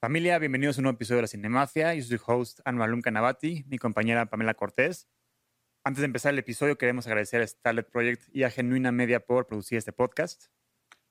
Familia, 0.00 0.38
bienvenidos 0.38 0.76
a 0.76 0.80
un 0.80 0.84
nuevo 0.84 0.94
episodio 0.94 1.16
de 1.16 1.22
La 1.22 1.28
Cinemafia. 1.28 1.92
Yo 1.92 2.04
soy 2.04 2.18
su 2.18 2.24
host 2.24 2.60
Anualum 2.64 3.02
Canavati, 3.02 3.64
mi 3.66 3.78
compañera 3.78 4.26
Pamela 4.26 4.54
Cortés. 4.54 5.08
Antes 5.84 6.02
de 6.02 6.04
empezar 6.04 6.32
el 6.32 6.38
episodio, 6.38 6.78
queremos 6.78 7.08
agradecer 7.08 7.42
a 7.42 7.46
Starlet 7.48 7.90
Project 7.90 8.22
y 8.32 8.44
a 8.44 8.50
Genuina 8.50 8.92
Media 8.92 9.18
por 9.18 9.48
producir 9.48 9.76
este 9.76 9.92
podcast. 9.92 10.52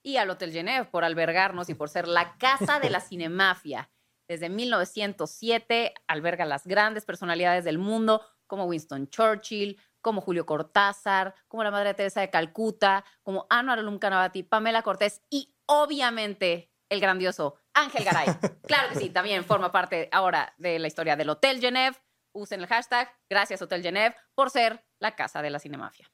Y 0.04 0.16
al 0.16 0.30
Hotel 0.30 0.54
Genève 0.54 0.86
por 0.86 1.04
albergarnos 1.04 1.68
y 1.68 1.74
por 1.74 1.90
ser 1.90 2.08
la 2.08 2.38
casa 2.38 2.80
de 2.80 2.90
la 2.90 3.02
cinemafia. 3.02 3.92
Desde 4.26 4.48
1907 4.48 5.94
alberga 6.08 6.46
las 6.46 6.66
grandes 6.66 7.04
personalidades 7.04 7.66
del 7.66 7.80
mundo 7.80 8.22
como 8.48 8.68
Winston 8.68 9.10
Churchill, 9.10 9.78
como 10.00 10.22
Julio 10.22 10.46
Cortázar, 10.46 11.36
como 11.50 11.66
la 11.66 11.72
Madre 11.72 11.94
Teresa 11.94 12.22
de 12.22 12.30
Calcuta, 12.30 13.04
como 13.22 13.48
Anualum 13.50 14.00
Canavati, 14.00 14.44
Pamela 14.44 14.82
Cortés 14.82 15.24
y 15.30 15.54
obviamente 15.66 16.72
el 16.90 17.02
grandioso 17.02 17.60
Ángel 17.78 18.04
Garay. 18.04 18.28
Claro 18.68 18.90
que 18.90 19.00
sí, 19.00 19.10
también 19.10 19.46
forma 19.46 19.72
parte 19.72 20.10
ahora 20.12 20.54
de 20.58 20.80
la 20.80 20.88
historia 20.88 21.16
del 21.16 21.30
Hotel 21.30 21.60
Genève. 21.60 21.96
Usen 22.34 22.62
el 22.62 22.68
hashtag 22.68 23.10
Gracias 23.30 23.62
Hotel 23.62 23.82
Genève 23.82 24.16
por 24.36 24.50
ser 24.50 24.86
la 25.00 25.16
casa 25.16 25.42
de 25.42 25.50
la 25.50 25.60
cinemafia. 25.60 26.12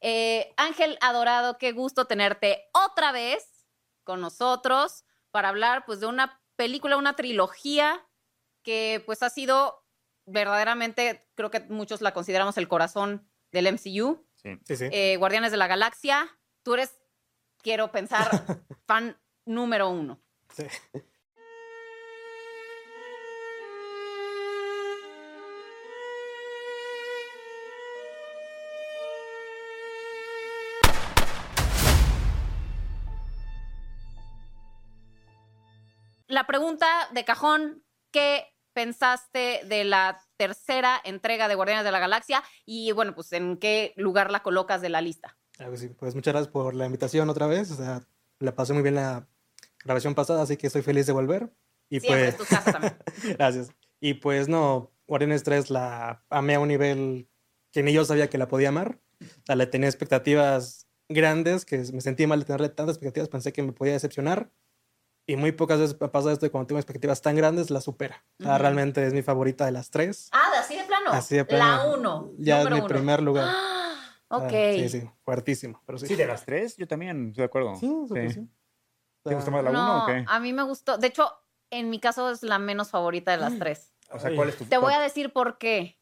Eh, 0.00 0.52
Ángel 0.56 0.98
Adorado, 1.00 1.58
qué 1.58 1.72
gusto 1.72 2.06
tenerte 2.06 2.64
otra 2.72 3.12
vez 3.12 3.66
con 4.04 4.20
nosotros 4.20 5.04
para 5.30 5.48
hablar 5.48 5.84
pues 5.86 6.00
de 6.00 6.06
una 6.06 6.40
película, 6.56 6.96
una 6.96 7.14
trilogía 7.14 8.04
que 8.64 9.02
pues 9.06 9.22
ha 9.22 9.30
sido 9.30 9.84
verdaderamente, 10.26 11.28
creo 11.34 11.50
que 11.50 11.60
muchos 11.60 12.00
la 12.00 12.12
consideramos 12.12 12.56
el 12.58 12.68
corazón 12.68 13.28
del 13.52 13.66
MCU. 13.72 14.26
Sí. 14.34 14.58
Sí, 14.64 14.76
sí. 14.76 14.88
Eh, 14.90 15.16
Guardianes 15.18 15.50
de 15.52 15.56
la 15.56 15.68
Galaxia, 15.68 16.28
tú 16.64 16.74
eres, 16.74 16.98
quiero 17.58 17.92
pensar, 17.92 18.28
fan 18.86 19.20
número 19.44 19.88
uno. 19.88 20.22
Sí. 20.52 20.64
La 36.32 36.46
pregunta 36.46 36.86
de 37.12 37.26
cajón, 37.26 37.84
¿qué 38.10 38.46
pensaste 38.72 39.60
de 39.66 39.84
la 39.84 40.18
tercera 40.38 40.98
entrega 41.04 41.46
de 41.46 41.54
Guardianes 41.54 41.84
de 41.84 41.92
la 41.92 41.98
Galaxia? 41.98 42.42
Y 42.64 42.92
bueno, 42.92 43.14
pues 43.14 43.32
en 43.34 43.58
qué 43.58 43.92
lugar 43.96 44.30
la 44.30 44.42
colocas 44.42 44.80
de 44.80 44.88
la 44.88 45.02
lista. 45.02 45.36
Pues 45.98 46.14
muchas 46.14 46.32
gracias 46.32 46.50
por 46.50 46.74
la 46.74 46.86
invitación 46.86 47.28
otra 47.28 47.46
vez. 47.46 47.70
O 47.70 47.76
sea, 47.76 48.00
la 48.38 48.54
pasé 48.54 48.72
muy 48.72 48.82
bien 48.82 48.94
la 48.94 49.28
grabación 49.84 50.14
pasada, 50.14 50.42
así 50.42 50.56
que 50.56 50.66
estoy 50.66 50.82
feliz 50.82 51.06
de 51.06 51.12
volver. 51.12 51.52
Y 51.88 52.00
Siempre 52.00 52.28
es 52.28 52.34
pues, 52.36 52.48
tu 52.48 52.54
casa 52.54 52.72
también. 52.72 52.96
gracias. 53.38 53.68
Y 54.00 54.14
pues 54.14 54.48
no, 54.48 54.90
Guardianes 55.06 55.42
3 55.44 55.70
la 55.70 56.24
amé 56.30 56.54
a 56.54 56.60
un 56.60 56.68
nivel 56.68 57.28
que 57.72 57.82
ni 57.82 57.92
yo 57.92 58.04
sabía 58.04 58.28
que 58.30 58.38
la 58.38 58.48
podía 58.48 58.70
amar. 58.70 58.98
O 59.20 59.26
sea, 59.46 59.56
le 59.56 59.66
tenía 59.66 59.88
expectativas 59.88 60.88
grandes, 61.08 61.64
que 61.64 61.78
me 61.92 62.00
sentí 62.00 62.26
mal 62.26 62.40
de 62.40 62.46
tenerle 62.46 62.68
tantas 62.70 62.96
expectativas, 62.96 63.28
pensé 63.28 63.52
que 63.52 63.62
me 63.62 63.72
podía 63.72 63.92
decepcionar. 63.92 64.50
Y 65.24 65.36
muy 65.36 65.52
pocas 65.52 65.78
veces 65.78 65.94
pasa 65.94 66.32
esto 66.32 66.46
y 66.46 66.50
cuando 66.50 66.66
tengo 66.66 66.80
expectativas 66.80 67.22
tan 67.22 67.36
grandes, 67.36 67.70
la 67.70 67.80
supera. 67.80 68.24
O 68.40 68.42
sea, 68.42 68.52
Ujú. 68.54 68.62
realmente 68.62 69.06
es 69.06 69.12
mi 69.12 69.22
favorita 69.22 69.64
de 69.66 69.70
las 69.72 69.90
tres. 69.90 70.28
Ah, 70.32 70.50
¿de 70.52 70.58
así 70.58 70.76
de 70.76 70.84
plano. 70.84 71.12
Así 71.12 71.34
de 71.36 71.42
La 71.42 71.46
plano. 71.46 71.94
uno. 71.96 72.32
Ya 72.38 72.62
es 72.62 72.70
mi 72.70 72.78
uno. 72.78 72.86
primer 72.88 73.22
lugar. 73.22 73.46
Ah, 73.48 73.78
Ah, 74.34 74.38
ok. 74.38 74.50
Sí, 74.76 74.88
sí, 74.88 75.10
fuertísimo. 75.26 75.82
Pero 75.84 75.98
sí. 75.98 76.06
Sí, 76.06 76.16
de 76.16 76.26
las 76.26 76.44
tres, 76.46 76.74
yo 76.78 76.88
también 76.88 77.28
estoy 77.28 77.42
de 77.42 77.44
acuerdo. 77.44 77.76
Sí, 77.76 77.94
sí. 78.30 78.48
¿Te 79.24 79.34
gusta 79.34 79.50
más 79.50 79.64
la 79.64 79.70
no, 79.70 79.80
uno 79.82 80.04
o 80.04 80.06
qué? 80.06 80.24
a 80.26 80.40
mí 80.40 80.52
me 80.52 80.62
gustó. 80.62 80.98
De 80.98 81.06
hecho, 81.06 81.30
en 81.70 81.90
mi 81.90 82.00
caso 82.00 82.30
es 82.30 82.42
la 82.42 82.58
menos 82.58 82.90
favorita 82.90 83.30
de 83.30 83.38
las 83.38 83.58
tres. 83.58 83.92
O 84.10 84.18
sea, 84.18 84.34
¿cuál 84.34 84.48
es 84.50 84.58
tu 84.58 84.64
Te 84.66 84.78
voy 84.78 84.92
a 84.92 85.00
decir 85.00 85.32
por 85.32 85.58
qué. 85.58 85.98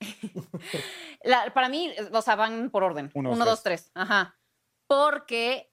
La- 1.22 1.52
para 1.54 1.68
mí, 1.68 1.92
o 2.12 2.22
sea, 2.22 2.36
van 2.36 2.70
por 2.70 2.82
orden. 2.82 3.10
Uno, 3.14 3.30
Uno, 3.30 3.38
dos, 3.44 3.54
dos, 3.54 3.62
tres. 3.62 3.90
Ajá. 3.94 4.36
Porque 4.86 5.72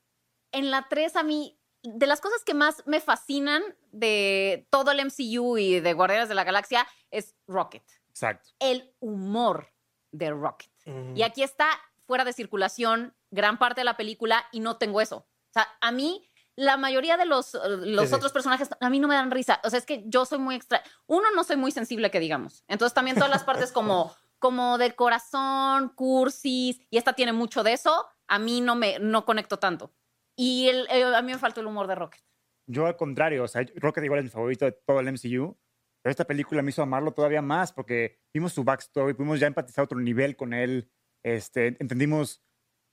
en 0.51 0.71
la 0.71 0.87
tres 0.89 1.15
a 1.15 1.23
mí, 1.23 1.59
de 1.83 2.07
las 2.07 2.21
cosas 2.21 2.43
que 2.43 2.53
más 2.53 2.83
me 2.85 2.99
fascinan 3.01 3.63
de 3.91 4.67
todo 4.69 4.91
el 4.91 5.03
MCU 5.05 5.57
y 5.57 5.79
de 5.79 5.93
Guardianes 5.93 6.29
de 6.29 6.35
la 6.35 6.43
Galaxia 6.43 6.87
es 7.09 7.35
Rocket. 7.47 7.83
Exacto. 8.09 8.49
El 8.59 8.93
humor 8.99 9.71
de 10.11 10.31
Rocket. 10.31 10.71
Mm. 10.85 11.15
Y 11.17 11.23
aquí 11.23 11.43
está 11.43 11.69
fuera 12.05 12.23
de 12.23 12.33
circulación 12.33 13.15
gran 13.31 13.57
parte 13.57 13.81
de 13.81 13.85
la 13.85 13.97
película 13.97 14.45
y 14.51 14.59
no 14.59 14.77
tengo 14.77 15.01
eso. 15.01 15.17
O 15.17 15.53
sea, 15.53 15.67
a 15.81 15.91
mí 15.91 16.28
la 16.59 16.77
mayoría 16.77 17.15
de 17.17 17.25
los, 17.25 17.55
eh, 17.55 17.59
los 17.67 18.03
Sí, 18.05 18.09
sí. 18.09 18.15
otros 18.15 18.31
personajes 18.33 18.69
a 18.79 18.89
mí 18.89 18.99
no 18.99 19.07
me 19.07 19.15
dan 19.15 19.31
risa. 19.31 19.61
O 19.63 19.69
sea, 19.69 19.79
es 19.79 19.85
que 19.85 20.03
yo 20.07 20.25
soy 20.25 20.39
muy 20.39 20.55
extra. 20.55 20.83
Uno, 21.07 21.27
no 21.35 21.43
soy 21.43 21.55
muy 21.55 21.71
sensible, 21.71 22.11
que 22.11 22.19
digamos. 22.19 22.63
Entonces 22.67 22.93
también 22.93 23.15
todas 23.15 23.29
las 23.31 23.43
partes 23.43 23.71
como, 23.71 24.13
como 24.39 24.77
de 24.77 24.93
corazón, 24.95 25.89
cursis, 25.95 26.79
y 26.89 26.97
esta 26.97 27.13
tiene 27.13 27.33
mucho 27.33 27.63
de 27.63 27.73
eso, 27.73 28.05
a 28.27 28.39
mí 28.39 28.61
no 28.61 28.75
me 28.75 28.99
no 28.99 29.25
conecto 29.25 29.57
tanto. 29.57 29.93
Y 30.35 30.67
el- 30.69 30.87
eh, 30.89 31.03
a 31.03 31.21
mí 31.21 31.31
me 31.31 31.37
faltó 31.37 31.61
el 31.61 31.67
humor 31.67 31.87
de 31.87 31.95
Rocket. 31.95 32.21
Yo 32.67 32.85
al 32.85 32.95
contrario, 32.97 33.43
o 33.43 33.47
sea, 33.47 33.65
Rocket 33.75 34.03
igual 34.03 34.19
es 34.19 34.25
mi 34.25 34.29
favorito 34.31 34.65
de 34.65 34.73
todo 34.73 34.99
el 34.99 35.07
MCU, 35.07 35.57
pero 36.03 36.11
esta 36.11 36.25
película 36.25 36.61
me 36.61 36.69
hizo 36.69 36.81
amarlo 36.83 37.13
todavía 37.13 37.41
más 37.41 37.73
porque 37.73 38.19
vimos 38.33 38.53
su 38.53 38.63
backstory, 38.63 39.13
pudimos 39.15 39.39
ya 39.39 39.47
empatizar 39.47 39.81
a 39.83 39.85
otro 39.85 39.99
nivel 39.99 40.35
con 40.35 40.53
él, 40.53 40.91
este, 41.23 41.75
entendimos 41.79 42.43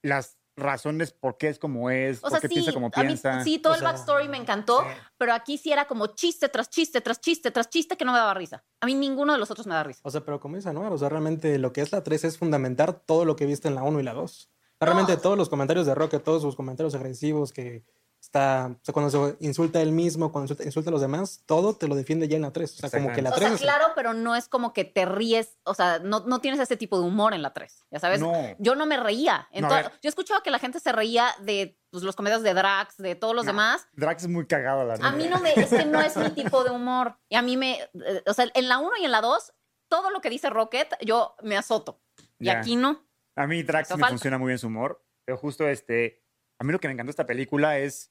las 0.02 0.38
razones 0.56 1.12
por 1.12 1.36
qué 1.36 1.48
es 1.48 1.58
como 1.58 1.90
es, 1.90 2.18
O 2.18 2.22
por 2.22 2.30
sea, 2.30 2.40
qué 2.40 2.48
sí, 2.48 2.54
piensa 2.54 2.72
como 2.72 2.86
a 2.92 3.00
mí 3.02 3.06
piensa. 3.06 3.42
sí, 3.44 3.58
todo 3.58 3.72
O 3.72 3.76
el 3.76 3.80
sea, 3.80 3.92
backstory 3.92 4.28
me 4.28 4.38
encantó, 4.38 4.80
sí. 4.80 4.88
pero 5.18 5.34
aquí 5.34 5.58
sí 5.58 5.70
era 5.70 5.86
como 5.86 6.06
chiste 6.08 6.48
tras 6.48 6.70
chiste, 6.70 7.00
tras 7.00 7.20
chiste, 7.20 7.50
tras 7.50 7.68
chiste 7.68 7.96
que 7.96 8.04
no 8.04 8.12
me 8.12 8.18
daba 8.18 8.34
risa. 8.34 8.64
A 8.80 8.86
mí 8.86 8.94
ninguno 8.94 9.32
de 9.34 9.38
los 9.38 9.50
otros 9.50 9.66
me 9.66 9.74
da 9.74 9.82
risa. 9.84 10.00
O 10.02 10.10
sea, 10.10 10.22
pero 10.24 10.40
como 10.40 10.56
dice 10.56 10.68
Anuar, 10.70 10.92
o 10.92 10.98
sea, 10.98 11.08
realmente 11.08 11.58
lo 11.58 11.72
que 11.72 11.82
es 11.82 11.92
la 11.92 12.02
3 12.02 12.24
es 12.24 12.38
fundamentar 12.38 12.94
todo 12.94 13.24
lo 13.24 13.36
que 13.36 13.46
viste 13.46 13.68
en 13.68 13.74
la 13.74 13.82
1 13.82 14.00
y 14.00 14.02
la 14.02 14.14
2. 14.14 14.50
Realmente 14.80 15.12
No. 15.14 15.18
todos 15.20 15.38
los 15.38 15.48
comentarios 15.48 15.86
de 15.86 15.94
Rocket, 15.94 16.22
todos 16.22 16.42
sus 16.42 16.56
comentarios 16.56 16.94
agresivos 16.94 17.52
que 17.52 17.84
está, 18.26 18.70
o 18.72 18.84
sea, 18.84 18.92
cuando 18.92 19.10
se 19.10 19.36
insulta 19.44 19.80
él 19.80 19.92
mismo, 19.92 20.30
cuando 20.32 20.44
insulta, 20.44 20.64
insulta 20.64 20.90
a 20.90 20.92
los 20.92 21.00
demás, 21.00 21.42
todo 21.46 21.74
te 21.74 21.88
lo 21.88 21.94
defiende 21.94 22.28
ya 22.28 22.36
en 22.36 22.42
la 22.42 22.52
3. 22.52 22.72
O 22.72 22.76
sea, 22.88 22.90
como 23.00 23.12
que 23.14 23.22
la 23.22 23.30
O 23.30 23.34
3 23.34 23.46
sea, 23.48 23.54
es... 23.54 23.60
claro, 23.62 23.86
pero 23.94 24.12
no 24.14 24.34
es 24.36 24.48
como 24.48 24.72
que 24.72 24.84
te 24.84 25.04
ríes, 25.06 25.56
o 25.64 25.74
sea, 25.74 25.98
no, 26.00 26.20
no 26.20 26.40
tienes 26.40 26.60
ese 26.60 26.76
tipo 26.76 26.98
de 27.00 27.06
humor 27.06 27.34
en 27.34 27.42
la 27.42 27.52
3, 27.52 27.86
ya 27.90 27.98
sabes. 28.00 28.20
No. 28.20 28.32
Yo 28.58 28.74
no 28.74 28.84
me 28.86 28.96
reía. 28.96 29.48
en 29.52 29.62
No, 29.62 29.68
a 29.68 29.70
to- 29.70 29.76
ver. 29.76 29.84
yo 29.86 29.98
he 30.04 30.08
escuchado 30.08 30.42
que 30.42 30.50
la 30.50 30.58
gente 30.58 30.80
se 30.80 30.92
reía 30.92 31.28
de 31.42 31.78
pues, 31.90 32.02
los 32.02 32.16
comedios 32.16 32.42
de 32.42 32.52
Drax, 32.52 32.96
de 32.98 33.14
todos 33.14 33.34
los 33.34 33.44
No. 33.46 33.52
demás. 33.52 33.86
Drax 33.94 34.24
es 34.24 34.28
muy 34.28 34.46
cagado, 34.46 34.84
la 34.84 34.94
A 34.94 34.96
neta. 34.96 35.10
mí 35.12 35.28
no 35.28 35.38
me, 35.40 35.52
es 35.54 35.70
que 35.70 35.84
no 35.86 36.00
es 36.00 36.16
mi 36.16 36.30
tipo 36.34 36.64
de 36.64 36.70
humor. 36.70 37.16
Y 37.28 37.36
a 37.36 37.42
mí 37.42 37.56
me, 37.56 37.74
eh, 37.80 38.22
o 38.26 38.34
sea, 38.34 38.46
en 38.52 38.68
la 38.68 38.78
1 38.78 38.90
y 39.00 39.04
en 39.04 39.12
la 39.12 39.20
2, 39.20 39.52
todo 39.88 40.10
lo 40.10 40.20
que 40.20 40.30
dice 40.30 40.50
Rocket, 40.50 40.88
yo 41.04 41.34
me 41.42 41.56
azoto. 41.56 42.00
Y 42.38 42.48
aquí 42.48 42.76
no. 42.76 43.06
A 43.36 43.46
mí 43.46 43.62
Drax 43.62 43.90
me 43.90 43.94
falta. 43.96 44.08
funciona 44.08 44.36
muy 44.36 44.48
bien 44.48 44.58
su 44.58 44.66
humor, 44.66 45.04
pero 45.24 45.38
justo 45.38 45.68
este, 45.68 46.22
a 46.58 46.64
mí 46.64 46.72
lo 46.72 46.80
que 46.80 46.88
me 46.88 46.92
encantó 46.94 47.08
de 47.08 47.12
esta 47.12 47.26
película 47.26 47.78
es 47.78 48.10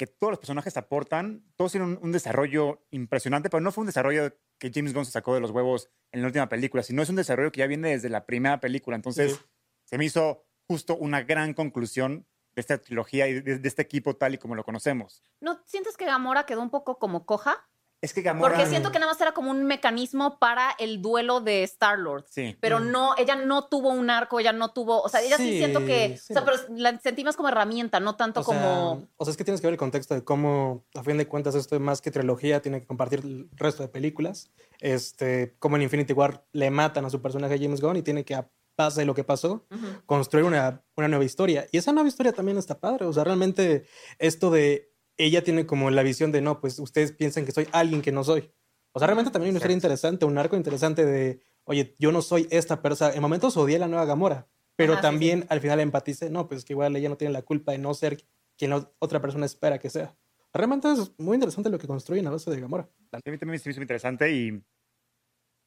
que 0.00 0.06
todos 0.06 0.30
los 0.30 0.38
personajes 0.40 0.78
aportan, 0.78 1.44
todos 1.56 1.72
tienen 1.72 1.90
un, 1.90 1.98
un 2.00 2.10
desarrollo 2.12 2.86
impresionante, 2.90 3.50
pero 3.50 3.60
no 3.60 3.70
fue 3.70 3.82
un 3.82 3.86
desarrollo 3.86 4.34
que 4.58 4.70
James 4.74 4.94
Gunn 4.94 5.04
se 5.04 5.12
sacó 5.12 5.34
de 5.34 5.40
los 5.40 5.50
huevos 5.50 5.90
en 6.10 6.22
la 6.22 6.28
última 6.28 6.48
película, 6.48 6.82
sino 6.82 7.02
es 7.02 7.10
un 7.10 7.16
desarrollo 7.16 7.52
que 7.52 7.58
ya 7.58 7.66
viene 7.66 7.90
desde 7.90 8.08
la 8.08 8.24
primera 8.24 8.60
película. 8.60 8.96
Entonces, 8.96 9.32
Sí. 9.34 9.40
se 9.84 9.98
me 9.98 10.06
hizo 10.06 10.46
justo 10.66 10.96
una 10.96 11.22
gran 11.22 11.52
conclusión 11.52 12.26
de 12.54 12.60
esta 12.62 12.78
trilogía 12.78 13.28
y 13.28 13.42
de, 13.42 13.58
de 13.58 13.68
este 13.68 13.82
equipo 13.82 14.16
tal 14.16 14.32
y 14.32 14.38
como 14.38 14.54
lo 14.54 14.64
conocemos. 14.64 15.22
¿No 15.38 15.60
sientes 15.66 15.98
que 15.98 16.06
Gamora 16.06 16.46
quedó 16.46 16.62
un 16.62 16.70
poco 16.70 16.98
como 16.98 17.26
coja? 17.26 17.68
Es 18.02 18.14
que 18.14 18.22
Gamora... 18.22 18.54
Porque 18.54 18.68
siento 18.68 18.90
que 18.90 18.98
nada 18.98 19.12
más 19.12 19.20
era 19.20 19.32
como 19.32 19.50
un 19.50 19.64
mecanismo 19.64 20.38
para 20.38 20.70
el 20.78 21.02
duelo 21.02 21.40
de 21.40 21.62
Star-Lord. 21.64 22.24
Sí. 22.30 22.56
Pero 22.60 22.80
Mm. 22.80 22.90
no, 22.90 23.14
ella 23.18 23.36
no 23.36 23.64
tuvo 23.66 23.90
un 23.90 24.08
arco, 24.08 24.40
ella 24.40 24.52
no 24.52 24.72
tuvo, 24.72 25.02
o 25.02 25.08
sea, 25.08 25.20
ella 25.20 25.36
sí, 25.36 25.50
Sí, 25.50 25.58
siento 25.58 25.80
que, 25.80 26.16
sí. 26.16 26.32
o 26.32 26.36
sea, 26.36 26.44
pero 26.44 26.56
la 26.76 26.98
sentí 27.00 27.24
más 27.24 27.36
como 27.36 27.48
herramienta, 27.50 28.00
no 28.00 28.16
tanto 28.16 28.40
O 28.40 28.44
sea, 28.44 28.54
como... 28.58 29.06
o 29.16 29.24
sea, 29.24 29.32
es 29.32 29.36
que 29.36 29.44
tienes 29.44 29.60
que 29.60 29.66
ver 29.66 29.74
el 29.74 29.78
contexto 29.78 30.14
de 30.14 30.24
cómo, 30.24 30.84
a 30.94 31.02
fin 31.02 31.18
de 31.18 31.28
cuentas, 31.28 31.54
esto 31.54 31.74
es 31.74 31.80
más 31.82 32.00
que 32.00 32.10
trilogía, 32.10 32.62
tiene 32.62 32.80
que 32.80 32.86
compartir 32.86 33.20
el 33.20 33.48
resto 33.52 33.82
de 33.82 33.88
películas. 33.90 34.50
Este, 34.80 35.54
como 35.58 35.76
en 35.76 35.82
Infinity 35.82 36.12
War 36.14 36.44
le 36.52 36.70
matan 36.70 37.04
a 37.04 37.10
su 37.10 37.20
personaje 37.20 37.58
James 37.58 37.80
Gunn 37.80 37.96
y 37.96 38.02
tiene 38.02 38.24
que, 38.24 38.34
a 38.34 38.48
base 38.78 39.00
de 39.02 39.06
lo 39.06 39.14
que 39.14 39.24
pasó, 39.24 39.66
construir 40.06 40.46
una, 40.46 40.82
una 40.96 41.06
nueva 41.06 41.24
historia. 41.26 41.66
Y 41.70 41.76
esa 41.76 41.92
nueva 41.92 42.08
historia 42.08 42.32
también 42.32 42.56
está 42.56 42.78
padre. 42.80 43.04
O 43.04 43.12
sea, 43.12 43.24
realmente 43.24 43.84
esto 44.18 44.50
de 44.50 44.89
ella 45.24 45.42
tiene 45.44 45.66
como 45.66 45.90
la 45.90 46.02
visión 46.02 46.32
de 46.32 46.40
no, 46.40 46.60
pues 46.60 46.78
ustedes 46.78 47.12
piensan 47.12 47.44
que 47.44 47.52
soy 47.52 47.68
alguien 47.72 48.02
que 48.02 48.12
no 48.12 48.24
soy. 48.24 48.50
O 48.92 48.98
sea, 48.98 49.06
realmente 49.06 49.30
también 49.30 49.46
hay 49.48 49.50
una 49.50 49.58
historia 49.58 49.74
interesante, 49.74 50.24
un 50.24 50.36
arco 50.38 50.56
interesante 50.56 51.04
de, 51.04 51.42
oye, 51.64 51.94
yo 51.98 52.10
no 52.12 52.22
soy 52.22 52.48
esta 52.50 52.82
persona. 52.82 53.14
En 53.14 53.22
momentos 53.22 53.56
odié 53.56 53.76
a 53.76 53.80
la 53.80 53.88
nueva 53.88 54.04
Gamora, 54.04 54.48
pero 54.76 54.94
Ajá, 54.94 55.02
sí, 55.02 55.06
también 55.06 55.46
al 55.48 55.60
final 55.60 55.78
empaticé, 55.80 56.30
no, 56.30 56.48
pues 56.48 56.64
que 56.64 56.72
igual 56.72 56.96
ella 56.96 57.08
no 57.08 57.16
tiene 57.16 57.32
la 57.32 57.42
culpa 57.42 57.72
de 57.72 57.78
no 57.78 57.94
ser 57.94 58.22
quien 58.58 58.70
la 58.70 58.90
otra 58.98 59.20
persona 59.20 59.46
espera 59.46 59.78
que 59.78 59.90
sea. 59.90 60.16
Realmente 60.52 60.90
es 60.90 61.12
muy 61.18 61.36
interesante 61.36 61.70
lo 61.70 61.78
que 61.78 61.86
construyen 61.86 62.26
a 62.26 62.30
base 62.30 62.50
de 62.50 62.60
Gamora. 62.60 62.88
A 63.12 63.16
mí 63.18 63.22
también 63.38 63.48
me 63.48 63.56
hizo 63.56 63.70
interesante 63.80 64.32
y, 64.32 64.62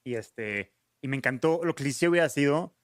y, 0.03 0.15
este, 0.15 0.73
y 1.01 1.07
me 1.07 1.15
encantó. 1.17 1.61
Lo 1.63 1.75
cliché 1.75 2.09
hubiera 2.09 2.27
sido 2.29 2.75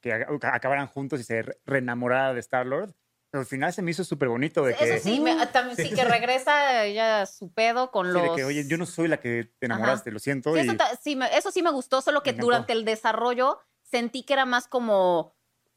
que 0.00 0.10
ac- 0.12 0.50
acabaran 0.52 0.86
juntos 0.86 1.20
y 1.20 1.24
se 1.24 1.42
re- 1.42 1.60
reenamorara 1.66 2.32
de 2.34 2.40
Star-Lord. 2.40 2.94
Pero 3.32 3.40
al 3.40 3.46
final 3.46 3.72
se 3.72 3.80
me 3.80 3.90
hizo 3.90 4.04
súper 4.04 4.28
bonito 4.28 4.62
de 4.62 4.74
que, 4.76 4.84
Eso 4.96 5.08
sí, 5.08 5.18
me- 5.18 5.46
también, 5.46 5.74
sí, 5.74 5.88
que 5.94 6.04
regresa 6.04 6.84
ella 6.84 7.24
su 7.24 7.50
pedo 7.50 7.90
con 7.90 8.06
sí, 8.06 8.12
los... 8.12 8.22
de 8.24 8.32
que, 8.36 8.44
oye, 8.44 8.68
yo 8.68 8.76
no 8.76 8.84
soy 8.84 9.08
la 9.08 9.20
que 9.20 9.50
te 9.58 9.64
enamoraste, 9.66 10.10
lo 10.10 10.18
siento. 10.18 10.52
Sí, 10.54 10.60
y- 10.60 10.68
eso, 10.68 10.74
sí, 11.02 11.16
me, 11.16 11.34
eso 11.34 11.50
sí 11.50 11.62
me 11.62 11.70
gustó, 11.70 12.02
solo 12.02 12.22
que 12.22 12.34
durante 12.34 12.74
el 12.74 12.84
desarrollo 12.84 13.58
sentí 13.82 14.22
que 14.22 14.34
era 14.34 14.44
más 14.44 14.68
como 14.68 15.34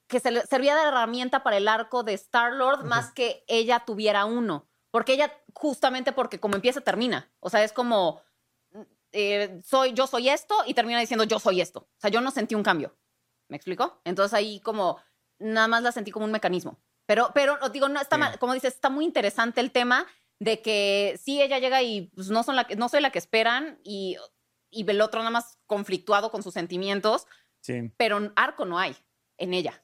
que 0.07 0.19
se 0.19 0.31
le 0.31 0.41
servía 0.41 0.75
de 0.75 0.83
herramienta 0.89 1.43
para 1.43 1.55
el 1.55 1.69
arco 1.69 2.03
de 2.03 2.13
Star-Lord 2.13 2.83
más 2.83 3.13
que 3.13 3.45
ella 3.47 3.83
tuviera 3.85 4.25
uno. 4.25 4.67
Porque 4.91 5.13
ella, 5.13 5.31
justamente 5.53 6.11
porque 6.11 6.41
como 6.41 6.55
empieza, 6.55 6.81
termina. 6.81 7.31
O 7.39 7.49
sea, 7.49 7.63
es 7.63 7.71
como, 7.71 8.21
eh, 9.13 9.61
soy, 9.63 9.93
yo 9.93 10.07
soy 10.07 10.27
esto 10.27 10.55
y 10.67 10.73
termina 10.73 10.99
diciendo 10.99 11.23
yo 11.23 11.39
soy 11.39 11.61
esto. 11.61 11.79
O 11.79 11.99
sea, 12.01 12.09
yo 12.11 12.19
no 12.19 12.31
sentí 12.31 12.53
un 12.53 12.63
cambio. 12.63 12.97
¿Me 13.47 13.55
explico? 13.55 14.01
Entonces 14.03 14.33
ahí 14.33 14.59
como, 14.59 14.99
nada 15.39 15.69
más 15.69 15.83
la 15.83 15.93
sentí 15.93 16.11
como 16.11 16.25
un 16.25 16.31
mecanismo. 16.33 16.81
Pero, 17.05 17.31
pero 17.33 17.57
digo, 17.69 17.87
no 17.87 17.99
está 18.01 18.15
Sí. 18.15 18.19
mal, 18.21 18.39
como 18.39 18.53
dices, 18.53 18.73
está 18.75 18.89
muy 18.89 19.05
interesante 19.05 19.61
el 19.61 19.71
tema 19.71 20.05
de 20.39 20.61
que 20.61 21.19
sí, 21.23 21.41
ella 21.41 21.59
llega 21.59 21.81
y 21.81 22.11
pues, 22.15 22.29
no, 22.29 22.43
son 22.43 22.55
la, 22.55 22.67
no 22.77 22.89
soy 22.89 23.01
la 23.01 23.11
que 23.11 23.19
esperan 23.19 23.79
y, 23.83 24.17
y 24.69 24.89
el 24.89 25.01
otro 25.01 25.19
nada 25.21 25.31
más 25.31 25.57
conflictuado 25.65 26.31
con 26.31 26.43
sus 26.43 26.53
sentimientos, 26.53 27.27
sí. 27.61 27.91
pero 27.97 28.31
arco 28.35 28.65
no 28.65 28.77
hay 28.79 28.95
en 29.37 29.53
ella. 29.53 29.81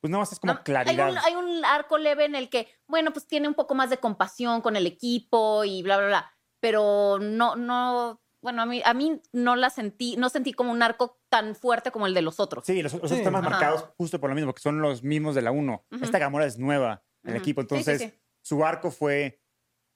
Pues 0.00 0.10
nada 0.10 0.20
más 0.20 0.32
es 0.32 0.38
como 0.40 0.52
No, 0.52 0.62
claridad. 0.62 1.06
Hay 1.06 1.12
un, 1.12 1.18
hay 1.18 1.34
un 1.56 1.64
arco 1.64 1.96
leve 1.98 2.26
en 2.26 2.34
el 2.34 2.50
que, 2.50 2.68
bueno, 2.86 3.12
pues 3.12 3.26
tiene 3.26 3.48
un 3.48 3.54
poco 3.54 3.74
más 3.74 3.88
de 3.90 3.96
compasión 3.98 4.60
con 4.60 4.76
el 4.76 4.86
equipo 4.86 5.64
y 5.64 5.82
bla, 5.82 5.96
bla, 5.96 6.06
bla. 6.06 6.32
Pero 6.60 7.18
no, 7.20 7.56
no, 7.56 8.20
bueno, 8.46 8.62
a 8.62 8.66
mí, 8.66 8.80
a 8.84 8.94
mí 8.94 9.20
no 9.32 9.56
la 9.56 9.70
sentí, 9.70 10.16
no 10.16 10.28
sentí 10.28 10.52
como 10.52 10.70
un 10.70 10.80
arco 10.80 11.18
tan 11.28 11.56
fuerte 11.56 11.90
como 11.90 12.06
el 12.06 12.14
de 12.14 12.22
los 12.22 12.38
otros. 12.38 12.64
Sí, 12.64 12.80
los, 12.80 12.92
los 12.92 12.98
otros 13.02 13.10
Sí. 13.10 13.18
están 13.18 13.32
más 13.32 13.42
Ajá. 13.42 13.50
marcados 13.50 13.84
justo 13.98 14.20
por 14.20 14.30
lo 14.30 14.36
mismo, 14.36 14.54
que 14.54 14.60
son 14.62 14.80
los 14.80 15.02
mismos 15.02 15.34
de 15.34 15.42
la 15.42 15.50
1. 15.50 15.84
Ujú. 15.90 16.04
Esta 16.04 16.20
Gamora 16.20 16.46
es 16.46 16.56
nueva 16.56 17.02
en 17.24 17.30
el 17.30 17.36
Ujú. 17.38 17.42
equipo, 17.42 17.62
Sí, 17.62 17.66
sí, 17.68 17.74
entonces 17.74 18.02
sí. 18.02 18.20
su 18.42 18.64
arco 18.64 18.92
fue 18.92 19.42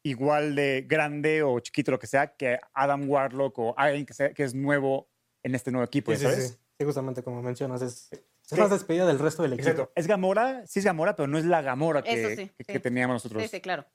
igual 0.04 0.56
de 0.56 0.84
grande 0.88 1.44
o 1.44 1.60
chiquito, 1.60 1.92
lo 1.92 2.00
que 2.00 2.08
sea, 2.08 2.34
que 2.34 2.58
Adam 2.74 3.08
Warlock 3.08 3.56
o 3.60 3.74
alguien 3.78 4.04
que, 4.04 4.14
sea, 4.14 4.34
que 4.34 4.42
es 4.42 4.52
nuevo 4.52 5.08
en 5.44 5.54
este 5.54 5.70
nuevo 5.70 5.84
equipo, 5.84 6.10
Sí, 6.10 6.18
sí, 6.18 6.24
¿sabes? 6.24 6.48
sí. 6.48 6.56
Sí, 6.80 6.84
justamente 6.84 7.22
como 7.22 7.42
mencionas, 7.42 7.82
es, 7.82 8.08
es 8.12 8.20
Sí. 8.42 8.56
más 8.56 8.70
despedida 8.70 9.06
del 9.06 9.20
resto 9.20 9.42
del 9.44 9.52
equipo. 9.52 9.68
Exacto. 9.68 9.92
Es 9.94 10.06
Gamora, 10.08 10.66
sí 10.66 10.80
es 10.80 10.84
Gamora, 10.84 11.14
pero 11.14 11.28
no 11.28 11.38
es 11.38 11.44
la 11.44 11.62
Gamora 11.62 12.02
que, 12.02 12.10
sí, 12.36 12.36
que- 12.56 12.64
sí. 12.64 12.72
que 12.72 12.80
teníamos 12.80 13.14
nosotros. 13.14 13.42
Sí, 13.42 13.48
sí, 13.48 13.60
claro. 13.60 13.86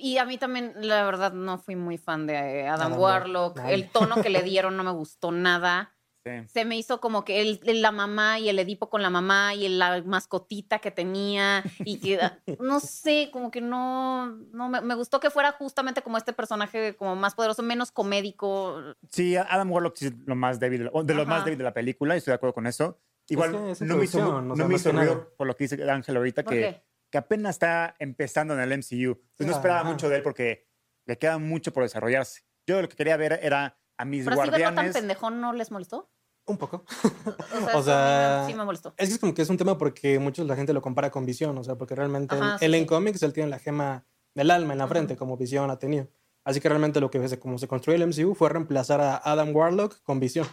Y 0.00 0.18
a 0.18 0.24
mí 0.24 0.38
también, 0.38 0.72
la 0.76 1.04
verdad, 1.04 1.32
no 1.32 1.58
fui 1.58 1.74
muy 1.74 1.98
fan 1.98 2.28
de 2.28 2.34
eh, 2.34 2.68
Adam, 2.68 2.92
Adam 2.92 3.00
Warlock. 3.00 3.56
Warlock. 3.56 3.72
El 3.72 3.90
tono 3.90 4.22
que 4.22 4.30
le 4.30 4.42
dieron 4.42 4.76
no 4.76 4.84
me 4.84 4.92
gustó 4.92 5.32
nada. 5.32 5.92
Sí. 6.24 6.30
Se 6.46 6.64
me 6.64 6.76
hizo 6.76 7.00
como 7.00 7.24
que 7.24 7.40
el, 7.40 7.60
la 7.82 7.90
mamá 7.90 8.38
y 8.38 8.48
el 8.48 8.58
Edipo 8.58 8.90
con 8.90 9.02
la 9.02 9.10
mamá 9.10 9.54
y 9.54 9.68
la 9.68 10.02
mascotita 10.04 10.78
que 10.78 10.90
tenía 10.90 11.64
y 11.80 11.98
que, 11.98 12.20
ah, 12.20 12.38
no 12.60 12.80
sé, 12.80 13.30
como 13.32 13.50
que 13.50 13.60
no, 13.60 14.26
no 14.52 14.68
me, 14.68 14.80
me 14.82 14.94
gustó 14.94 15.20
que 15.20 15.30
fuera 15.30 15.52
justamente 15.52 16.02
como 16.02 16.16
este 16.16 16.32
personaje 16.32 16.94
como 16.96 17.16
más 17.16 17.34
poderoso, 17.34 17.62
menos 17.62 17.90
comédico. 17.90 18.80
Sí, 19.10 19.36
Adam 19.36 19.70
Warlock 19.72 20.02
es 20.02 20.12
lo 20.26 20.36
más 20.36 20.60
débil, 20.60 20.90
o 20.92 21.02
de 21.02 21.14
lo 21.14 21.26
más 21.26 21.44
débil 21.44 21.58
de 21.58 21.64
la 21.64 21.74
película, 21.74 22.14
y 22.14 22.18
estoy 22.18 22.32
de 22.32 22.36
acuerdo 22.36 22.54
con 22.54 22.66
eso. 22.66 23.00
Igual 23.28 23.52
que 23.52 23.70
es 23.72 23.82
no 23.82 23.96
me 23.96 24.04
hizo, 24.04 24.40
no 24.40 24.54
o 24.54 24.56
sea, 24.56 24.66
me 24.66 24.74
hizo 24.76 24.92
ruido 24.92 25.34
por 25.36 25.46
lo 25.46 25.56
que 25.56 25.64
dice 25.64 25.90
Ángel 25.90 26.16
ahorita, 26.16 26.44
¿Por 26.44 26.52
que? 26.52 26.82
Que 27.10 27.18
apenas 27.18 27.56
está 27.56 27.94
empezando 27.98 28.54
en 28.54 28.60
el 28.60 28.78
MCU. 28.78 29.18
Entonces 29.20 29.46
no 29.46 29.52
esperaba 29.52 29.80
ajá. 29.80 29.90
mucho 29.90 30.08
de 30.08 30.16
él 30.16 30.22
porque 30.22 30.68
le 31.06 31.18
queda 31.18 31.38
mucho 31.38 31.72
por 31.72 31.82
desarrollarse. 31.82 32.42
Yo 32.66 32.82
lo 32.82 32.88
que 32.88 32.96
quería 32.96 33.16
ver 33.16 33.40
era 33.42 33.78
a 33.96 34.04
mis 34.04 34.24
Pero 34.24 34.40
así 34.40 34.50
verlo 34.50 34.64
tan 34.64 34.74
guardianes. 34.74 34.94
pendejón 34.94 35.40
no 35.40 35.52
les 35.52 35.70
molestó. 35.70 36.10
Un 36.46 36.58
poco. 36.58 36.84
O 37.74 37.82
sea, 37.82 38.42
O 38.44 38.48
sí 38.48 38.54
me 38.54 38.64
molestó. 38.64 38.94
Es 38.96 39.08
que 39.08 39.14
es 39.14 39.20
como 39.20 39.34
que 39.34 39.42
es 39.42 39.50
un 39.50 39.56
tema 39.56 39.76
porque 39.76 40.18
muchos 40.18 40.46
la 40.46 40.56
gente 40.56 40.72
lo 40.72 40.80
compara 40.80 41.10
con 41.10 41.26
Visión, 41.26 41.56
o 41.58 41.64
sea, 41.64 41.76
porque 41.76 41.94
realmente 41.94 42.34
Ajá, 42.34 42.52
él, 42.54 42.58
sí, 42.58 42.64
él 42.64 42.74
en 42.74 42.86
cómics 42.86 43.22
él 43.22 43.32
tiene 43.32 43.50
la 43.50 43.58
gema 43.58 44.06
del 44.34 44.50
alma 44.50 44.72
en 44.72 44.78
la 44.78 44.86
frente, 44.86 45.16
como 45.16 45.36
Visión 45.36 45.70
ha 45.70 45.78
tenido. 45.78 46.08
Así 46.44 46.60
que 46.60 46.68
realmente 46.68 47.00
lo 47.00 47.10
que 47.10 47.26
se, 47.28 47.38
como 47.38 47.58
se 47.58 47.68
construyó 47.68 48.02
el 48.02 48.08
MCU 48.08 48.34
fue 48.34 48.48
reemplazar 48.48 49.00
a 49.00 49.16
Adam 49.16 49.54
Warlock 49.54 50.00
con 50.02 50.20
Visión. 50.20 50.46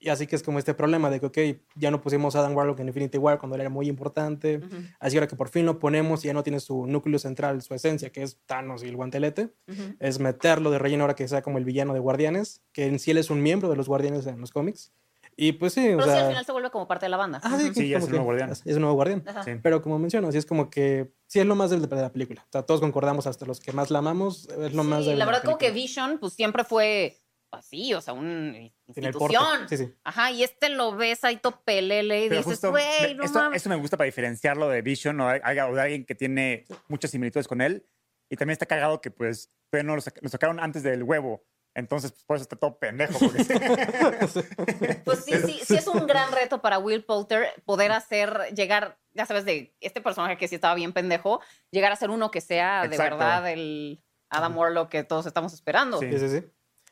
Y 0.00 0.10
así 0.10 0.26
que 0.28 0.36
es 0.36 0.42
como 0.44 0.58
este 0.60 0.74
problema 0.74 1.10
de 1.10 1.18
que, 1.18 1.26
ok, 1.26 1.38
ya 1.74 1.90
no 1.90 2.00
pusimos 2.00 2.36
a 2.36 2.40
Adam 2.40 2.56
Warlock 2.56 2.78
en 2.80 2.88
Infinity 2.88 3.18
War 3.18 3.38
cuando 3.38 3.56
él 3.56 3.62
era 3.62 3.70
muy 3.70 3.88
importante. 3.88 4.58
Ujú, 4.58 4.76
Así 5.00 5.12
que 5.14 5.18
ahora 5.18 5.26
que 5.28 5.34
por 5.36 5.48
fin 5.48 5.66
lo 5.66 5.78
ponemos 5.80 6.24
y 6.24 6.28
ya 6.28 6.34
no 6.34 6.42
tiene 6.44 6.60
su 6.60 6.86
núcleo 6.86 7.18
central, 7.18 7.62
su 7.62 7.74
esencia, 7.74 8.10
que 8.10 8.22
es 8.22 8.38
Thanos 8.46 8.84
y 8.84 8.88
el 8.88 8.96
guantelete, 8.96 9.50
ujú. 9.66 9.96
es 9.98 10.20
meterlo 10.20 10.70
de 10.70 10.78
relleno 10.78 11.02
ahora 11.04 11.14
que 11.14 11.26
sea 11.26 11.42
como 11.42 11.58
el 11.58 11.64
villano 11.64 11.94
de 11.94 12.00
Guardianes, 12.00 12.62
que 12.72 12.86
en 12.86 12.98
sí 13.00 13.10
él 13.10 13.18
es 13.18 13.28
un 13.30 13.42
miembro 13.42 13.68
de 13.68 13.76
los 13.76 13.88
Guardianes 13.88 14.26
en 14.26 14.40
los 14.40 14.52
cómics. 14.52 14.92
Y 15.40 15.52
pues 15.52 15.72
sí, 15.72 15.80
o 15.92 15.98
Pero 15.98 16.02
sí, 16.04 16.10
sea... 16.10 16.20
al 16.22 16.28
final 16.30 16.44
se 16.44 16.52
vuelve 16.52 16.70
como 16.70 16.88
parte 16.88 17.06
de 17.06 17.10
la 17.10 17.16
banda. 17.16 17.40
Ah, 17.44 17.58
sí, 17.60 17.70
Sí, 17.72 17.88
ya 17.88 17.98
es 17.98 18.04
un 18.04 18.10
nuevo 18.10 18.24
guardián. 18.24 18.50
Es, 18.50 18.64
un 18.66 18.80
nuevo 18.80 18.94
guardián. 18.94 19.24
Sí. 19.44 19.52
Pero 19.62 19.82
como 19.82 19.96
menciono, 19.98 20.32
sí 20.32 20.38
es 20.38 20.46
como 20.46 20.68
que 20.68 21.12
sí 21.28 21.38
es 21.38 21.46
lo 21.46 21.54
más 21.54 21.70
de 21.70 21.78
la 21.78 22.12
película. 22.12 22.42
O 22.42 22.52
sea, 22.52 22.62
todos 22.62 22.80
concordamos, 22.80 23.28
hasta 23.28 23.46
los 23.46 23.60
que 23.60 23.70
más 23.72 23.90
la 23.92 24.00
amamos, 24.00 24.48
es 24.48 24.74
lo 24.74 24.82
más 24.82 25.00
Sí, 25.00 25.04
débil 25.10 25.18
la 25.20 25.24
de 25.26 25.30
verdad 25.30 25.44
como 25.44 25.58
que 25.58 25.66
película. 25.70 25.82
Vision 26.06 26.18
pues 26.18 26.32
siempre 26.32 26.64
fue 26.64 27.18
así, 27.50 27.94
o 27.94 28.00
sea, 28.00 28.14
una 28.14 28.58
institución. 28.86 29.68
Sí, 29.68 29.76
sí. 29.76 29.94
Ajá, 30.04 30.30
y 30.30 30.42
este 30.42 30.68
lo 30.68 30.94
ves 30.94 31.24
ahí 31.24 31.36
topelele 31.36 32.26
y 32.26 32.28
Pero 32.28 32.42
dices, 32.42 32.60
güey, 32.70 32.84
me- 33.08 33.14
no 33.14 33.24
esto, 33.24 33.38
mames. 33.38 33.62
eso 33.62 33.68
me 33.68 33.76
gusta 33.76 33.96
para 33.96 34.06
diferenciarlo 34.06 34.68
de 34.68 34.82
Vision 34.82 35.20
o, 35.20 35.28
de- 35.30 35.40
o 35.62 35.74
de 35.74 35.80
alguien 35.82 36.04
que 36.04 36.14
tiene 36.14 36.66
muchas 36.88 37.10
similitudes 37.10 37.48
con 37.48 37.60
él. 37.60 37.86
Y 38.30 38.36
también 38.36 38.52
está 38.52 38.66
cagado 38.66 39.00
que 39.00 39.10
pues 39.10 39.50
no 39.72 39.94
lo, 39.96 40.02
sac- 40.02 40.18
lo 40.20 40.28
sacaron 40.28 40.60
antes 40.60 40.82
del 40.82 41.02
huevo. 41.02 41.44
Entonces, 41.74 42.10
pues, 42.12 42.24
por 42.24 42.36
eso 42.36 42.42
está 42.42 42.56
todo 42.56 42.78
pendejo. 42.78 43.18
porque- 43.18 43.44
Pues 45.04 45.24
sí, 45.24 45.32
sí, 45.46 45.60
sí 45.64 45.76
es 45.76 45.86
un 45.86 46.06
gran 46.06 46.32
reto 46.32 46.60
para 46.60 46.78
Will 46.78 47.04
Poulter 47.04 47.48
poder 47.64 47.92
hacer, 47.92 48.52
llegar, 48.54 48.98
ya 49.12 49.26
sabes, 49.26 49.44
de 49.44 49.74
este 49.80 50.00
personaje 50.00 50.36
que 50.36 50.48
sí 50.48 50.54
estaba 50.56 50.74
bien 50.74 50.92
pendejo, 50.92 51.40
llegar 51.70 51.92
a 51.92 51.96
ser 51.96 52.10
uno 52.10 52.30
que 52.30 52.40
sea 52.40 52.82
de 52.88 52.96
verdad 52.98 53.50
el 53.50 54.02
Adam 54.30 54.56
Warlock 54.58 54.88
que 54.90 55.04
todos 55.04 55.26
estamos 55.26 55.52
esperando. 55.54 55.98
Sí. 56.00 56.10
Sí, 56.10 56.18
sí, 56.18 56.40
sí. 56.40 56.46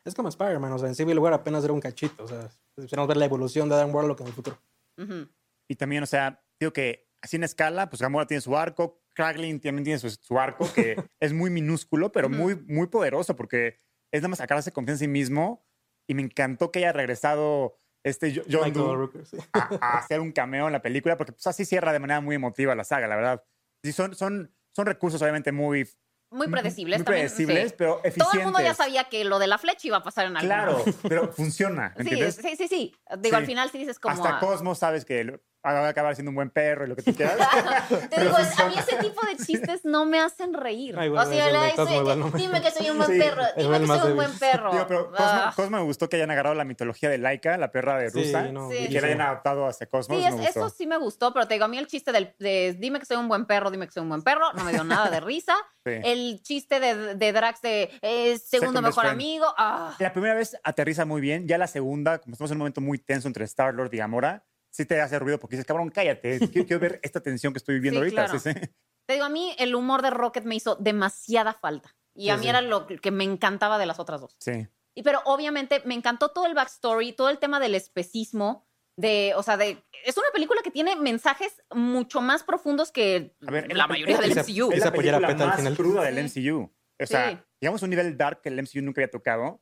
Es 0.07 0.15
como 0.15 0.29
Spider-Man, 0.29 0.71
o 0.71 0.79
sea, 0.79 0.87
en 0.87 0.95
Civil 0.95 1.19
War 1.19 1.33
apenas 1.33 1.63
era 1.63 1.73
un 1.73 1.81
cachito. 1.81 2.23
O 2.23 2.27
sea, 2.27 2.49
esperamos 2.77 3.07
ver 3.07 3.17
la 3.17 3.25
evolución 3.25 3.67
de 3.69 3.75
Adam 3.75 3.93
Warlock 3.93 4.21
en 4.21 4.27
el 4.27 4.33
futuro. 4.33 4.57
Ujú. 4.97 5.27
Y 5.69 5.75
también, 5.75 6.03
o 6.03 6.05
sea, 6.07 6.41
digo 6.59 6.71
que 6.73 7.09
así 7.21 7.35
en 7.35 7.43
escala, 7.43 7.89
pues 7.89 8.01
Gamora 8.01 8.25
tiene 8.25 8.41
su 8.41 8.55
arco, 8.55 9.01
Kraglin 9.13 9.59
también 9.59 9.83
tiene 9.83 9.99
su, 9.99 10.09
su 10.09 10.39
arco, 10.39 10.67
que 10.73 10.95
es 11.19 11.33
muy 11.33 11.49
minúsculo, 11.49 12.11
pero 12.11 12.29
muy, 12.29 12.55
muy 12.55 12.87
poderoso, 12.87 13.35
porque 13.35 13.81
es 14.13 14.21
nada 14.21 14.29
más 14.29 14.37
sacarse 14.39 14.71
confianza 14.71 15.03
en 15.03 15.09
sí 15.09 15.11
mismo. 15.11 15.65
Y 16.09 16.13
me 16.13 16.21
encantó 16.21 16.71
que 16.71 16.79
haya 16.79 16.93
regresado 16.93 17.77
este 18.05 18.33
Jo- 18.33 18.43
John 18.49 18.71
Doe 18.71 18.95
Rooker, 18.95 19.25
sí. 19.25 19.37
a, 19.51 19.75
a 19.81 19.97
hacer 19.97 20.21
un 20.21 20.31
cameo 20.31 20.67
en 20.67 20.73
la 20.73 20.81
película, 20.81 21.17
porque 21.17 21.33
pues 21.33 21.45
así 21.47 21.65
cierra 21.65 21.91
de 21.91 21.99
manera 21.99 22.21
muy 22.21 22.35
emotiva 22.37 22.73
la 22.75 22.85
saga, 22.85 23.07
la 23.07 23.17
verdad. 23.17 23.43
Sí, 23.83 23.91
son, 23.91 24.15
son, 24.15 24.55
son 24.73 24.85
recursos 24.85 25.21
obviamente 25.21 25.51
muy, 25.51 25.85
Muy 26.29 26.47
predecibles 26.49 26.99
muy 26.99 27.05
también. 27.05 27.27
predecibles, 27.27 27.69
sí. 27.69 27.75
pero 27.77 27.99
eficientes. 28.03 28.23
Todo 28.27 28.33
el 28.39 28.43
mundo 28.43 28.59
ya 28.59 28.73
sabía 28.73 29.05
que 29.05 29.23
lo 29.23 29.39
de 29.39 29.47
la 29.47 29.57
flecha 29.57 29.87
iba 29.87 29.97
a 29.97 30.03
pasar 30.03 30.25
en 30.25 30.35
algún 30.37 30.47
Claro, 30.47 30.83
pero 31.07 31.31
funciona, 31.31 31.93
Sí, 31.95 32.01
¿entiendes? 32.01 32.35
sí, 32.41 32.55
sí, 32.57 32.67
sí. 32.67 32.95
Digo, 33.19 33.35
Sí. 33.37 33.41
al 33.41 33.45
final 33.45 33.69
sí 33.71 33.77
dices 33.77 33.97
como... 33.99 34.13
Hasta 34.15 34.37
ah, 34.37 34.39
Cosmos 34.39 34.77
sabes 34.79 35.05
que 35.05 35.23
lo- 35.23 35.39
va 35.65 35.85
a 35.85 35.89
acabar 35.89 36.15
siendo 36.15 36.29
un 36.29 36.35
buen 36.35 36.49
perro 36.49 36.85
y 36.85 36.87
lo 36.87 36.95
que 36.95 37.01
tú 37.01 37.13
quieras. 37.13 37.35
Te 38.09 38.21
digo, 38.21 38.37
es- 38.37 38.57
a 38.57 38.67
mí 38.69 38.75
ese 38.77 38.95
tipo 38.97 39.19
de 39.25 39.35
chistes 39.35 39.83
no 39.83 40.05
me 40.05 40.17
hacen 40.19 40.53
reír. 40.53 40.95
Ay, 40.97 41.09
bueno, 41.09 41.29
o 41.29 41.33
sea, 41.33 41.51
la- 41.51 41.75
soy- 41.75 42.15
me- 42.31 42.37
dime 42.39 42.61
que 42.61 42.71
soy 42.71 42.89
un 42.89 42.97
buen 42.99 43.11
Sí, 43.11 43.19
perro, 43.19 43.43
dime 43.57 43.79
que 43.81 43.87
soy 43.87 43.95
un 43.97 44.01
débil. 44.01 44.15
buen 44.15 44.39
perro. 44.39 44.71
Digo, 44.71 44.85
pero 44.87 45.11
Cosmo, 45.11 45.25
Ah. 45.27 45.53
Cosmo 45.55 45.77
me 45.77 45.83
gustó 45.83 46.07
que 46.07 46.15
hayan 46.17 46.31
agarrado 46.31 46.55
la 46.55 46.63
mitología 46.63 47.09
de 47.09 47.17
Laika, 47.17 47.57
la 47.57 47.71
perra 47.71 47.97
de 47.97 48.11
Sí, 48.11 48.23
Rusa, 48.23 48.43
no, 48.43 48.69
Sí. 48.69 48.77
y 48.77 48.89
que 48.89 49.01
la 49.01 49.07
hayan 49.07 49.21
adaptado 49.21 49.67
hacia 49.67 49.87
Cosmos. 49.87 50.17
Sí, 50.17 50.23
me 50.23 50.29
es- 50.29 50.35
gustó. 50.35 50.49
eso 50.67 50.69
sí 50.69 50.87
me 50.87 50.97
gustó, 50.97 51.33
pero 51.33 51.47
te 51.47 51.55
digo, 51.55 51.65
a 51.65 51.67
mí 51.67 51.77
el 51.77 51.87
chiste 51.87 52.11
del, 52.13 52.33
de 52.39 52.75
dime 52.79 52.99
que 52.99 53.05
soy 53.05 53.17
un 53.17 53.27
buen 53.27 53.45
perro, 53.45 53.69
dime 53.69 53.87
que 53.87 53.91
soy 53.91 54.03
un 54.03 54.09
buen 54.09 54.21
perro, 54.21 54.53
no 54.53 54.63
me 54.63 54.71
dio 54.71 54.83
nada 54.85 55.09
de 55.09 55.19
risa. 55.19 55.55
Sí. 55.95 56.01
El 56.03 56.41
chiste 56.41 56.79
de, 56.79 57.15
de 57.15 57.31
Drax 57.33 57.61
de 57.61 57.89
eh, 58.01 58.37
segundo 58.39 58.81
mejor 58.81 59.05
amigo, 59.05 59.45
ah, 59.57 59.95
La 59.99 60.11
primera 60.11 60.33
vez 60.35 60.57
aterriza 60.63 61.05
muy 61.05 61.21
bien, 61.21 61.47
ya 61.47 61.57
la 61.57 61.67
segunda, 61.67 62.19
como 62.19 62.33
estamos 62.33 62.51
en 62.51 62.55
un 62.55 62.59
momento 62.59 62.81
muy 62.81 62.97
tenso 62.99 63.27
entre 63.27 63.45
Star-Lord 63.45 63.93
y 63.93 63.97
Gamora, 63.97 64.45
sí 64.69 64.85
te 64.85 64.99
hace 65.01 65.17
ruido 65.19 65.39
porque 65.39 65.55
dices, 65.55 65.65
cabrón, 65.65 65.89
cállate, 65.89 66.39
quiero, 66.51 66.67
quiero 66.67 66.79
ver 66.79 66.99
esta 67.03 67.21
tensión 67.21 67.53
que 67.53 67.57
estoy 67.57 67.75
viviendo 67.75 67.99
Sí, 68.01 68.05
ahorita. 68.15 68.25
claro. 68.25 68.39
Sí, 68.39 68.51
sí. 68.53 68.69
Te 69.05 69.13
digo, 69.13 69.25
a 69.25 69.29
mí 69.29 69.55
el 69.57 69.73
humor 69.73 70.01
de 70.01 70.09
Rocket 70.09 70.43
me 70.43 70.55
hizo 70.55 70.75
demasiada 70.75 71.53
falta. 71.53 71.95
Y 72.13 72.29
a 72.29 72.37
mí 72.37 72.49
era 72.49 72.61
lo 72.61 72.87
que 72.87 73.11
me 73.11 73.23
encantaba 73.23 73.77
de 73.77 73.85
las 73.85 73.99
otras 73.99 74.19
dos. 74.19 74.35
Sí. 74.39 74.67
Y 74.95 75.03
pero 75.03 75.21
obviamente 75.25 75.83
me 75.85 75.93
encantó 75.93 76.29
todo 76.29 76.47
el 76.47 76.55
backstory, 76.55 77.13
todo 77.13 77.29
el 77.29 77.37
tema 77.37 77.59
del 77.59 77.75
especismo, 77.75 78.67
de, 78.97 79.33
o 79.35 79.43
sea, 79.43 79.55
de, 79.57 79.81
es 80.05 80.17
una 80.17 80.27
película 80.33 80.61
que 80.63 80.71
tiene 80.71 80.95
mensajes 80.95 81.61
mucho 81.73 82.19
más 82.19 82.43
profundos 82.43 82.91
que 82.91 83.35
A 83.47 83.51
ver, 83.51 83.73
la 83.75 83.87
mayoría 83.87 84.17
del 84.17 84.31
MCU. 84.31 84.71
Es 84.71 84.83
la 84.83 84.91
película 84.91 85.19
Peta 85.27 85.43
al 85.43 85.49
más 85.49 85.57
final. 85.57 85.75
cruda 85.77 86.03
del 86.03 86.29
Sí. 86.29 86.41
MCU. 86.49 86.73
O 86.99 87.05
sea, 87.05 87.29
Sí. 87.31 87.37
llegamos 87.61 87.81
a 87.81 87.85
un 87.85 87.89
nivel 87.91 88.17
dark 88.17 88.41
que 88.41 88.49
el 88.49 88.59
MCU 88.59 88.81
nunca 88.81 89.01
había 89.01 89.11
tocado, 89.11 89.61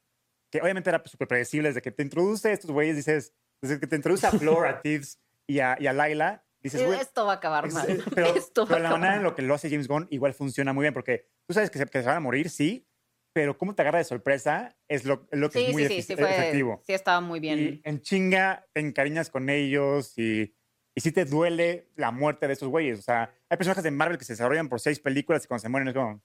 que 0.52 0.62
obviamente 0.62 0.90
era 0.90 1.04
súper 1.06 1.28
predecible 1.28 1.68
desde 1.70 1.82
que 1.82 1.92
te 1.92 2.02
introduce 2.02 2.48
a 2.50 2.54
estos 2.54 2.72
güeyes, 2.72 2.96
dices, 2.96 3.34
desde 3.62 3.80
que 3.80 3.88
te 3.88 3.98
introduce 3.98 4.26
a 4.26 4.32
Flor, 4.32 4.68
a 4.68 4.82
Tibbs 4.82 5.20
y 5.48 5.60
a, 5.60 5.76
y 5.80 5.88
a 5.88 5.94
Laila, 5.94 6.46
dices, 6.62 6.86
güey, 6.86 7.00
Esto 7.00 7.26
va 7.26 7.34
a 7.34 7.36
acabar 7.36 7.70
mal. 7.74 7.90
es- 7.90 8.04
pero, 8.14 8.28
Esto 8.36 8.62
va 8.64 8.68
pero 8.70 8.80
la 8.80 8.88
acabar 8.90 9.00
manera 9.02 9.18
en 9.18 9.24
lo 9.24 9.36
que 9.36 9.42
lo 9.42 9.54
hace 9.54 9.70
James 9.70 9.88
Gunn 9.90 10.08
igual 10.12 10.34
funciona 10.34 10.72
muy 10.72 10.84
bien, 10.84 10.94
porque 10.94 11.28
tú 11.46 11.54
sabes 11.54 11.70
que 11.70 11.78
se, 11.80 11.86
que 11.88 12.00
se 12.00 12.08
van 12.08 12.18
a 12.18 12.22
morir, 12.22 12.50
sí, 12.50 12.88
pero 13.36 13.58
cómo 13.58 13.76
te 13.76 13.82
agarra 13.82 13.98
de 13.98 14.06
sorpresa 14.06 14.78
es 14.88 15.04
lo, 15.04 15.28
lo 15.32 15.50
que 15.50 15.60
Sí, 15.60 15.66
es 15.66 15.74
muy 15.74 15.84
sí, 15.84 15.90
sí, 15.90 15.96
efic- 16.00 16.06
sí, 16.06 16.16
fue, 16.16 16.32
efectivo. 16.38 16.82
sí 16.88 16.94
estaba 16.94 17.20
muy 17.20 17.42
bien. 17.42 17.60
Y 17.60 17.82
en 17.84 18.00
chinga 18.02 18.66
te 18.72 18.80
encariñas 18.80 19.30
con 19.30 19.50
ellos 19.50 20.18
y, 20.18 20.56
y 20.96 21.02
sí 21.02 21.12
te 21.12 21.26
duele 21.26 21.90
la 21.98 22.12
muerte 22.12 22.48
de 22.48 22.54
esos 22.54 22.70
güeyes. 22.70 23.00
O 23.00 23.02
sea, 23.02 23.34
hay 23.50 23.58
personajes 23.58 23.84
de 23.84 23.92
Marvel 23.92 24.18
que 24.18 24.24
se 24.24 24.32
desarrollan 24.34 24.70
por 24.70 24.80
seis 24.80 25.02
películas 25.02 25.44
y 25.44 25.48
cuando 25.50 25.62
se 25.64 25.68
mueren 25.68 25.90
es 25.90 25.94
como... 25.94 26.22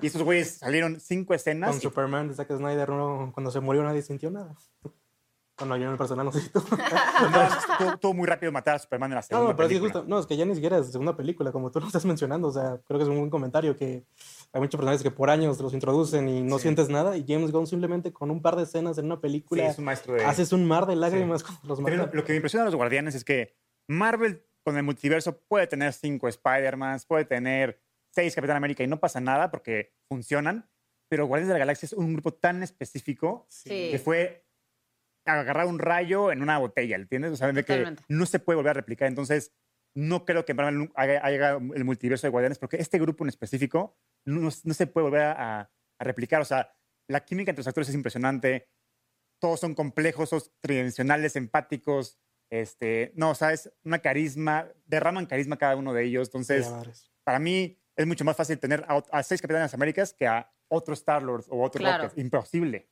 Y 0.00 0.06
estos 0.06 0.22
güeyes 0.22 0.56
salieron 0.56 0.98
cinco 1.00 1.34
escenas. 1.34 1.68
Con 1.68 1.78
y- 1.78 1.82
Superman 1.82 2.28
de 2.28 2.34
Zack 2.34 2.48
Snyder, 2.56 2.88
no, 2.88 3.30
cuando 3.34 3.50
se 3.50 3.60
murió 3.60 3.82
nadie 3.82 4.00
sintió 4.00 4.30
nada. 4.30 4.56
Bueno, 5.58 5.76
yo 5.76 5.84
en 5.86 5.90
el 5.92 5.98
personal 5.98 6.26
no. 6.26 6.32
No, 6.32 6.38
estuvo, 6.38 7.90
estuvo 7.94 8.14
muy 8.14 8.26
rápido 8.26 8.52
matar 8.52 8.76
a 8.76 8.78
Superman 8.78 9.10
en 9.10 9.14
la 9.16 9.20
No, 9.20 9.26
segunda 9.26 9.50
no, 9.50 9.56
pero 9.56 9.68
sí, 9.68 9.74
película. 9.74 9.92
justo. 10.00 10.08
No, 10.08 10.18
es 10.20 10.26
que 10.26 10.36
ya 10.36 10.44
ni 10.44 10.54
siquiera 10.54 10.78
es 10.78 10.92
segunda 10.92 11.16
película, 11.16 11.50
como 11.52 11.70
tú 11.70 11.80
lo 11.80 11.86
estás 11.86 12.04
mencionando. 12.04 12.48
O 12.48 12.52
sea, 12.52 12.80
creo 12.86 12.98
que 12.98 13.02
es 13.04 13.08
un 13.08 13.16
buen 13.18 13.30
comentario 13.30 13.76
que 13.76 14.04
hay 14.52 14.60
muchos 14.60 14.78
personajes 14.78 15.02
que 15.02 15.10
por 15.10 15.30
años 15.30 15.58
los 15.60 15.74
introducen 15.74 16.28
y 16.28 16.42
no 16.42 16.58
Sí. 16.58 16.62
sientes 16.62 16.88
nada. 16.88 17.16
Y 17.16 17.24
James 17.26 17.50
Gunn 17.50 17.66
simplemente 17.66 18.12
con 18.12 18.30
un 18.30 18.40
par 18.40 18.56
de 18.56 18.62
escenas 18.62 18.98
en 18.98 19.06
una 19.06 19.16
Sí, 19.16 19.22
película 19.22 19.66
es 19.66 19.78
un 19.78 19.84
maestro 19.84 20.14
de... 20.14 20.24
haces 20.24 20.52
un 20.52 20.64
mar 20.66 20.86
de 20.86 20.96
lágrimas 20.96 21.42
con 21.42 21.56
los 21.64 21.80
Pero 21.80 22.04
mata. 22.04 22.14
lo, 22.16 22.24
que 22.24 22.32
me 22.32 22.36
impresiona 22.36 22.64
de 22.64 22.70
los 22.70 22.76
Guardianes 22.76 23.14
es 23.14 23.24
que 23.24 23.56
Marvel 23.88 24.44
con 24.64 24.76
el 24.76 24.82
multiverso 24.82 25.40
puede 25.48 25.66
tener 25.66 25.92
cinco 25.92 26.28
Spider-Man, 26.28 27.00
puede 27.08 27.24
tener 27.24 27.80
seis 28.14 28.34
Capitán 28.34 28.56
América 28.56 28.82
y 28.82 28.86
no 28.86 29.00
pasa 29.00 29.20
nada 29.20 29.50
porque 29.50 29.94
funcionan, 30.08 30.68
pero 31.08 31.26
Guardianes 31.26 31.48
de 31.48 31.54
la 31.54 31.58
Galaxia 31.60 31.86
es 31.86 31.92
un 31.94 32.12
grupo 32.12 32.32
tan 32.34 32.62
específico 32.62 33.46
Sí. 33.48 33.88
que 33.90 33.98
fue 33.98 34.44
agarrar 35.28 35.66
un 35.66 35.78
rayo 35.78 36.32
en 36.32 36.42
una 36.42 36.58
botella, 36.58 36.96
¿entiendes? 36.96 37.32
O 37.32 37.36
sea, 37.36 37.52
de 37.52 37.64
que 37.64 37.94
no 38.08 38.26
se 38.26 38.38
puede 38.38 38.56
volver 38.56 38.70
a 38.70 38.74
replicar. 38.74 39.08
Entonces, 39.08 39.52
no 39.96 40.24
creo 40.24 40.44
que 40.44 40.54
Marvel 40.54 40.90
haga 40.94 41.56
el 41.74 41.84
multiverso 41.84 42.26
de 42.26 42.30
Guardianes 42.30 42.58
porque 42.58 42.76
este 42.76 42.98
grupo 42.98 43.24
en 43.24 43.28
específico 43.28 43.96
no, 44.26 44.40
no- 44.40 44.50
no 44.64 44.74
se 44.74 44.86
puede 44.86 45.04
volver 45.06 45.22
a, 45.22 45.60
a 45.60 46.04
replicar. 46.04 46.40
O 46.40 46.44
sea, 46.44 46.72
la 47.08 47.24
química 47.24 47.50
entre 47.50 47.60
los 47.60 47.68
actores 47.68 47.88
es 47.88 47.94
impresionante. 47.94 48.68
Todos 49.40 49.60
son 49.60 49.74
complejos, 49.74 50.28
son 50.30 50.40
tridimensionales, 50.60 51.36
empáticos. 51.36 52.18
Este, 52.50 53.12
no, 53.14 53.30
o 53.30 53.34
sea, 53.34 53.52
es 53.52 53.70
una 53.84 53.98
carisma, 53.98 54.68
derraman 54.86 55.26
carisma 55.26 55.56
cada 55.58 55.76
uno 55.76 55.92
de 55.92 56.04
ellos. 56.04 56.28
Entonces, 56.28 56.66
para 57.24 57.38
mí 57.38 57.78
es 57.96 58.06
mucho 58.06 58.24
más 58.24 58.36
fácil 58.36 58.58
tener 58.58 58.84
a, 58.88 59.02
a 59.10 59.22
seis 59.22 59.40
Capitanes 59.42 59.74
Américas 59.74 60.12
que 60.14 60.26
a 60.26 60.50
otro 60.70 60.94
Star-Lord 60.94 61.44
o 61.48 61.62
otro 61.62 61.78
Claro. 61.80 62.04
Rocket. 62.04 62.18
Imposible. 62.18 62.88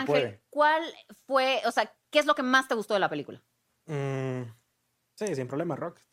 Ángel, 0.00 0.06
puede. 0.06 0.40
¿cuál 0.50 0.82
fue, 1.26 1.60
o 1.66 1.70
sea, 1.70 1.92
qué 2.10 2.18
es 2.18 2.26
lo 2.26 2.34
que 2.34 2.42
más 2.42 2.68
te 2.68 2.74
gustó 2.74 2.94
de 2.94 3.00
la 3.00 3.08
película? 3.08 3.42
Mm, 3.86 4.42
sí, 5.14 5.34
sin 5.34 5.46
problema, 5.46 5.76
Rocket. 5.76 6.04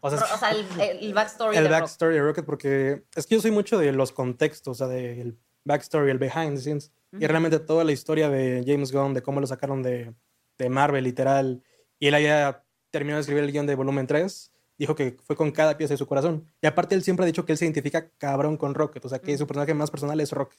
O 0.00 0.10
sea, 0.10 0.18
O 0.34 0.38
sea, 0.38 0.50
el, 0.50 0.66
el 0.80 1.14
backstory 1.14 1.56
el 1.56 1.64
de 1.64 1.68
Rocket. 1.68 1.80
backstory 1.82 2.14
de 2.14 2.22
Rocket, 2.22 2.44
porque 2.44 3.04
es 3.14 3.26
que 3.26 3.34
yo 3.36 3.40
soy 3.40 3.50
mucho 3.50 3.78
de 3.78 3.92
los 3.92 4.12
contextos, 4.12 4.80
o 4.80 4.86
sea, 4.86 4.86
del 4.94 5.38
backstory, 5.64 6.10
el 6.10 6.18
behind 6.18 6.56
the 6.56 6.60
scenes. 6.62 6.92
Y 7.12 7.18
Ujú. 7.18 7.28
realmente 7.28 7.60
toda 7.60 7.84
la 7.84 7.92
historia 7.92 8.28
de 8.28 8.64
James 8.66 8.90
Gunn, 8.92 9.14
de 9.14 9.22
cómo 9.22 9.40
lo 9.40 9.46
sacaron 9.46 9.82
de, 9.82 10.14
de 10.58 10.68
Marvel, 10.68 11.04
literal, 11.04 11.62
y 11.98 12.08
él 12.08 12.14
había 12.14 12.64
terminado 12.90 13.18
de 13.18 13.20
escribir 13.20 13.44
el 13.44 13.52
guion 13.52 13.66
de 13.66 13.74
volumen 13.76 14.06
3, 14.06 14.52
dijo 14.76 14.96
que 14.96 15.16
fue 15.22 15.36
con 15.36 15.52
cada 15.52 15.76
pieza 15.78 15.94
de 15.94 15.98
su 15.98 16.06
corazón. 16.06 16.50
Y 16.60 16.66
aparte, 16.66 16.94
él 16.96 17.02
siempre 17.04 17.22
ha 17.24 17.26
dicho 17.26 17.44
que 17.44 17.52
él 17.52 17.58
se 17.58 17.64
identifica 17.66 18.10
cabrón 18.18 18.56
con 18.56 18.74
Rocket, 18.74 19.04
o 19.04 19.08
sea, 19.08 19.20
que 19.20 19.32
Ujú. 19.32 19.38
su 19.38 19.46
personaje 19.46 19.74
más 19.74 19.90
personal 19.90 20.18
es 20.20 20.32
Rocket, 20.32 20.58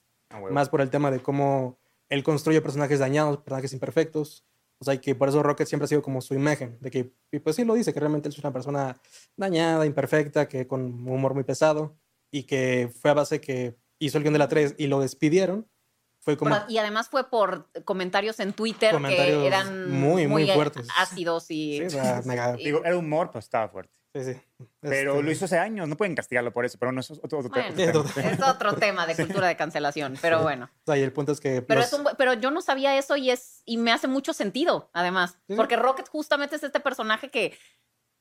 más 0.49 0.69
por 0.69 0.79
el 0.81 0.89
tema 0.89 1.11
de 1.11 1.19
cómo 1.21 1.77
él 2.09 2.23
construye 2.23 2.61
personajes 2.61 2.99
dañados, 2.99 3.37
personajes 3.37 3.73
imperfectos. 3.73 4.45
O 4.77 4.83
sea, 4.85 4.93
y 4.93 4.99
que 4.99 5.15
por 5.15 5.29
eso 5.29 5.41
Rocket 5.41 5.67
siempre 5.67 5.85
ha 5.85 5.87
sido 5.87 6.01
como 6.01 6.19
su 6.21 6.33
imagen, 6.33 6.77
de 6.81 6.91
que, 6.91 7.13
y 7.31 7.39
pues 7.39 7.55
sí 7.55 7.63
lo 7.63 7.75
dice, 7.75 7.93
que 7.93 7.99
realmente 8.01 8.27
él 8.27 8.33
es 8.33 8.39
una 8.39 8.51
persona 8.51 8.97
dañada, 9.37 9.85
imperfecta, 9.85 10.49
que 10.49 10.67
con 10.67 10.81
un 10.81 11.07
humor 11.07 11.33
muy 11.33 11.45
pesado, 11.45 11.95
y 12.29 12.43
que 12.43 12.91
fue 13.01 13.11
a 13.11 13.13
base 13.13 13.39
que 13.39 13.77
hizo 13.99 14.17
el 14.17 14.23
guion 14.25 14.33
de 14.33 14.39
la 14.39 14.49
3 14.49 14.75
y 14.77 14.87
lo 14.87 14.99
despidieron, 14.99 15.65
fue 16.19 16.35
como... 16.35 16.53
Pero- 16.53 16.65
y 16.67 16.77
además 16.77 17.07
fue 17.07 17.29
por 17.29 17.69
comentarios 17.85 18.39
en 18.41 18.51
Twitter 18.51 18.91
Comentarios 18.91 19.39
que 19.41 19.47
eran 19.47 19.89
muy, 19.89 20.27
muy 20.27 20.45
fuertes. 20.51 20.87
ácidos 20.99 21.49
y... 21.49 21.77
Sí, 21.77 21.83
o 21.85 21.89
sea, 21.91 22.21
mega- 22.25 22.53
Digo, 22.57 22.83
era 22.83 22.97
humor, 22.97 23.31
pues 23.31 23.45
estaba 23.45 23.69
fuerte. 23.69 23.93
Sí, 24.15 24.33
sí. 24.33 24.41
Pero 24.79 25.11
Este, 25.13 25.23
lo 25.23 25.31
hizo 25.31 25.45
hace 25.45 25.57
años, 25.59 25.87
no 25.87 25.95
pueden 25.97 26.15
castigarlo 26.15 26.51
por 26.53 26.65
eso, 26.65 26.77
pero 26.79 26.91
no 26.91 27.01
es 27.01 27.11
otro, 27.11 27.39
otro 27.39 27.49
Bueno, 27.49 27.75
tema. 27.75 28.03
Es 28.23 28.41
otro 28.41 28.73
tema 28.75 29.05
de 29.05 29.15
cultura 29.15 29.47
de 29.47 29.55
cancelación, 29.57 30.17
pero 30.21 30.41
bueno. 30.41 30.65
O 30.65 30.85
sea, 30.85 30.97
y 30.97 31.01
el 31.03 31.11
punto 31.11 31.31
es 31.33 31.39
que... 31.39 31.61
Pero, 31.61 31.81
los- 31.81 31.93
es 31.93 31.99
un 31.99 32.07
pero 32.17 32.33
yo 32.33 32.49
no 32.51 32.61
sabía 32.61 32.97
eso 32.97 33.15
y 33.17 33.29
es 33.29 33.61
y 33.65 33.77
me 33.77 33.91
hace 33.91 34.07
mucho 34.07 34.33
sentido, 34.33 34.89
además. 34.93 35.37
Sí. 35.47 35.55
Porque 35.55 35.75
Rocket 35.75 36.07
justamente 36.09 36.55
es 36.55 36.63
este 36.63 36.79
personaje 36.79 37.29
que, 37.29 37.57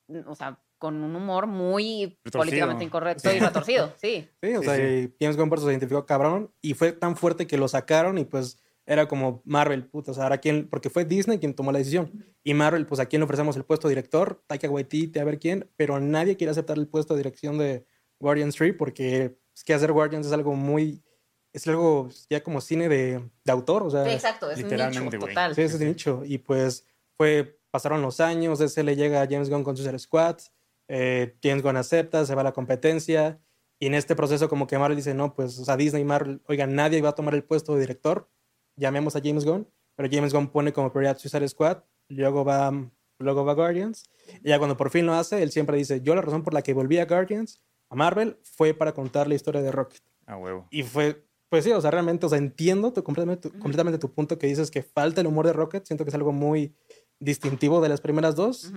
mm, 0.08 0.28
o 0.28 0.34
sea, 0.34 0.60
con 0.78 1.02
un 1.02 1.16
humor 1.16 1.46
muy 1.46 2.18
Retorcido. 2.24 2.40
políticamente 2.40 2.84
incorrecto 2.84 3.32
y 3.32 3.38
retorcido, 3.38 3.94
sí. 3.96 4.28
Sí, 4.42 4.54
o 4.56 4.60
Sí, 4.60 4.66
sea, 4.66 4.76
sí. 4.76 4.82
y 4.82 5.24
James 5.24 5.36
Gunn 5.38 5.58
se 5.58 5.64
identificó 5.70 6.04
cabrón 6.04 6.52
y 6.60 6.74
fue 6.74 6.92
tan 6.92 7.16
fuerte 7.16 7.46
que 7.46 7.56
lo 7.56 7.68
sacaron 7.68 8.18
y 8.18 8.24
pues 8.26 8.58
era 8.86 9.08
como 9.08 9.42
Marvel, 9.44 9.86
puta, 9.86 10.10
o 10.10 10.14
sea, 10.14 10.24
ahora 10.24 10.38
quién, 10.38 10.68
porque 10.68 10.90
fue 10.90 11.04
Disney 11.04 11.38
quien 11.38 11.54
tomó 11.54 11.72
la 11.72 11.78
decisión. 11.78 12.24
Y 12.42 12.54
Marvel, 12.54 12.86
pues 12.86 13.00
a 13.00 13.06
quién 13.06 13.20
le 13.20 13.24
ofrecemos 13.24 13.56
el 13.56 13.64
puesto 13.64 13.88
de 13.88 13.94
director, 13.94 14.42
Taika 14.46 14.68
Waititi, 14.68 15.18
a 15.18 15.24
ver 15.24 15.38
quién, 15.38 15.70
pero 15.76 15.98
nadie 16.00 16.36
quiere 16.36 16.50
aceptar 16.50 16.76
el 16.76 16.86
puesto 16.86 17.14
de 17.14 17.18
dirección 17.18 17.56
de 17.58 17.86
Guardians 18.20 18.54
3 18.56 18.74
porque 18.78 19.38
es 19.54 19.64
que 19.64 19.74
hacer 19.74 19.92
Guardians 19.92 20.26
es 20.26 20.32
algo 20.32 20.54
muy, 20.54 21.02
es 21.52 21.66
algo 21.66 22.08
ya 22.28 22.42
como 22.42 22.60
cine 22.60 22.88
de, 22.88 23.30
de 23.44 23.52
autor, 23.52 23.84
o 23.84 23.90
sea, 23.90 24.04
Sí, 24.04 24.10
exacto, 24.10 24.50
es 24.50 24.58
un 24.58 24.64
literalmente, 24.64 25.16
nicho 25.16 25.26
total. 25.26 25.54
Sí, 25.54 25.62
es 25.62 25.80
el 25.80 25.88
nicho. 25.88 26.22
Y 26.24 26.38
pues 26.38 26.86
fue, 27.16 27.58
pasaron 27.70 28.02
los 28.02 28.20
años, 28.20 28.60
ese 28.60 28.82
le 28.82 28.96
llega 28.96 29.22
a 29.22 29.26
James 29.26 29.48
Gunn 29.48 29.64
con 29.64 29.76
Suicide 29.76 29.98
Squad, 29.98 30.38
eh, 30.88 31.36
James 31.42 31.62
Gunn 31.62 31.76
acepta, 31.76 32.26
se 32.26 32.34
va 32.34 32.42
a 32.42 32.44
la 32.44 32.52
competencia, 32.52 33.40
y 33.78 33.86
en 33.86 33.94
este 33.94 34.14
proceso 34.14 34.48
como 34.48 34.66
que 34.66 34.78
Marvel 34.78 34.96
dice, 34.96 35.14
no, 35.14 35.34
pues, 35.34 35.58
o 35.58 35.64
sea, 35.64 35.76
Disney 35.76 36.02
y 36.02 36.04
Marvel, 36.04 36.42
oigan, 36.46 36.74
nadie 36.74 37.00
va 37.00 37.10
a 37.10 37.14
tomar 37.14 37.34
el 37.34 37.44
puesto 37.44 37.74
de 37.74 37.80
director, 37.80 38.28
llamemos 38.76 39.16
a 39.16 39.20
James 39.22 39.44
Gunn, 39.44 39.68
pero 39.96 40.08
James 40.10 40.32
Gunn 40.32 40.48
pone 40.48 40.72
como 40.72 40.90
prioridad 40.90 41.18
Suicide 41.18 41.48
Squad, 41.48 41.78
luego 42.08 42.44
va, 42.44 42.72
luego 43.18 43.44
va 43.44 43.54
Guardians, 43.54 44.08
y 44.42 44.48
ya 44.48 44.58
cuando 44.58 44.76
por 44.76 44.90
fin 44.90 45.06
lo 45.06 45.14
hace, 45.14 45.42
él 45.42 45.50
siempre 45.50 45.76
dice, 45.76 46.00
yo 46.00 46.14
la 46.14 46.22
razón 46.22 46.42
por 46.42 46.54
la 46.54 46.62
que 46.62 46.74
volví 46.74 46.98
a 46.98 47.06
Guardians, 47.06 47.60
a 47.88 47.94
Marvel, 47.94 48.38
fue 48.42 48.74
para 48.74 48.92
contar 48.92 49.28
la 49.28 49.34
historia 49.34 49.62
de 49.62 49.70
Rocket. 49.70 50.02
A 50.26 50.36
huevo. 50.36 50.66
Y 50.70 50.82
fue, 50.82 51.24
pues 51.48 51.64
sí, 51.64 51.72
o 51.72 51.80
sea, 51.80 51.90
realmente, 51.90 52.26
o 52.26 52.28
sea, 52.28 52.38
entiendo 52.38 52.92
tu, 52.92 53.04
completamente, 53.04 53.50
tu, 53.50 53.58
completamente 53.58 53.98
tu 53.98 54.12
punto 54.12 54.38
que 54.38 54.46
dices 54.46 54.70
que 54.70 54.82
falta 54.82 55.20
el 55.20 55.26
humor 55.26 55.46
de 55.46 55.52
Rocket. 55.52 55.84
Siento 55.84 56.04
que 56.04 56.08
es 56.08 56.14
algo 56.14 56.32
muy 56.32 56.74
distintivo 57.20 57.80
de 57.80 57.88
las 57.88 58.00
primeras 58.00 58.34
dos. 58.34 58.72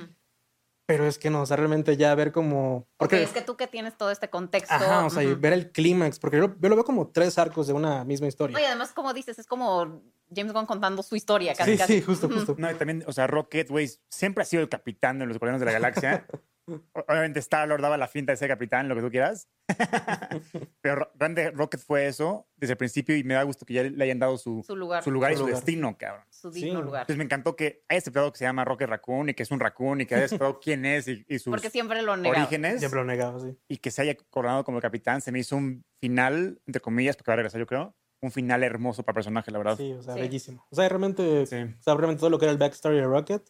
Pero 0.87 1.05
es 1.05 1.19
que 1.19 1.29
no, 1.29 1.41
o 1.41 1.45
sea, 1.45 1.57
realmente 1.57 1.95
ya 1.97 2.15
ver 2.15 2.31
como... 2.31 2.87
Porque 2.97 3.21
es 3.21 3.29
que 3.31 3.41
tú 3.41 3.55
que 3.57 3.67
tienes 3.67 3.95
todo 3.97 4.09
este 4.09 4.29
contexto. 4.29 4.73
ajá, 4.73 5.05
o 5.05 5.09
sea, 5.11 5.21
y 5.21 5.35
ver 5.35 5.53
el 5.53 5.71
clímax, 5.71 6.17
porque 6.17 6.37
yo, 6.37 6.47
lo- 6.47 6.55
yo 6.59 6.69
lo 6.69 6.75
veo 6.75 6.83
como 6.85 7.09
tres 7.09 7.37
arcos 7.37 7.67
de 7.67 7.73
una 7.73 8.03
misma 8.05 8.27
historia. 8.27 8.57
Oye, 8.57 8.65
además, 8.65 8.93
como 8.93 9.13
dices, 9.13 9.37
es 9.37 9.45
como 9.45 10.01
James 10.35 10.53
Gunn 10.53 10.65
contando 10.65 11.03
su 11.03 11.15
historia, 11.15 11.53
casi, 11.53 11.73
sí, 11.73 11.77
casi. 11.77 11.93
sí, 11.95 12.01
justo, 12.01 12.27
justo. 12.29 12.55
No, 12.57 12.71
y 12.71 12.73
también, 12.75 13.03
o 13.05 13.11
sea, 13.13 13.27
Rocket, 13.27 13.69
güey, 13.69 13.89
siempre 14.09 14.41
ha 14.41 14.45
sido 14.45 14.63
el 14.63 14.69
capitán 14.69 15.19
de 15.19 15.25
los 15.27 15.37
Guardianes 15.37 15.59
de 15.59 15.65
la 15.67 15.71
Galaxia. 15.73 16.25
obviamente 16.93 17.39
Star-Lord 17.39 17.81
daba 17.81 17.97
la 17.97 18.07
finta 18.07 18.31
de 18.33 18.37
ser 18.37 18.47
capitán, 18.49 18.87
lo 18.89 18.95
que 18.95 19.01
tú 19.01 19.09
quieras. 19.09 19.47
Pero 20.81 20.95
Ro- 20.95 21.11
Grande 21.15 21.51
Rocket 21.51 21.79
fue 21.81 22.07
eso 22.07 22.47
desde 22.55 22.73
el 22.73 22.77
principio 22.77 23.15
y 23.15 23.23
me 23.23 23.33
da 23.33 23.43
gusto 23.43 23.65
que 23.65 23.73
ya 23.73 23.83
le 23.83 24.03
hayan 24.03 24.19
dado 24.19 24.37
su, 24.37 24.63
Su 24.65 24.75
lugar, 24.75 25.03
su 25.03 25.11
lugar 25.11 25.31
y 25.31 25.35
Su 25.35 25.39
su 25.39 25.45
lugar. 25.47 25.55
destino, 25.63 25.97
cabrón. 25.97 26.25
su 26.29 26.51
digno 26.51 26.79
Sí. 26.79 26.85
lugar. 26.85 27.01
Entonces 27.01 27.17
me 27.17 27.23
encantó 27.23 27.55
que 27.55 27.83
haya 27.89 27.97
aceptado 27.99 28.31
que 28.31 28.37
se 28.39 28.45
llama 28.45 28.65
Rocket 28.65 28.89
Raccoon 28.89 29.29
y 29.29 29.33
que 29.33 29.43
es 29.43 29.51
un 29.51 29.59
raccoon 29.59 30.01
y 30.01 30.05
que 30.05 30.15
haya 30.15 30.25
aceptado 30.25 30.59
quién 30.63 30.85
es 30.85 31.07
y, 31.07 31.25
y 31.27 31.39
sus 31.39 31.51
Porque 31.51 31.69
siempre 31.69 32.01
lo 32.01 32.15
negaba. 32.17 32.43
orígenes 32.43 32.79
Siempre 32.79 32.99
lo 32.99 33.05
negaba, 33.05 33.39
sí. 33.39 33.57
y 33.67 33.77
que 33.77 33.91
se 33.91 34.01
haya 34.01 34.15
coronado 34.29 34.63
como 34.63 34.79
capitán. 34.81 35.21
Se 35.21 35.31
me 35.31 35.39
hizo 35.39 35.55
un 35.55 35.85
final, 35.99 36.61
entre 36.65 36.81
comillas, 36.81 37.15
porque 37.15 37.31
va 37.31 37.33
a 37.33 37.37
regresar 37.37 37.59
yo 37.59 37.65
creo, 37.67 37.95
un 38.21 38.31
final 38.31 38.63
hermoso 38.63 39.03
para 39.03 39.13
el 39.13 39.15
personaje, 39.15 39.51
la 39.51 39.57
verdad. 39.59 39.77
Sí, 39.77 39.93
o 39.93 40.01
sea, 40.01 40.15
Sí. 40.15 40.19
bellísimo. 40.21 40.65
O 40.71 40.75
sea, 40.75 40.89
realmente, 40.89 41.45
Sí. 41.45 41.55
o 41.55 41.81
sea, 41.83 41.93
realmente 41.95 42.19
todo 42.19 42.29
lo 42.31 42.39
que 42.39 42.45
era 42.45 42.51
el 42.51 42.57
backstory 42.57 42.95
de 42.97 43.03
Rocket, 43.05 43.43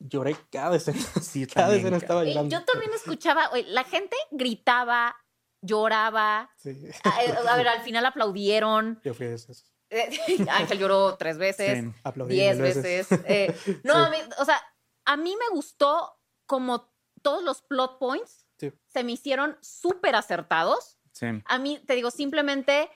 lloré 0.00 0.36
cada 0.50 0.76
escena. 0.76 0.98
Sí, 1.22 1.46
Cada 1.46 1.68
también, 1.68 1.80
escena 1.86 1.96
estaba 1.98 2.24
Y 2.24 2.28
llorando. 2.34 2.58
yo 2.58 2.64
también 2.64 2.92
escuchaba, 2.94 3.50
oye, 3.52 3.64
la 3.68 3.84
gente 3.84 4.16
gritaba, 4.32 5.14
lloraba. 5.62 6.50
Sí, 6.56 6.70
A, 7.04 7.24
eh, 7.24 7.34
a 7.48 7.56
ver, 7.56 7.68
al 7.68 7.82
final 7.82 8.04
aplaudieron. 8.06 9.00
yo 9.04 9.14
fui 9.14 9.26
de 9.26 9.34
esos. 9.34 9.64
Eh, 9.90 10.08
Ángel 10.50 10.78
lloró 10.78 11.16
tres 11.16 11.38
veces. 11.38 11.84
Sí. 11.84 11.92
Aplaudí 12.04 12.34
diez 12.34 12.58
veces. 12.58 13.08
Eh, 13.26 13.54
no, 13.84 13.94
Sí. 13.94 14.00
a 14.00 14.10
mí, 14.10 14.16
o 14.38 14.44
sea, 14.44 14.60
a 15.04 15.16
mí 15.16 15.36
me 15.36 15.48
gustó 15.54 16.18
como 16.46 16.92
todos 17.22 17.42
los 17.44 17.62
plot 17.62 17.98
points 17.98 18.46
Sí. 18.58 18.72
se 18.88 19.04
me 19.04 19.12
hicieron 19.12 19.56
súper 19.62 20.14
acertados. 20.16 20.98
Sí. 21.12 21.26
A 21.46 21.58
mí, 21.58 21.78
te 21.86 21.94
digo, 21.94 22.10
simplemente 22.10 22.90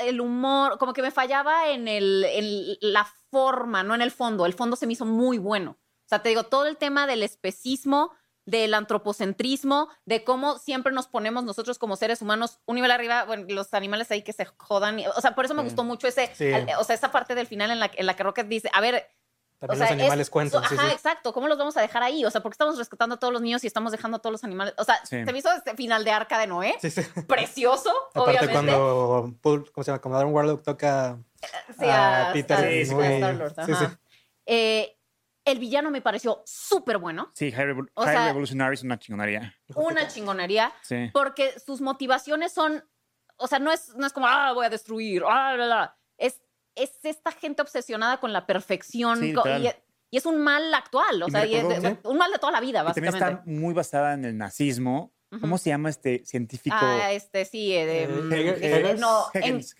el 0.00 0.20
humor, 0.20 0.78
como 0.78 0.92
que 0.92 1.02
me 1.02 1.10
fallaba 1.10 1.70
en, 1.70 1.88
el, 1.88 2.24
en 2.24 2.76
la 2.80 3.04
forma, 3.30 3.82
no 3.82 3.94
en 3.94 4.02
el 4.02 4.10
fondo. 4.10 4.44
El 4.46 4.52
fondo 4.52 4.76
se 4.76 4.86
me 4.86 4.92
hizo 4.92 5.06
muy 5.06 5.38
bueno. 5.38 5.78
O 6.04 6.08
sea, 6.08 6.22
te 6.22 6.28
digo, 6.28 6.44
todo 6.44 6.66
el 6.66 6.76
tema 6.76 7.06
del 7.06 7.22
especismo, 7.22 8.12
del 8.46 8.74
antropocentrismo, 8.74 9.88
de 10.04 10.22
cómo 10.22 10.58
siempre 10.58 10.92
nos 10.92 11.06
ponemos 11.06 11.44
nosotros 11.44 11.78
como 11.78 11.96
seres 11.96 12.20
humanos 12.20 12.60
un 12.66 12.74
nivel 12.76 12.90
arriba, 12.90 13.24
bueno, 13.24 13.46
los 13.48 13.72
animales 13.72 14.10
ahí 14.10 14.22
que 14.22 14.34
se 14.34 14.44
jodan. 14.44 15.00
O 15.16 15.20
sea, 15.20 15.34
por 15.34 15.46
eso 15.46 15.54
me 15.54 15.62
Sí. 15.62 15.68
gustó 15.68 15.82
mucho 15.84 16.06
ese, 16.08 16.30
Sí. 16.34 16.52
al- 16.52 16.68
o 16.78 16.84
sea, 16.84 16.94
esa 16.94 17.10
parte 17.10 17.34
del 17.34 17.46
final 17.46 17.70
en 17.70 17.80
la, 17.80 17.90
en 17.94 18.04
la 18.06 18.14
que 18.16 18.22
Rocket 18.22 18.46
dice, 18.46 18.68
a 18.74 18.80
ver, 18.82 19.08
También 19.60 19.82
o 19.82 19.86
sea, 19.86 19.94
los 19.96 20.02
animales 20.02 20.26
es- 20.26 20.30
cuentan, 20.30 20.62
so- 20.62 20.68
sí, 20.68 20.74
Ajá, 20.76 20.88
sí. 20.88 20.92
exacto. 20.94 21.32
¿Cómo 21.32 21.48
los 21.48 21.56
vamos 21.56 21.74
a 21.78 21.80
dejar 21.80 22.02
ahí? 22.02 22.22
O 22.26 22.30
sea, 22.30 22.42
porque 22.42 22.52
estamos 22.54 22.76
rescatando 22.76 23.14
a 23.14 23.18
todos 23.18 23.32
los 23.32 23.40
niños 23.40 23.64
y 23.64 23.66
estamos 23.66 23.92
dejando 23.92 24.18
a 24.18 24.20
todos 24.20 24.32
los 24.32 24.44
animales. 24.44 24.74
O 24.76 24.84
sea, 24.84 24.96
se 25.06 25.24
me 25.24 25.38
hizo 25.38 25.50
este 25.52 25.74
final 25.74 26.04
de 26.04 26.10
Arca 26.10 26.38
de 26.38 26.46
Noé. 26.46 26.74
Sí, 26.82 26.90
sí. 26.90 27.00
Precioso, 27.26 27.90
Aparte 28.14 28.30
obviamente. 28.40 28.52
cuando, 28.52 29.34
¿cómo 29.72 29.84
se 29.84 29.90
llama? 29.90 30.00
Cuando 30.02 30.28
Warlock 30.28 30.62
toca 30.62 31.18
a 31.80 32.28
a 32.28 32.32
Peter, 32.34 32.58
Star- 32.82 33.04
Star-Lord, 33.12 33.54
sí, 33.64 33.72
ajá. 33.72 33.88
sí. 33.90 33.96
Eh, 34.46 34.98
el 35.44 35.58
villano 35.58 35.90
me 35.90 36.00
pareció 36.00 36.42
súper 36.46 36.98
bueno. 36.98 37.30
Sí, 37.34 37.52
High, 37.52 37.66
Revol- 37.66 37.90
O 37.94 38.04
High 38.04 38.14
sea- 38.14 38.26
Revolutionary 38.28 38.74
es 38.74 38.82
una 38.82 38.98
chingonería. 38.98 39.54
Una 39.74 40.08
chingonería. 40.08 40.72
Sí. 40.82 41.10
Porque 41.12 41.58
sus 41.60 41.80
motivaciones 41.80 42.52
son. 42.52 42.84
O 43.36 43.46
sea, 43.48 43.58
no 43.58 43.72
es, 43.72 43.94
no 43.96 44.06
es 44.06 44.12
como, 44.12 44.26
ah, 44.26 44.52
voy 44.52 44.66
a 44.66 44.70
destruir. 44.70 45.22
ah, 45.28 45.52
bla, 45.54 45.66
bla". 45.66 45.98
Es, 46.18 46.40
es 46.76 46.92
esta 47.04 47.32
gente 47.32 47.62
obsesionada 47.62 48.18
con 48.20 48.32
la 48.32 48.46
perfección. 48.46 49.18
Sí, 49.20 49.32
co- 49.34 49.42
literal. 49.44 49.62
y, 50.10 50.14
y 50.14 50.16
es 50.18 50.26
un 50.26 50.38
mal 50.38 50.72
actual. 50.72 51.22
O 51.22 51.28
Y 51.28 51.30
sea, 51.30 51.40
me 51.42 51.48
y 51.48 51.54
es 51.56 51.64
recordó- 51.64 51.80
de- 52.02 52.08
un 52.08 52.16
mal 52.16 52.30
de 52.32 52.38
toda 52.38 52.52
la 52.52 52.60
vida, 52.60 52.80
Y 52.82 52.86
también 52.92 53.12
básicamente. 53.12 53.40
está 53.40 53.50
muy 53.50 53.74
basada 53.74 54.14
en 54.14 54.24
el 54.24 54.36
nazismo. 54.38 55.12
¿Cómo 55.40 55.58
se 55.58 55.70
llama 55.70 55.90
este 55.90 56.24
científico? 56.24 56.76
Ah, 56.78 57.10
este 57.10 57.44
sí, 57.44 57.72
de, 57.72 58.04
Eh, 58.04 58.08
mm, 58.08 58.32
Hegel- 58.32 58.62
eh, 58.62 58.76
Hegel- 58.94 59.00
no, 59.00 59.24
Engels. 59.34 59.74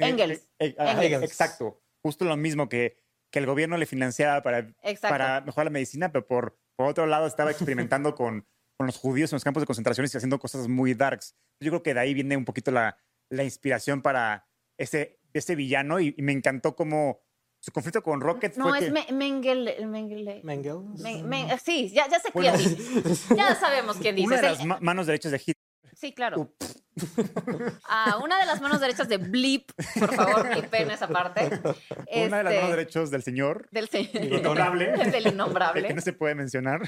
Engels. 0.58 1.22
Exacto. 1.22 1.80
Justo 2.02 2.24
lo 2.24 2.36
mismo 2.36 2.68
que, 2.68 2.96
que 3.34 3.40
el 3.40 3.46
gobierno 3.46 3.76
le 3.76 3.84
financiaba 3.86 4.40
para, 4.42 4.58
Exacto. 4.84 5.08
para 5.08 5.40
mejorar 5.40 5.66
la 5.66 5.70
medicina, 5.70 6.12
pero 6.12 6.24
por, 6.24 6.56
por 6.76 6.86
otro 6.86 7.04
lado 7.06 7.26
estaba 7.26 7.50
experimentando 7.50 8.14
con, 8.16 8.46
con 8.78 8.86
los 8.86 8.96
judíos 8.96 9.32
en 9.32 9.36
los 9.36 9.42
campos 9.42 9.60
de 9.60 9.66
concentración 9.66 10.06
y 10.06 10.16
haciendo 10.16 10.38
cosas 10.38 10.68
muy 10.68 10.94
darks. 10.94 11.34
Yo 11.60 11.72
creo 11.72 11.82
que 11.82 11.94
de 11.94 12.00
ahí 12.00 12.14
viene 12.14 12.36
un 12.36 12.44
poquito 12.44 12.70
la, 12.70 12.96
la 13.30 13.42
inspiración 13.42 14.02
para 14.02 14.46
ese, 14.78 15.18
ese 15.32 15.56
villano 15.56 15.98
y, 15.98 16.14
y 16.16 16.22
me 16.22 16.30
encantó 16.30 16.76
como 16.76 17.22
su 17.60 17.72
conflicto 17.72 18.04
con 18.04 18.20
Rocket 18.20 18.56
No, 18.56 18.68
fue 18.68 18.78
es 18.78 18.84
que- 18.84 18.90
Me- 18.92 19.06
Mengele. 19.12 19.84
Mengele. 19.84 20.40
Mengel. 20.44 20.78
Men- 21.02 21.28
Men- 21.28 21.48
sí, 21.58 21.90
ya, 21.90 22.08
ya 22.08 22.20
sé 22.20 22.28
Bueno, 22.32 22.52
quién 22.56 22.76
dice. 23.06 23.34
Ya 23.34 23.56
sabemos 23.56 23.96
quién 23.96 24.14
dice. 24.14 24.28
una 24.28 24.36
de 24.36 24.42
las 24.42 24.64
ma- 24.64 24.78
manos 24.80 25.06
derechas 25.06 25.32
de 25.32 25.38
Hitler. 25.38 25.56
Sí, 25.96 26.12
claro. 26.12 26.52
Ah, 27.88 28.20
una 28.22 28.38
de 28.38 28.46
las 28.46 28.60
manos 28.60 28.80
derechas 28.80 29.08
de 29.08 29.16
Blip. 29.16 29.68
Por 29.98 30.14
favor, 30.14 30.48
blipen 30.48 30.90
esa 30.92 31.08
parte. 31.08 31.46
Una 31.46 32.38
de 32.38 32.44
las 32.44 32.52
Este, 32.52 32.60
manos 32.62 32.70
derechos 32.70 33.10
del 33.10 33.22
señor. 33.24 33.68
Del, 33.72 33.88
se- 33.88 34.00
Innombrable. 34.12 34.92
del 35.10 35.26
innombrable. 35.26 35.88
que 35.88 35.94
no 35.94 36.00
se 36.00 36.12
puede 36.12 36.36
mencionar. 36.36 36.82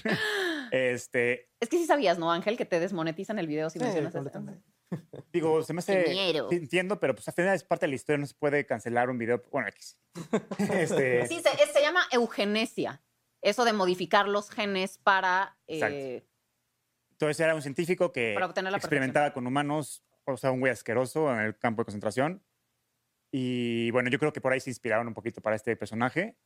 Este, 0.70 1.48
Es 1.60 1.68
que 1.68 1.78
sí 1.78 1.86
sabías, 1.86 2.18
¿no, 2.18 2.30
Ángel? 2.30 2.56
Que 2.56 2.64
te 2.64 2.78
desmonetizan 2.80 3.38
el 3.40 3.46
video 3.48 3.68
si 3.70 3.78
Sí, 3.80 3.84
mencionas 3.84 4.14
eso. 4.14 4.44
Digo, 5.32 5.62
se 5.62 5.72
me 5.72 5.80
hace. 5.80 6.04
Sí, 6.06 6.54
Entiendo, 6.54 7.00
pero 7.00 7.14
pues 7.14 7.26
al 7.26 7.34
final 7.34 7.54
es 7.56 7.64
parte 7.64 7.86
de 7.86 7.90
la 7.90 7.96
historia, 7.96 8.18
no 8.18 8.26
se 8.26 8.34
puede 8.34 8.64
cancelar 8.64 9.10
un 9.10 9.18
video. 9.18 9.42
Bueno, 9.50 9.66
X. 9.68 9.98
Este, 10.70 11.26
Sí, 11.26 11.42
se 11.72 11.80
llama 11.82 12.02
eugenesia. 12.12 13.02
Eso 13.42 13.64
de 13.64 13.72
modificar 13.72 14.28
los 14.28 14.50
genes 14.50 14.98
para, 14.98 15.56
eh, 15.66 16.24
Entonces 17.18 17.40
era 17.40 17.54
un 17.54 17.62
científico 17.62 18.12
que 18.12 18.34
experimentaba 18.74 19.32
con 19.32 19.46
humanos, 19.46 20.04
o 20.26 20.36
sea, 20.36 20.50
un 20.50 20.60
güey 20.60 20.72
asqueroso 20.72 21.32
en 21.32 21.40
el 21.40 21.56
campo 21.58 21.80
de 21.80 21.86
concentración. 21.86 22.44
Y 23.32 23.90
bueno, 23.90 24.10
yo 24.10 24.18
creo 24.18 24.32
que 24.32 24.40
por 24.40 24.52
ahí 24.52 24.60
se 24.60 24.70
inspiraron 24.70 25.06
un 25.08 25.14
poquito 25.14 25.40
para 25.40 25.56
este 25.56 25.76
personaje. 25.76 26.36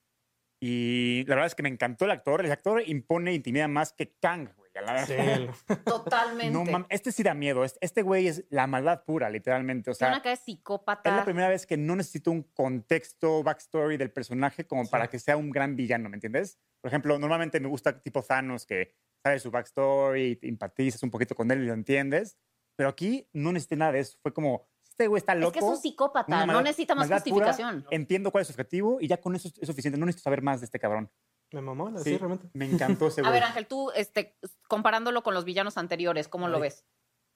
Y 0.63 1.25
la 1.27 1.37
verdad 1.37 1.47
es 1.47 1.55
que 1.55 1.63
me 1.63 1.71
encantó 1.71 2.05
el 2.05 2.11
actor. 2.11 2.45
El 2.45 2.53
actor 2.53 2.83
impone 2.87 3.31
e 3.31 3.35
intimida 3.35 3.67
más 3.67 3.93
que 3.93 4.15
Kang, 4.21 4.51
güey. 4.57 4.71
a 4.75 4.83
la 4.83 5.07
Sí, 5.07 5.15
totalmente. 5.87 6.51
No 6.53 6.65
mames, 6.65 6.87
este 6.91 7.13
sí 7.13 7.23
da 7.23 7.33
miedo. 7.35 7.65
Este, 7.65 7.79
este 7.81 8.03
güey 8.03 8.29
es 8.29 8.45
la 8.51 8.67
maldad 8.67 9.05
pura, 9.05 9.31
literalmente. 9.31 9.91
O 9.91 9.95
Tiene 9.95 9.99
sea, 9.99 10.09
una 10.09 10.23
cara 10.23 10.31
de 10.31 10.35
Es 10.35 10.45
psicópata. 10.45 11.17
la 11.17 11.25
primera 11.25 11.49
vez 11.49 11.67
que 11.67 11.79
no 11.79 11.97
necesito 11.97 12.31
un 12.31 12.43
contexto, 12.43 13.43
backstory 13.43 13.97
del 13.97 14.13
personaje 14.13 14.67
como 14.67 14.89
para 14.89 15.09
que 15.09 15.19
sea 15.19 15.37
un 15.37 15.51
gran 15.51 15.77
villano, 15.77 16.11
¿me 16.11 16.17
entiendes? 16.17 16.59
Por 16.81 16.89
ejemplo, 16.89 17.19
normalmente 17.19 17.59
me 17.59 17.69
gusta 17.69 18.01
tipo 18.03 18.23
Thanos, 18.23 18.67
que 18.67 18.95
sabe 19.23 19.39
su 19.39 19.51
backstory, 19.51 20.37
te 20.37 20.49
empatizas 20.49 21.03
un 21.03 21.11
poquito 21.11 21.35
con 21.35 21.51
él 21.51 21.63
y 21.63 21.67
lo 21.67 21.75
entiendes. 21.75 22.37
Pero 22.77 22.89
aquí 22.89 23.29
no 23.33 23.53
necesité 23.53 23.77
nada 23.77 23.93
de 23.93 24.01
eso. 24.01 24.17
Fue 24.23 24.33
como, 24.33 24.67
este 24.83 25.07
güey 25.07 25.19
está 25.21 25.35
Es 25.35 25.41
loco. 25.41 25.53
que 25.53 25.59
es 25.59 25.65
un 25.65 25.77
psicópata, 25.77 26.47
no 26.47 26.63
necesita 26.63 26.95
más 26.95 27.07
pura, 27.07 27.17
justificación. 27.19 27.87
Entiendo 27.91 28.31
cuál 28.31 28.43
es 28.43 28.49
su 28.49 28.53
objetivo 28.53 28.99
y 29.01 29.09
ya 29.09 29.21
con 29.21 29.35
eso 29.35 29.49
es 29.61 29.67
suficiente. 29.67 29.99
No 29.99 30.07
necesito 30.07 30.25
saber 30.25 30.43
más 30.43 30.61
de 30.61 30.67
este 30.67 30.79
cabrón. 30.79 31.11
me 31.53 31.61
mamó, 31.61 31.91
sí, 31.99 32.05
Sí, 32.05 32.17
realmente. 32.17 32.49
me 32.55 32.65
encantó 32.67 33.09
ese 33.09 33.21
A 33.21 33.25
güey. 33.25 33.35
ver, 33.35 33.43
Ángel, 33.43 33.67
tú, 33.67 33.91
este, 33.95 34.39
comparándolo 34.69 35.23
con 35.23 35.35
los 35.35 35.45
villanos 35.45 35.77
anteriores, 35.79 36.29
¿cómo 36.29 36.49
lo 36.49 36.61
ves? 36.61 36.85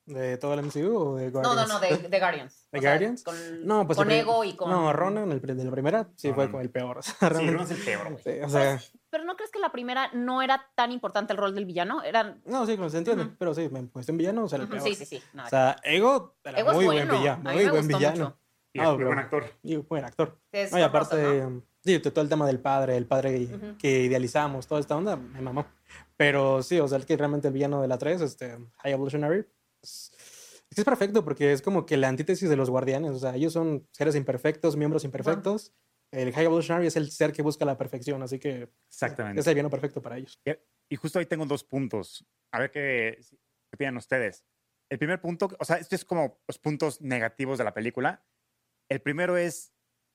¿De 0.07 0.37
todo 0.37 0.53
el 0.53 0.61
MCU 0.63 0.95
o 0.97 1.17
de 1.17 1.31
No, 1.31 1.41
Guardians? 1.41 1.69
no, 1.69 1.75
no, 1.75 1.81
de, 1.81 1.97
de 2.09 2.19
Guardians. 2.21 2.69
¿De 2.71 2.79
O 2.79 2.83
sea, 2.83 2.91
Guardians? 2.91 3.23
Con, 3.25 3.67
No, 3.67 3.87
pues 3.87 3.97
con 3.97 4.11
Ego 4.11 4.45
y 4.45 4.55
con... 4.55 4.71
No, 4.71 4.93
Ronan, 4.93 5.33
el, 5.33 5.41
de 5.41 5.65
la 5.65 5.71
primera, 5.71 6.09
sí 6.17 6.29
No, 6.29 6.35
fue 6.35 6.45
no, 6.45 6.51
como 6.51 6.59
no. 6.59 6.65
el 6.65 6.71
peor. 6.71 6.99
o 6.99 7.03
sea, 7.03 7.31
Sí, 7.35 7.47
no 7.47 7.63
es 7.63 7.71
el 7.71 7.79
peor, 7.79 8.11
güey. 8.13 8.23
Sí, 8.23 8.41
o 8.43 8.49
sea, 8.51 8.79
Pero 9.09 9.25
¿no 9.25 9.35
crees 9.37 9.51
que 9.51 9.59
la 9.61 9.73
primera 9.73 10.11
no 10.13 10.43
era 10.43 10.67
tan 10.75 10.93
importante 10.93 11.33
el 11.33 11.39
rol 11.39 11.55
del 11.55 11.65
villano? 11.65 12.03
Eran... 12.03 12.43
no, 12.45 12.67
sí, 12.67 12.77
se 12.91 12.99
entiende, 12.99 13.25
Ujú. 13.25 13.35
pero 13.39 13.55
sí, 13.55 13.69
me 13.71 13.83
puesto 13.85 14.13
en 14.13 14.19
villano, 14.19 14.45
o 14.45 14.49
sea, 14.49 14.59
el 14.59 14.69
peor. 14.69 14.83
Sí, 14.83 14.95
sí, 14.95 15.07
sí. 15.07 15.23
nada 15.33 15.47
O 15.47 15.51
sea, 15.51 15.77
Ego 15.85 16.37
era 16.45 16.59
Ego 16.59 16.71
es 16.73 16.77
muy 16.77 16.85
bueno, 16.85 17.07
buen 17.07 17.21
villano, 17.23 17.43
muy 17.51 17.65
buen 17.69 17.77
gustó 17.83 17.97
villano. 17.99 18.25
mucho. 18.25 18.39
Y 18.75 18.81
Ah, 18.81 18.83
es 18.83 18.89
muy 18.89 18.97
pero- 18.99 19.09
buen 19.09 19.19
actor. 19.21 19.45
Y 19.63 19.77
buen 19.77 20.05
actor. 20.05 20.39
que 20.53 20.63
es 20.65 20.73
No, 20.73 20.79
y 20.79 20.83
aparte, 20.83 21.17
Russell. 21.41 21.61
sí, 21.83 21.99
todo 22.01 22.21
el 22.23 22.29
tema 22.29 22.47
del 22.47 22.61
padre, 22.61 22.97
el 22.99 23.07
padre 23.07 23.45
Ujú. 23.45 23.79
que 23.79 24.01
idealizamos, 24.03 24.67
toda 24.67 24.81
esta 24.81 24.97
onda, 24.97 25.17
me 25.17 25.41
mamó. 25.41 25.65
Pero 26.17 26.63
sí, 26.63 26.79
o 26.81 26.87
sea, 26.89 26.99
el 26.99 27.07
que 27.07 27.17
realmente 27.17 27.49
el 27.49 27.55
villano 27.55 27.81
de 27.81 27.89
la 27.89 27.97
3, 27.99 28.21
este, 28.21 28.59
High 28.83 28.93
Evolutionary, 28.93 29.47
es, 29.85 30.13
es 30.71 30.75
que 30.75 30.81
es 30.81 30.85
perfecto 30.85 31.25
porque 31.25 31.53
es 31.53 31.63
como 31.63 31.87
que 31.87 31.97
la 31.97 32.09
antítesis 32.09 32.49
de 32.49 32.57
los 32.57 32.71
guardianes, 32.71 33.13
o 33.13 33.19
sea, 33.19 33.35
ellos 33.37 33.53
son 33.53 33.87
seres 33.93 34.17
imperfectos, 34.17 34.77
miembros 34.77 35.05
imperfectos. 35.05 35.73
El 36.11 36.33
High 36.33 36.45
Evolutionary 36.45 36.87
es 36.87 36.97
el 36.97 37.11
ser 37.11 37.33
que 37.33 37.43
busca 37.43 37.65
la 37.65 37.77
perfección, 37.77 38.23
así 38.23 38.39
que 38.39 38.71
Exactamente. 38.89 39.41
es 39.41 39.47
el 39.47 39.55
villano 39.55 39.71
perfecto 39.71 40.01
para 40.01 40.17
ellos. 40.17 40.41
Y 40.89 40.97
justo 40.97 41.19
ahí 41.19 41.27
tengo 41.27 41.45
dos 41.47 41.65
puntos. 41.65 42.25
A 42.53 42.61
ver 42.61 42.71
qué, 42.71 43.19
qué 43.21 43.75
opinan 43.75 43.97
ustedes. 43.97 44.45
El 44.91 44.99
primer 44.99 45.21
punto, 45.21 45.49
o 45.59 45.65
sea, 45.65 45.77
esto 45.77 45.95
es 45.97 46.05
como 46.05 46.41
los 46.47 46.59
puntos 46.59 47.01
negativos 47.01 47.59
de 47.59 47.65
la 47.65 47.75
película. 47.75 48.25
El 48.89 49.01
primero 49.01 49.37
es, 49.37 49.73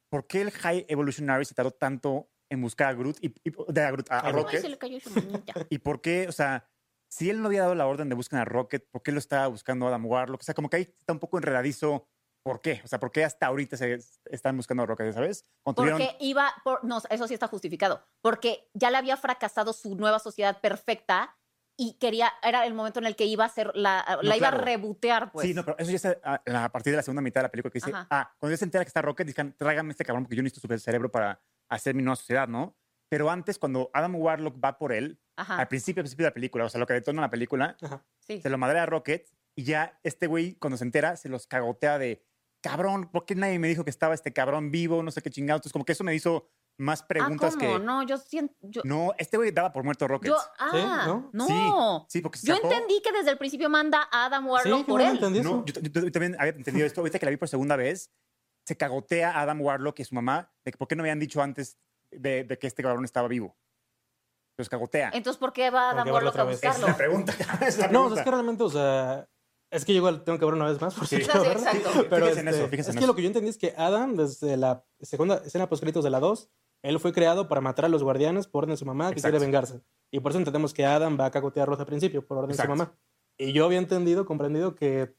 ¿por 0.10 0.26
qué 0.28 0.42
el 0.42 0.52
High 0.52 0.86
Evolutionary 0.88 1.44
se 1.44 1.54
tardó 1.56 1.72
tanto 1.72 2.32
en 2.50 2.62
buscar 2.62 2.90
a 2.90 2.94
Groot 2.94 3.18
y, 3.22 3.28
y- 3.44 3.52
de 3.74 3.82
a, 3.82 3.92
Groot, 3.92 4.10
a- 4.10 4.20
a 4.20 4.32
Rocket? 4.32 4.62
se 4.62 4.70
le 4.70 4.78
cayó 4.78 5.00
su 5.02 5.10
manita. 5.10 5.54
¿Y 5.70 5.80
por 5.80 6.00
qué, 6.02 6.28
o 6.30 6.32
sea, 6.32 6.70
si 7.10 7.30
él 7.30 7.42
no 7.42 7.48
había 7.48 7.62
dado 7.64 7.76
la 7.76 7.88
orden 7.88 8.08
de 8.08 8.16
buscar 8.16 8.42
a 8.42 8.46
Rocket, 8.46 8.88
¿por 8.90 9.02
qué 9.04 9.12
lo 9.12 9.20
estaba 9.20 9.48
buscando 9.48 9.88
Adam 9.88 10.06
Warlock? 10.06 10.42
O 10.42 10.44
sea, 10.44 10.54
como 10.56 10.70
que 10.70 10.78
ahí 10.78 10.84
está 11.00 11.12
un 11.14 11.20
poco 11.20 11.38
enredadizo. 11.38 12.08
¿Por 12.42 12.62
qué? 12.62 12.82
O 12.86 12.88
sea, 12.88 13.00
¿por 13.00 13.12
qué 13.12 13.26
hasta 13.26 13.48
ahorita 13.48 13.76
se 13.76 14.00
están 14.26 14.56
buscando 14.56 14.84
a 14.84 14.86
Rocket, 14.86 15.14
¿sabes? 15.14 15.46
Tuvieron- 15.66 16.00
Porque 16.00 16.16
iba 16.22 16.50
por. 16.64 16.84
No, 16.86 17.02
eso 17.10 17.28
sí 17.28 17.34
está 17.34 17.48
justificado. 17.48 18.02
Porque 18.22 18.70
ya 18.74 18.90
le 18.92 18.98
había 18.98 19.18
fracasado 19.18 19.74
su 19.74 19.96
nueva 19.96 20.20
sociedad 20.20 20.62
perfecta 20.62 21.36
y 21.78 21.98
quería. 22.00 22.32
Era 22.42 22.66
el 22.66 22.74
momento 22.74 23.00
en 23.00 23.08
el 23.08 23.16
que 23.18 23.26
iba 23.26 23.44
a 23.44 23.48
hacer. 23.48 23.72
La, 23.76 24.20
la 24.22 24.38
iba 24.38 24.48
claro. 24.50 24.64
a 24.64 24.66
rebotear, 24.66 25.32
pues. 25.34 25.48
Sí, 25.48 25.54
no, 25.54 25.66
pero 25.66 25.78
eso 25.80 25.92
ya 25.92 25.96
está 25.98 26.18
a, 26.24 26.64
a 26.66 26.72
partir 26.72 26.94
de 26.94 26.98
la 26.98 27.04
segunda 27.04 27.22
mitad 27.22 27.42
de 27.42 27.44
la 27.48 27.52
película 27.52 27.72
que 27.72 27.80
dice, 27.80 27.92
Ajá. 27.92 28.08
ah, 28.10 28.34
cuando 28.40 28.54
ya 28.54 28.58
se 28.58 28.66
entera 28.66 28.86
que 28.86 28.90
está 28.90 29.02
Rocket, 29.02 29.28
dicen, 29.28 29.54
tráigame 29.58 29.92
este 29.92 30.06
cabrón 30.06 30.24
porque 30.24 30.38
yo 30.38 30.42
necesito 30.44 30.66
su 30.74 30.80
cerebro 30.80 31.12
para 31.12 31.42
hacer 31.70 31.94
mi 31.94 32.04
nueva 32.04 32.16
sociedad, 32.16 32.48
¿no? 32.48 32.78
Pero 33.10 33.30
antes, 33.30 33.60
cuando 33.60 33.90
Adam 33.94 34.16
Warlock 34.16 34.64
va 34.64 34.78
por 34.78 34.94
él, 34.94 35.20
Ajá. 35.40 35.58
al 35.58 35.68
principio, 35.68 36.02
al 36.02 36.04
principio 36.06 36.26
de 36.26 36.30
la 36.30 36.34
película, 36.34 36.66
o 36.66 36.70
sea, 36.70 36.80
lo 36.80 36.86
que 36.88 36.94
detona 36.94 37.22
la 37.22 37.30
película, 37.30 37.76
Ajá. 37.82 38.06
Sí. 38.20 38.42
se 38.42 38.50
lo 38.50 38.58
madrea 38.58 38.84
a 38.84 38.86
Rocket 38.86 39.28
y 39.56 39.64
ya 39.64 40.00
este 40.04 40.28
güey, 40.28 40.56
cuando 40.56 40.78
se 40.78 40.84
entera, 40.84 41.16
se 41.18 41.30
los 41.30 41.48
cagotea 41.48 41.98
de 41.98 42.24
cabrón, 42.62 43.10
¿por 43.12 43.26
qué 43.26 43.36
nadie 43.36 43.58
me 43.60 43.68
dijo 43.68 43.84
que 43.84 43.90
estaba 43.90 44.14
este 44.14 44.34
cabrón 44.34 44.72
vivo? 44.72 45.02
No 45.04 45.12
sé 45.12 45.22
qué 45.22 45.30
chingados. 45.30 45.60
Entonces, 45.60 45.74
como 45.74 45.86
que 45.86 45.94
eso 45.94 46.04
me 46.04 46.14
hizo 46.14 46.50
más 46.78 47.04
preguntas 47.04 47.56
ah, 47.56 47.60
¿cómo? 47.60 47.78
que. 47.80 47.84
No, 47.86 48.04
yo 48.04 48.18
siento. 48.18 48.56
Yo, 48.62 48.82
No, 48.86 49.12
este 49.18 49.36
güey 49.38 49.52
daba 49.52 49.72
por 49.74 49.84
muerto 49.84 50.06
a 50.06 50.08
Rocket. 50.08 50.30
yo- 50.30 50.38
ah, 50.60 51.04
¿no? 51.08 51.30
no. 51.34 52.06
Sí, 52.10 52.22
porque 52.22 52.38
se 52.40 52.48
Yo 52.48 52.56
sacó- 52.56 52.72
entendí 52.72 53.02
que 53.02 53.12
desde 53.12 53.32
el 53.32 53.38
principio 53.38 53.70
manda 53.70 54.08
a 54.12 54.26
Adam 54.26 54.44
Sí, 54.46 54.50
Warlock 54.50 54.80
que 54.86 54.92
por 54.92 55.02
no 55.02 55.08
él. 55.08 55.14
entendí 55.16 55.40
eso. 55.40 55.50
No, 55.50 55.66
yo, 55.66 55.74
yo- 55.82 56.02
yo 56.06 56.12
también 56.12 56.36
había 56.40 56.54
entendido 56.54 56.86
esto. 56.88 57.02
Ahorita 57.02 57.20
que 57.20 57.26
la 57.26 57.32
vi 57.32 57.38
por 57.38 57.50
segunda 57.50 57.76
vez, 57.76 58.12
se 58.66 58.78
cagotea 58.78 59.32
a 59.32 59.42
Adam 59.42 59.62
Warlock 59.62 60.00
y 60.00 60.02
a 60.04 60.06
su 60.06 60.16
mamá 60.16 60.54
de 60.64 60.72
que 60.72 60.78
por 60.78 60.88
qué 60.88 60.96
no 60.96 61.04
habían 61.04 61.20
dicho 61.20 61.42
antes 61.42 61.78
de, 62.12 62.44
de 62.44 62.58
que 62.60 62.68
este 62.68 62.82
cabrón 62.84 63.04
estaba 63.06 63.28
vivo. 63.28 63.58
Los 64.60 64.70
cagotea. 64.70 65.10
Entonces, 65.14 65.40
¿por 65.40 65.54
qué 65.54 65.70
va 65.72 65.90
Tengo 65.90 66.02
Adam 66.02 66.14
Warlock 66.14 66.36
a. 66.38 66.42
Esa 66.44 66.52
es 66.52 66.62
buscarlo? 66.62 66.88
la 66.88 66.98
pregunta. 66.98 67.34
es 67.66 67.78
la 67.80 67.88
No, 67.88 68.06
o 68.06 68.10
pregunta. 68.10 68.16
sea, 68.16 68.22
es 68.22 68.26
que 68.26 68.32
realmente, 68.32 68.64
o 68.64 68.70
sea, 68.70 69.28
es 69.72 69.86
que 69.86 69.94
yo 69.94 69.98
igual 69.98 70.24
tengo 70.24 70.38
que 70.38 70.46
ver 70.46 70.54
una 70.54 70.66
vez 70.68 70.80
más, 70.82 70.94
por 70.94 71.08
si 71.08 71.18
Sí. 71.18 71.24
Sí, 71.32 71.38
exacto. 71.48 71.90
Pero 72.10 72.26
Fíjense 72.28 72.40
en 72.42 72.48
este, 72.50 72.60
eso, 72.62 72.70
fíjense 72.70 72.92
es 72.92 72.96
en 72.96 73.00
que 73.00 73.06
eso. 73.06 73.08
lo 73.08 73.16
que 73.16 73.22
yo 73.24 73.28
entendí 73.28 73.50
es 73.50 73.58
que 73.58 73.74
Adam, 73.78 74.16
desde 74.16 74.58
la 74.58 74.86
segunda 75.02 75.42
escena 75.46 75.68
post 75.70 75.84
de 75.84 76.10
la 76.10 76.20
2, 76.20 76.50
él 76.84 77.00
fue 77.00 77.14
creado 77.14 77.48
para 77.48 77.62
matar 77.62 77.86
a 77.86 77.90
los 77.90 78.04
guardianes 78.04 78.48
por 78.48 78.64
orden 78.64 78.74
de 78.74 78.78
su 78.78 78.86
mamá 78.86 79.08
que 79.10 79.16
Exacto. 79.16 79.34
quiere 79.38 79.46
vengarse. 79.46 79.82
Y 80.12 80.20
por 80.20 80.32
eso 80.32 80.40
entendemos 80.40 80.74
que 80.74 80.86
Adam 80.86 81.18
va 81.20 81.26
a 81.26 81.32
cagotearlos 81.32 81.80
al 81.80 81.86
principio, 81.86 82.26
por 82.26 82.38
orden 82.38 82.52
Exacto. 82.52 82.72
de 82.74 82.78
su 82.78 82.84
mamá. 82.84 82.98
Y 83.38 83.54
yo 83.54 83.66
había 83.66 83.78
entendido, 83.80 84.26
comprendido 84.26 84.76
que, 84.76 85.16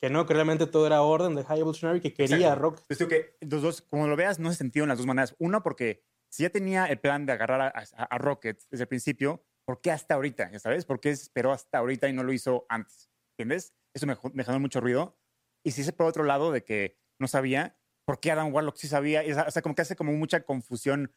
que 0.00 0.08
no, 0.10 0.26
que 0.26 0.34
realmente 0.34 0.66
todo 0.66 0.86
era 0.86 1.02
orden 1.02 1.34
de 1.34 1.44
High 1.44 1.60
Evolutionary 1.60 2.00
que 2.00 2.12
quería 2.14 2.36
Exacto. 2.36 2.52
a 2.52 2.54
Rock. 2.56 2.78
Entonces, 2.88 2.98
digo 2.98 3.08
que 3.08 3.36
los 3.46 3.62
dos, 3.62 3.82
como 3.82 4.06
lo 4.08 4.16
veas, 4.16 4.38
no 4.38 4.50
se 4.50 4.56
sentido 4.56 4.84
en 4.84 4.88
las 4.88 4.98
dos 4.98 5.06
maneras. 5.06 5.34
Uno, 5.38 5.62
porque 5.62 6.02
si 6.30 6.44
ya 6.44 6.50
tenía 6.50 6.86
el 6.86 6.98
plan 7.00 7.26
de 7.26 7.32
agarrar 7.32 7.72
a, 7.74 8.18
Rocket 8.18 8.62
desde 8.70 8.84
el 8.84 8.88
principio, 8.88 9.44
¿por 9.64 9.80
qué 9.80 9.90
hasta 9.90 10.14
ahorita? 10.14 10.50
¿Ya 10.50 10.58
sabes? 10.58 10.84
¿Por 10.84 11.00
qué 11.00 11.10
esperó 11.10 11.52
hasta 11.52 11.78
ahorita 11.78 12.08
y 12.08 12.12
no 12.12 12.22
lo 12.22 12.32
hizo 12.32 12.66
antes? 12.68 13.10
¿Entiendes? 13.36 13.74
Eso 13.94 14.06
me, 14.06 14.16
me 14.32 14.58
mucho 14.58 14.80
ruido. 14.80 15.18
Y 15.64 15.72
si 15.72 15.82
es 15.82 15.92
por 15.92 16.06
otro 16.06 16.24
lado 16.24 16.52
de 16.52 16.64
que 16.64 16.98
no 17.18 17.26
sabía, 17.26 17.76
¿por 18.06 18.20
qué 18.20 18.30
Adam 18.30 18.54
Warlock 18.54 18.76
sí 18.76 18.88
sabía? 18.88 19.24
Y, 19.24 19.32
o 19.32 19.50
sea, 19.50 19.62
como 19.62 19.74
que 19.74 19.82
hace 19.82 19.96
como 19.96 20.12
mucha 20.12 20.44
confusión. 20.44 21.12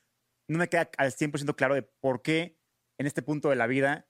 No 0.49 0.57
me 0.57 0.67
queda 0.67 0.89
al 0.97 1.11
100% 1.11 1.55
claro 1.55 1.75
de 1.75 1.83
por 1.83 2.21
qué 2.21 2.59
en 2.99 3.07
este 3.07 3.21
punto 3.21 3.49
de 3.49 3.55
la 3.55 3.67
vida 3.67 4.09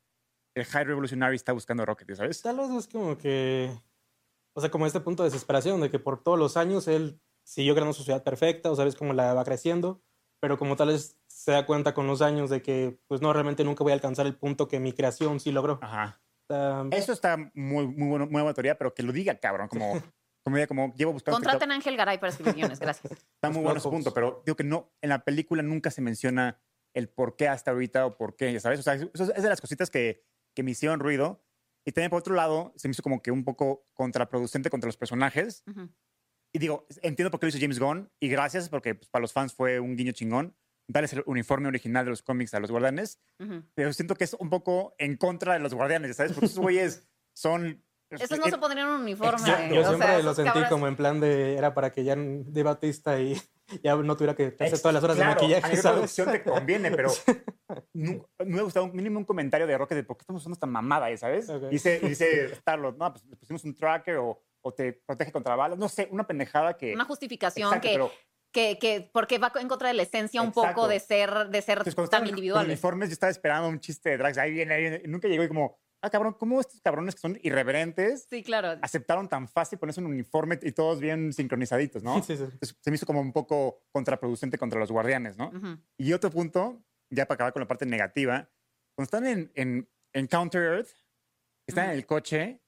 el 0.55 0.65
High 0.65 0.85
Revolutionary 0.85 1.35
está 1.35 1.51
buscando 1.51 1.83
a 1.83 1.85
Rocket, 1.85 2.07
¿ya 2.09 2.15
¿sabes? 2.15 2.41
Tal 2.41 2.57
vez 2.57 2.69
es 2.71 2.87
como 2.87 3.17
que, 3.17 3.71
o 4.55 4.61
sea, 4.61 4.69
como 4.69 4.85
este 4.85 4.99
punto 4.99 5.23
de 5.23 5.29
desesperación 5.29 5.81
de 5.81 5.89
que 5.89 5.99
por 5.99 6.23
todos 6.23 6.37
los 6.37 6.57
años 6.57 6.87
él 6.87 7.19
siguió 7.43 7.73
creando 7.73 7.93
su 7.93 8.03
ciudad 8.03 8.23
perfecta, 8.23 8.71
o 8.71 8.75
sabes 8.75 8.95
cómo 8.95 9.13
la 9.13 9.33
va 9.33 9.43
creciendo, 9.43 10.03
pero 10.43 10.57
como 10.57 10.75
tal 10.75 10.89
vez 10.89 11.17
se 11.25 11.53
da 11.53 11.65
cuenta 11.65 11.93
con 11.93 12.05
los 12.05 12.21
años 12.21 12.49
de 12.49 12.61
que, 12.61 12.99
pues 13.07 13.21
no, 13.21 13.31
realmente 13.31 13.63
nunca 13.63 13.81
voy 13.85 13.91
a 13.91 13.95
alcanzar 13.95 14.25
el 14.25 14.35
punto 14.35 14.67
que 14.67 14.77
mi 14.77 14.91
creación 14.91 15.39
sí 15.39 15.53
logró. 15.53 15.79
Ajá. 15.81 16.21
Sea, 16.49 16.83
Eso 16.91 17.13
está 17.13 17.37
muy, 17.53 17.87
muy, 17.87 18.09
bueno, 18.09 18.25
muy 18.25 18.41
buena 18.41 18.53
teoría, 18.53 18.77
pero 18.77 18.93
que 18.93 19.03
lo 19.03 19.13
diga, 19.13 19.39
cabrón, 19.39 19.69
como, 19.69 20.03
como, 20.43 20.57
diga, 20.57 20.67
como 20.67 20.93
llevo 20.95 21.13
buscando... 21.13 21.37
Contraten 21.37 21.71
a 21.71 21.75
Ángel 21.75 21.95
Garay 21.95 22.17
para 22.17 22.31
escribir 22.31 22.55
guiones, 22.55 22.81
gracias. 22.81 23.13
Está 23.35 23.51
muy 23.51 23.59
Los 23.59 23.63
bueno 23.63 23.77
ese 23.79 23.89
punto, 23.89 24.13
pero 24.13 24.43
digo 24.45 24.57
que 24.57 24.65
no, 24.65 24.91
en 25.01 25.11
la 25.11 25.23
película 25.23 25.63
nunca 25.63 25.91
se 25.91 26.01
menciona 26.01 26.59
el 26.93 27.07
por 27.07 27.37
qué 27.37 27.47
hasta 27.47 27.71
ahorita 27.71 28.05
o 28.05 28.17
por 28.17 28.35
qué, 28.35 28.51
ya 28.51 28.59
sabes. 28.59 28.81
O 28.81 28.83
sea, 28.83 28.95
eso 28.95 29.23
es 29.33 29.43
de 29.43 29.47
las 29.47 29.61
cositas 29.61 29.89
que, 29.89 30.25
que 30.53 30.61
me 30.61 30.71
hicieron 30.71 30.99
ruido. 30.99 31.41
Y 31.85 31.93
también, 31.93 32.09
por 32.09 32.19
otro 32.19 32.35
lado, 32.35 32.73
se 32.75 32.89
me 32.89 32.91
hizo 32.91 33.01
como 33.01 33.21
que 33.21 33.31
un 33.31 33.45
poco 33.45 33.87
contraproducente 33.93 34.69
contra 34.69 34.89
los 34.89 34.97
personajes. 34.97 35.63
Ujú. 35.67 35.89
Y 36.53 36.59
digo, 36.59 36.85
entiendo 37.01 37.31
por 37.31 37.39
qué 37.39 37.47
lo 37.47 37.49
hizo 37.49 37.59
James 37.59 37.79
Gunn 37.79 38.09
y 38.19 38.29
gracias 38.29 38.69
porque 38.69 38.93
pues, 38.95 39.09
para 39.09 39.21
los 39.21 39.33
fans 39.33 39.53
fue 39.53 39.79
un 39.79 39.95
guiño 39.95 40.11
chingón. 40.11 40.55
Darles 40.87 41.13
el 41.13 41.23
uniforme 41.25 41.67
original 41.69 42.03
de 42.05 42.11
los 42.11 42.21
cómics 42.21 42.53
a 42.53 42.59
los 42.59 42.69
guardianes. 42.69 43.19
Ujú. 43.39 43.63
Pero 43.73 43.91
siento 43.93 44.15
que 44.15 44.25
es 44.25 44.33
un 44.33 44.49
poco 44.49 44.93
en 44.97 45.15
contra 45.17 45.53
de 45.53 45.59
los 45.59 45.73
guardianes, 45.73 46.15
¿sabes? 46.17 46.33
Porque 46.33 46.45
esos 46.47 46.59
güeyes 46.59 47.07
son... 47.35 47.83
Esos 48.13 48.37
no 48.37 48.45
se 48.45 48.59
pondrían 48.59 48.89
un 48.89 49.01
uniforme. 49.01 49.39
Exacto. 49.39 49.73
yo 49.73 49.81
o 49.81 49.85
siempre 49.87 50.07
sea, 50.07 50.19
lo 50.19 50.33
sentí 50.35 50.51
cabrones- 50.51 50.69
como 50.69 50.87
en 50.87 50.95
plan 50.95 51.19
de, 51.19 51.55
era 51.57 51.73
para 51.73 51.91
que 51.91 52.03
ya 52.03 52.15
de 52.15 52.61
Batista 52.61 53.19
y 53.19 53.35
ya 53.83 53.95
no 53.95 54.15
tuviera 54.15 54.35
que 54.35 54.55
hacer 54.59 54.77
todas 54.79 54.93
las 54.93 55.03
horas 55.03 55.15
Claro, 55.15 55.29
de 55.31 55.31
A 55.31 55.35
maquillaje, 55.35 55.67
nivel 55.69 55.81
¿sabes? 55.81 55.95
producción 55.95 56.31
te 56.31 56.43
conviene, 56.51 56.91
pero 56.91 57.09
nu- 57.93 58.23
me 58.39 58.45
hubiera 58.45 58.61
gustado 58.63 58.85
un- 58.85 58.95
mínimo 58.95 59.17
un 59.17 59.25
comentario 59.25 59.65
de 59.65 59.75
Rocket 59.77 59.95
de 59.97 60.03
por 60.03 60.17
qué 60.17 60.21
estamos 60.21 60.43
usando 60.43 60.53
esta 60.53 60.67
mamada, 60.67 61.07
ahí, 61.07 61.17
¿sabes? 61.17 61.49
Ok. 61.49 61.69
Dice, 61.69 61.99
y 62.03 62.09
dice 62.09 62.53
Starlord, 62.55 62.97
no, 62.97 63.11
pues 63.13 63.25
le 63.25 63.35
pusimos 63.35 63.63
un 63.63 63.75
tracker 63.75 64.17
o, 64.17 64.39
o 64.63 64.73
te 64.73 64.93
protege 64.93 65.31
contra 65.31 65.55
balas, 65.55 65.77
no 65.77 65.89
sé, 65.89 66.07
una 66.11 66.25
pendejada 66.25 66.75
que... 66.77 66.93
Una 66.93 67.05
justificación 67.05 67.67
Exacto, 67.67 67.87
que, 67.87 67.93
pero 67.93 68.11
que, 68.51 68.77
que, 68.79 69.09
porque 69.11 69.37
va 69.39 69.51
en 69.59 69.67
contra 69.67 69.89
de 69.89 69.93
la 69.93 70.03
esencia 70.03 70.41
un 70.41 70.49
Exacto. 70.49 70.75
poco 70.75 70.87
de 70.87 70.99
ser, 70.99 71.49
de 71.49 71.61
ser 71.61 71.79
entonces, 71.79 72.09
tan 72.09 72.25
individuales. 72.27 72.67
uniformes, 72.67 73.09
yo 73.09 73.13
estaba 73.13 73.31
esperando 73.31 73.67
un 73.67 73.79
chiste 73.79 74.11
de 74.11 74.17
Drax, 74.17 74.37
ahí 74.37 74.51
viene, 74.51 74.73
ahí 74.73 74.81
viene, 74.81 75.01
y 75.03 75.07
nunca 75.07 75.27
llegó 75.27 75.43
y 75.43 75.47
como, 75.47 75.79
ah, 76.01 76.09
cabrón, 76.09 76.35
¿cómo 76.39 76.59
estos 76.61 76.79
cabrones 76.81 77.15
que 77.15 77.21
son 77.21 77.37
irreverentes 77.41 78.27
Sí, 78.29 78.43
claro. 78.43 78.79
aceptaron 78.81 79.27
tan 79.27 79.47
fácil 79.47 79.79
ponerse 79.79 79.99
un 80.01 80.07
uniforme 80.07 80.59
y 80.61 80.71
todos 80.71 80.99
bien 80.99 81.33
sincronizaditos, 81.33 82.03
¿no? 82.03 82.13
Sí, 82.23 82.37
sí. 82.37 82.43
Entonces, 82.43 82.77
se 82.79 82.89
me 82.91 82.95
hizo 82.95 83.05
como 83.05 83.21
un 83.21 83.33
poco 83.33 83.83
contraproducente 83.91 84.57
contra 84.57 84.79
los 84.79 84.91
guardianes, 84.91 85.35
¿no? 85.35 85.47
Ujú. 85.49 85.79
Y 85.97 86.13
otro 86.13 86.29
punto, 86.29 86.83
ya 87.09 87.25
para 87.25 87.35
acabar 87.35 87.53
con 87.53 87.61
la 87.61 87.67
parte 87.67 87.85
negativa, 87.85 88.49
cuando 88.95 89.05
están 89.05 89.25
en, 89.25 89.51
en, 89.55 89.89
en 90.13 90.27
Counter 90.27 90.61
Earth, 90.61 90.89
están 91.67 91.85
en 91.85 91.89
Ujú. 91.91 91.97
el 91.97 92.05
coche, 92.05 92.62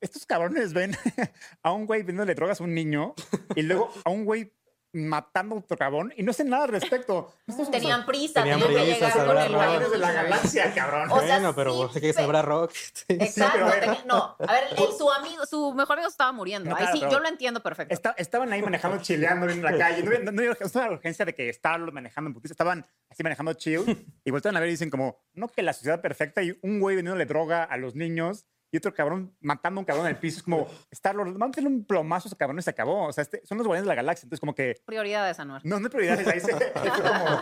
estos 0.00 0.26
cabrones 0.26 0.72
ven 0.72 0.96
a 1.62 1.72
un 1.72 1.86
güey 1.86 2.00
vendiéndole 2.02 2.34
drogas 2.34 2.60
a 2.60 2.64
un 2.64 2.74
niño 2.74 3.14
y 3.54 3.62
luego 3.62 3.92
a 4.04 4.10
un 4.10 4.24
güey 4.24 4.52
matando 4.90 5.54
a 5.54 5.58
otro 5.58 5.76
cabrón 5.76 6.14
y 6.16 6.22
no 6.22 6.30
hacen 6.30 6.48
nada 6.48 6.64
al 6.64 6.70
respecto. 6.70 7.30
Estos 7.46 7.70
Tenían 7.70 8.06
prisa, 8.06 8.42
Tenían 8.42 8.58
tenían, 8.58 8.84
que 8.86 8.90
prisa, 8.92 9.08
llegar 9.10 9.26
con 9.26 9.38
el 9.38 9.52
guardianes 9.52 9.90
de 9.90 9.98
la 9.98 10.12
galaxia, 10.12 10.74
cabrón. 10.74 11.10
O 11.10 11.20
sea, 11.20 11.34
bueno, 11.34 11.54
pero 11.54 11.88
sí, 11.88 11.94
sé 11.94 12.00
que 12.00 12.12
sabrá 12.14 12.40
Rock. 12.40 12.72
Exacto. 13.08 13.52
pero 13.52 13.66
a 13.66 13.70
ver. 13.70 13.80
tenía- 13.80 14.04
no, 14.06 14.36
a 14.38 14.52
ver, 14.52 14.64
el- 14.70 14.96
su 14.96 15.10
amigo, 15.12 15.44
su 15.44 15.74
mejor 15.74 15.98
amigo 15.98 16.08
estaba 16.08 16.32
muriendo. 16.32 16.70
No, 16.70 16.76
Ahí 16.76 16.80
claro, 16.84 16.96
sí, 16.96 17.00
pero- 17.00 17.12
yo 17.12 17.20
lo 17.20 17.28
entiendo 17.28 17.62
perfecto. 17.62 17.92
Esta- 17.92 18.14
estaban 18.16 18.50
ahí 18.50 18.62
manejando, 18.62 19.00
chileando 19.02 19.46
en 19.50 19.62
la 19.62 19.76
calle. 19.76 20.02
No, 20.02 20.08
había- 20.08 20.20
no, 20.20 20.32
no 20.32 20.42
no 20.42 20.90
urgencia 20.94 21.24
de 21.26 21.34
que 21.34 21.52
Starlord 21.52 21.92
manejando 21.92 22.28
en 22.28 22.34
putiza. 22.34 22.54
Estaban 22.54 22.86
así 23.10 23.22
manejando 23.22 23.52
chill 23.52 24.06
y 24.24 24.30
vuelven 24.30 24.56
a 24.56 24.60
ver 24.60 24.70
y 24.70 24.72
dicen 24.72 24.88
como, 24.88 25.20
no, 25.34 25.48
que 25.48 25.62
la 25.62 25.74
sociedad 25.74 26.00
perfecta 26.00 26.42
y 26.42 26.58
un 26.62 26.80
güey 26.80 26.96
vendiéndole 26.96 27.26
droga 27.26 27.62
a 27.62 27.76
los 27.76 27.94
niños 27.94 28.46
y 28.70 28.76
otro 28.76 28.92
cabrón 28.94 29.34
matando 29.40 29.78
a 29.78 29.82
un 29.82 29.84
cabrón 29.86 30.06
en 30.06 30.14
el 30.14 30.18
piso. 30.20 30.38
Es 30.38 30.42
como, 30.42 30.68
Starlord, 30.92 31.32
vamos 31.32 31.48
a 31.48 31.50
hacerle 31.50 31.70
un 31.70 31.84
plomazo 31.86 32.26
a 32.26 32.28
ese 32.28 32.36
cabrón 32.36 32.58
y 32.58 32.62
se 32.62 32.70
acabó. 32.70 33.06
O 33.08 33.12
sea, 33.12 33.22
este- 33.22 33.44
son 33.46 33.58
los 33.58 33.66
guardianes 33.66 33.84
de 33.84 33.88
la 33.88 33.94
galaxia. 33.94 34.26
Entonces 34.26 34.40
como 34.40 34.54
que, 34.54 34.74
Prioridades, 34.84 35.38
Anuar. 35.40 35.62
no, 35.64 35.78
no 35.80 35.86
hay 35.86 35.90
prioridades. 35.90 36.26
Ahí 36.26 36.40
se, 36.40 36.52
como, 36.72 37.40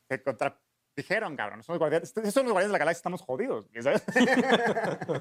se 0.10 0.22
contradijeron, 0.22 1.36
cabrón. 1.36 1.62
Son 1.62 1.74
los 1.74 1.78
guardianes, 1.78 2.08
estos 2.08 2.32
son 2.34 2.44
los 2.44 2.52
guardianes 2.52 2.70
de 2.70 2.72
la 2.72 2.78
galaxia, 2.78 2.98
estamos 2.98 3.22
jodidos. 3.22 3.68
¿sabes? 3.82 4.02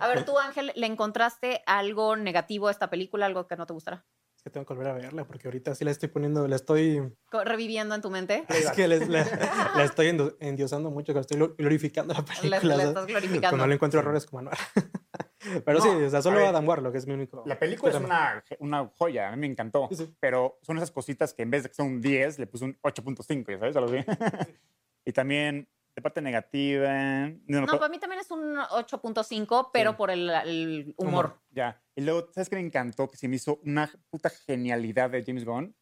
A 0.02 0.08
ver, 0.08 0.26
tú, 0.26 0.38
Ángel, 0.40 0.72
¿le 0.76 0.88
encontraste 0.88 1.62
algo 1.66 2.16
negativo 2.16 2.68
a 2.68 2.72
esta 2.72 2.90
película, 2.90 3.26
algo 3.26 3.48
que 3.48 3.56
no 3.56 3.66
te 3.66 3.74
gustará? 3.74 4.06
Es 4.38 4.44
que 4.44 4.50
tengo 4.50 4.66
que 4.66 4.74
volver 4.74 4.90
a 4.90 4.94
verla 4.94 5.26
porque 5.26 5.48
ahorita 5.48 5.74
sí 5.76 5.86
la 5.86 5.92
estoy 5.92 6.10
poniendo, 6.10 6.48
la 6.48 6.56
estoy... 6.58 7.02
Reviviendo 7.32 7.96
en 7.96 8.02
tu 8.02 8.10
mente. 8.12 8.46
Es 8.50 8.70
que 8.72 8.88
les- 8.88 9.08
la, 9.08 9.26
la 9.76 9.84
estoy 9.84 10.16
endiosando 10.40 10.92
mucho, 10.92 11.14
que 11.14 11.20
estoy 11.22 11.38
glo- 11.40 11.56
glorificando 11.58 12.14
la 12.14 12.24
película. 12.24 12.60
le 12.60 12.68
¿sabes? 12.70 12.86
estás 12.88 13.06
glorificando. 13.08 13.50
Cuando 13.50 13.68
le 13.68 13.74
encuentro 13.76 14.00
errores 14.02 14.26
como 14.26 14.40
Anuar. 14.40 14.58
Pero 15.66 15.80
No, 15.80 15.84
sí, 15.84 15.90
o 15.90 16.10
sea, 16.10 16.22
solo 16.22 16.40
a 16.46 16.50
Adam 16.50 16.68
Warlock 16.68 16.96
es 16.96 17.06
mi 17.08 17.14
único... 17.14 17.44
La 17.46 17.58
película 17.60 17.92
es 17.92 17.98
una, 18.00 18.44
una 18.60 18.88
joya, 18.98 19.30
a 19.30 19.32
mí 19.32 19.38
me 19.42 19.48
encantó. 19.48 19.88
Sí, 19.90 19.96
sí. 19.96 20.16
Pero 20.20 20.60
son 20.62 20.78
esas 20.78 20.92
cositas 20.92 21.34
que 21.34 21.44
en 21.44 21.52
vez 21.52 21.64
de 21.64 21.70
que 21.70 21.76
son 21.76 21.88
un 21.88 22.02
10, 22.02 22.40
le 22.40 22.48
puse 22.48 22.66
un 22.66 22.78
8.5, 22.82 23.52
¿ya 23.52 23.60
sabes? 23.60 23.76
Algo 23.76 23.92
así. 23.92 24.06
y 25.06 25.12
también, 25.12 25.68
de 25.96 26.02
parte 26.02 26.22
negativa. 26.22 27.30
No, 27.48 27.62
No, 27.62 27.68
para 27.68 27.90
mí 27.90 28.00
también 28.00 28.22
es 28.22 28.32
un 28.32 28.56
8.5, 28.56 29.70
pero 29.72 29.92
Sí. 29.92 29.98
por 29.98 30.12
el, 30.12 30.30
el 30.30 30.94
humor. 30.98 31.10
Humor. 31.26 31.42
Ya. 31.52 31.82
Y 31.96 32.02
luego, 32.02 32.30
¿sabes 32.34 32.50
qué 32.50 32.56
me 32.56 32.62
encantó? 32.62 33.10
Que 33.10 33.18
se 33.18 33.28
me 33.28 33.36
hizo 33.38 33.60
una 33.64 33.90
puta 34.10 34.30
genialidad 34.30 35.10
de 35.10 35.24
James 35.24 35.46
Gunn. 35.46 35.76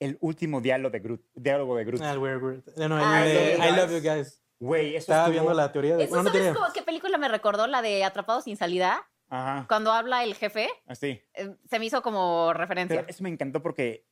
El 0.00 0.16
último 0.20 0.60
diálogo 0.60 0.90
de 0.92 1.00
Groot. 1.00 1.24
Diálogo 1.34 1.76
de 1.76 1.84
Groot. 1.84 2.02
Ah, 2.02 2.16
Weird. 2.18 2.62
No, 2.76 2.88
no, 2.88 2.98
Ah, 3.00 3.22
de 3.22 3.56
sí. 3.56 3.62
I 3.62 3.76
love 3.76 3.90
you 3.90 4.00
guys. 4.00 4.40
Güey, 4.60 4.88
eso 4.90 4.98
Estaba 4.98 5.20
estuvo- 5.24 5.32
viendo 5.32 5.54
la 5.54 5.70
teoría 5.72 5.96
de... 5.96 6.04
¿Eso 6.04 6.16
no 6.16 6.22
sabes 6.24 6.32
teoría. 6.32 6.54
cómo- 6.54 6.72
qué 6.74 6.82
película 6.82 7.16
me 7.18 7.28
recordó? 7.28 7.66
La 7.66 7.80
de 7.82 8.02
Atrapado 8.04 8.40
sin 8.40 8.56
salida. 8.56 9.08
Ajá, 9.30 9.66
Cuando 9.68 9.92
habla 9.92 10.24
el 10.24 10.34
jefe, 10.34 10.68
así. 10.86 11.20
eh, 11.34 11.54
se 11.68 11.78
me 11.78 11.84
hizo 11.84 12.00
como 12.02 12.52
referencia. 12.54 12.96
Pero 13.00 13.08
eso 13.08 13.22
me 13.22 13.28
encantó 13.28 13.62
porque 13.62 14.06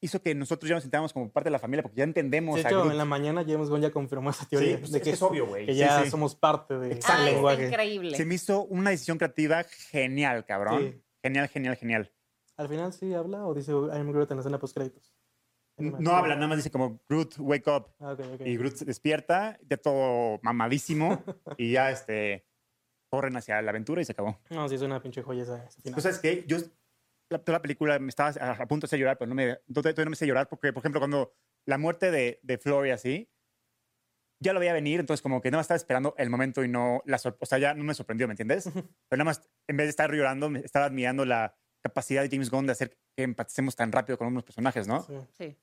hizo 0.00 0.20
que 0.22 0.34
nosotros 0.34 0.68
ya 0.68 0.74
nos 0.76 0.82
sintamos 0.82 1.12
como 1.12 1.30
parte 1.30 1.48
de 1.48 1.52
la 1.52 1.58
familia 1.58 1.82
porque 1.82 1.98
ya 1.98 2.04
entendemos 2.04 2.56
De 2.56 2.62
a 2.64 2.68
hecho, 2.68 2.78
Groot. 2.80 2.92
en 2.92 2.98
la 2.98 3.04
mañana 3.04 3.44
James 3.46 3.68
Gunn 3.68 3.82
ya 3.82 3.90
confirmó 3.90 4.30
esa 4.30 4.44
Sí, 4.44 4.50
teoría. 4.50 4.78
pues 4.78 4.92
de 4.92 4.98
es 4.98 5.04
que, 5.04 5.10
que 5.10 5.14
es 5.14 5.22
obvio, 5.22 5.46
güey. 5.46 5.66
que 5.66 5.72
Sí, 5.74 5.78
ya 5.78 6.02
sí. 6.04 6.10
somos 6.10 6.34
parte 6.34 6.78
del 6.78 6.92
Exacto. 6.92 7.22
Ah, 7.22 7.24
lenguaje. 7.26 7.66
increíble. 7.68 8.16
Se 8.16 8.24
me 8.24 8.34
hizo 8.34 8.62
una 8.64 8.90
decisión 8.90 9.18
creativa 9.18 9.62
genial, 9.90 10.44
cabrón. 10.46 10.80
Sí. 10.94 11.02
Genial, 11.22 11.48
genial, 11.48 11.76
genial. 11.76 12.12
Al 12.56 12.68
final 12.68 12.92
sí 12.94 13.12
habla 13.12 13.44
o 13.46 13.52
dice 13.54 13.72
I'm 13.72 14.10
Groot 14.10 14.30
en 14.30 14.36
la 14.38 14.40
escena 14.40 14.58
post 14.58 14.74
créditos. 14.74 15.14
No 15.78 16.12
habla, 16.12 16.34
nada 16.34 16.48
más 16.48 16.58
dice 16.58 16.70
como 16.70 17.00
Groot, 17.08 17.34
wake 17.38 17.66
up. 17.68 17.88
Ah. 18.00 18.16
Y 18.44 18.56
Groot 18.56 18.76
se 18.76 18.84
despierta, 18.84 19.58
ya 19.68 19.76
todo 19.76 20.38
mamadísimo, 20.42 21.22
y 21.58 21.72
ya 21.72 21.90
este, 21.90 22.46
corren 23.10 23.36
hacia 23.36 23.60
la 23.60 23.70
aventura 23.70 24.00
y 24.00 24.04
se 24.04 24.12
acabó. 24.12 24.40
No, 24.50 24.68
sí 24.68 24.76
es 24.76 24.82
una 24.82 25.02
pinche 25.02 25.22
joya 25.22 25.42
esa, 25.42 25.64
ese 25.64 25.82
final. 25.82 25.96
Tú 25.96 26.00
sabes 26.00 26.18
que 26.18 26.44
yo, 26.46 26.58
la, 27.30 27.38
toda 27.38 27.58
la 27.58 27.62
película 27.62 27.98
me 27.98 28.08
estaba 28.08 28.30
a, 28.40 28.52
a 28.52 28.66
punto 28.66 28.86
de 28.86 28.88
hacer 28.88 28.98
llorar, 28.98 29.18
pero 29.18 29.28
no 29.28 29.34
me, 29.34 29.58
todavía 29.72 30.04
no 30.04 30.10
me 30.10 30.14
hice 30.14 30.26
llorar 30.26 30.48
porque, 30.48 30.72
por 30.72 30.80
ejemplo, 30.80 31.00
cuando 31.00 31.34
la 31.66 31.78
muerte 31.78 32.10
de, 32.10 32.40
de 32.42 32.58
Flor 32.58 32.86
y 32.86 32.90
así, 32.90 33.30
ya 34.42 34.52
lo 34.52 34.60
veía 34.60 34.72
venir, 34.72 35.00
entonces 35.00 35.22
como 35.22 35.40
que 35.40 35.50
nada 35.50 35.60
más 35.60 35.64
estaba 35.64 35.76
esperando 35.76 36.14
el 36.18 36.30
momento 36.30 36.62
y 36.62 36.68
no 36.68 37.02
la 37.06 37.16
o 37.16 37.46
sea, 37.46 37.58
ya 37.58 37.74
no 37.74 37.84
me 37.84 37.94
sorprendió, 37.94 38.26
¿me 38.26 38.32
entiendes? 38.32 38.70
Pero 38.72 39.18
nada 39.18 39.24
más, 39.24 39.48
en 39.66 39.76
vez 39.76 39.86
de 39.86 39.90
estar 39.90 40.12
llorando, 40.12 40.50
me 40.50 40.60
estaba 40.60 40.86
admirando 40.86 41.24
la 41.24 41.56
capacidad 41.82 42.22
de 42.22 42.28
James 42.28 42.50
Gunn 42.50 42.66
de 42.66 42.72
hacer 42.72 42.96
que 43.16 43.22
empaticemos 43.22 43.76
tan 43.76 43.92
rápido 43.92 44.18
con 44.18 44.28
unos 44.28 44.42
personajes, 44.42 44.86
¿no? 44.86 45.02
Sí. 45.02 45.14
Sí. 45.38 45.56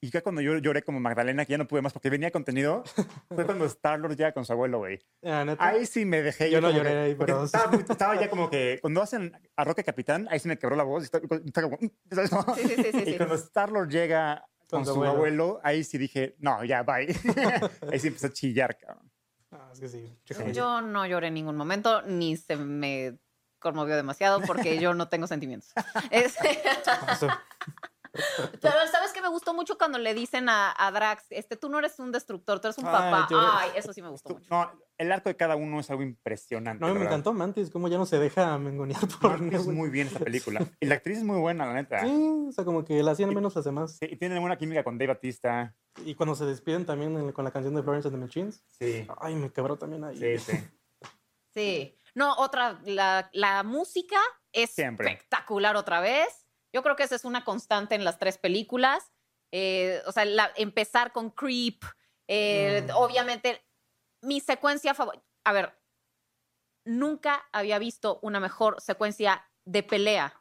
Y 0.00 0.10
ya 0.10 0.20
cuando 0.20 0.42
yo 0.42 0.56
lloré 0.58 0.82
como 0.82 1.00
Magdalena, 1.00 1.44
que 1.46 1.52
ya 1.52 1.58
no 1.58 1.66
pude 1.66 1.80
más 1.82 1.92
porque 1.92 2.10
venía 2.10 2.30
contenido, 2.30 2.84
fue 3.34 3.46
cuando 3.46 3.64
Star-Lord 3.64 4.16
llega 4.16 4.32
con 4.32 4.44
su 4.44 4.52
abuelo, 4.52 4.78
güey. 4.78 4.98
Ah. 5.24 5.56
Ahí 5.58 5.86
sí 5.86 6.04
me 6.04 6.20
dejé. 6.22 6.50
Yo 6.50 6.60
no 6.60 6.68
como 6.68 6.78
lloré 6.78 6.90
que- 6.90 6.96
ahí, 6.98 7.14
pero- 7.14 7.44
Estaba, 7.44 7.70
muy- 7.70 7.84
estaba 7.88 8.20
ya 8.20 8.28
como 8.30 8.50
que 8.50 8.78
cuando 8.82 9.00
hacen 9.02 9.32
a 9.56 9.64
Roque 9.64 9.82
Capitán, 9.84 10.28
ahí 10.30 10.38
sí 10.38 10.48
me 10.48 10.58
quebró 10.58 10.76
la 10.76 10.82
voz. 10.84 11.02
y 11.02 11.06
Estaba, 11.06 11.24
estaba 11.44 11.70
como, 11.70 11.90
¿sabes? 12.10 12.30
cómo? 12.30 12.54
Sí, 12.54 12.68
sí, 12.68 12.74
sí, 12.92 12.98
Y 12.98 13.04
sí. 13.12 13.16
cuando 13.16 13.34
Star-Lord 13.36 13.88
llega 13.88 14.46
con, 14.68 14.80
Con 14.80 14.84
su 14.84 14.90
abuelo. 14.92 15.12
abuelo. 15.12 15.60
ahí 15.64 15.82
sí 15.82 15.96
dije, 15.96 16.36
no, 16.40 16.62
ya, 16.64 16.82
bye. 16.82 17.06
ahí 17.90 17.98
sí 17.98 18.08
empezó 18.08 18.26
a 18.26 18.32
chillar, 18.32 18.76
cabrón. 18.76 19.10
Ah, 19.52 19.70
es 19.72 19.80
que 19.80 19.88
sí. 19.88 20.12
Yo 20.52 20.82
no 20.82 21.06
lloré 21.06 21.28
en 21.28 21.34
ningún 21.34 21.56
momento, 21.56 22.02
ni 22.02 22.36
se 22.36 22.56
me 22.56 23.16
conmovió 23.58 23.96
demasiado 23.96 24.40
porque 24.42 24.78
yo 24.78 24.92
no 24.92 25.08
tengo 25.08 25.26
sentimientos. 25.26 25.72
Eso. 26.10 26.38
pero 28.60 28.74
¿sabes 28.90 29.12
qué 29.12 29.20
me 29.20 29.28
gustó 29.28 29.54
mucho 29.54 29.76
cuando 29.78 29.98
le 29.98 30.14
dicen 30.14 30.48
a, 30.48 30.74
a 30.76 30.90
Drax, 30.90 31.26
este, 31.30 31.56
tú 31.56 31.68
no 31.68 31.78
eres 31.78 31.98
un 31.98 32.12
destructor, 32.12 32.60
tú 32.60 32.68
eres 32.68 32.78
un 32.78 32.86
Ay, 32.86 32.92
papá? 32.92 33.28
Ay, 33.60 33.70
eso 33.76 33.92
sí 33.92 34.02
me 34.02 34.08
gustó 34.08 34.30
mucho. 34.34 34.46
No, 34.50 34.70
el 34.98 35.12
arco 35.12 35.28
de 35.28 35.36
cada 35.36 35.56
uno 35.56 35.80
es 35.80 35.90
algo 35.90 36.02
impresionante. 36.02 36.80
No, 36.80 36.88
me 36.88 36.94
¿verdad? 36.94 37.08
encantó 37.14 37.32
Mantis, 37.32 37.70
como 37.70 37.88
ya 37.88 37.98
no 37.98 38.06
se 38.06 38.18
deja 38.18 38.56
mengonear 38.58 39.00
por 39.20 39.30
Mark 39.40 39.42
es 39.52 39.60
ningún- 39.66 39.74
muy 39.76 39.90
bien 39.90 40.06
esta 40.08 40.20
película. 40.20 40.60
Y 40.80 40.86
la 40.86 40.96
actriz 40.96 41.18
es 41.18 41.24
muy 41.24 41.38
buena, 41.38 41.66
la 41.66 41.74
neta. 41.74 42.00
Sí, 42.00 42.46
o 42.48 42.52
sea, 42.52 42.64
como 42.64 42.84
que 42.84 43.02
la 43.02 43.12
hacían 43.12 43.34
menos 43.34 43.54
las 43.54 43.64
demás. 43.64 43.96
Sí, 43.98 44.06
y 44.10 44.16
tiene 44.16 44.38
buena 44.38 44.56
química 44.56 44.82
con 44.84 44.98
Dave 44.98 45.14
Batista. 45.14 45.74
Y 46.04 46.14
cuando 46.14 46.34
se 46.34 46.44
despiden 46.44 46.84
también 46.86 47.16
en- 47.16 47.32
con 47.32 47.44
la 47.44 47.50
canción 47.50 47.74
de 47.74 47.82
Florence 47.82 48.08
and 48.08 48.16
the 48.16 48.20
Machines. 48.20 48.62
Sí, 48.78 49.06
Ay, 49.20 49.34
me 49.34 49.50
quebró 49.52 49.76
también 49.76 50.04
ahí. 50.04 50.16
sí, 50.18 50.38
sí. 50.38 50.68
Sí. 51.54 51.98
No, 52.14 52.34
otra, 52.36 52.80
la, 52.84 53.28
la 53.32 53.62
música 53.62 54.16
es 54.52 54.70
Siempre. 54.70 55.08
espectacular 55.10 55.76
otra 55.76 56.00
vez. 56.00 56.45
Yo 56.76 56.82
creo 56.82 56.94
que 56.94 57.04
esa 57.04 57.14
es 57.16 57.24
una 57.24 57.42
constante 57.42 57.94
en 57.94 58.04
las 58.04 58.18
tres 58.18 58.36
películas. 58.36 59.10
Eh, 59.50 60.02
o 60.04 60.12
sea, 60.12 60.26
la- 60.26 60.52
empezar 60.56 61.10
con 61.12 61.30
Creep. 61.30 61.82
eh, 62.28 62.82
Mm. 62.86 62.90
Obviamente, 62.96 63.64
mi 64.20 64.40
secuencia 64.40 64.92
favorita. 64.92 65.24
A 65.44 65.52
ver, 65.54 65.72
nunca 66.84 67.42
había 67.50 67.78
visto 67.78 68.18
una 68.22 68.40
mejor 68.40 68.78
secuencia 68.82 69.42
de 69.64 69.82
pelea 69.82 70.34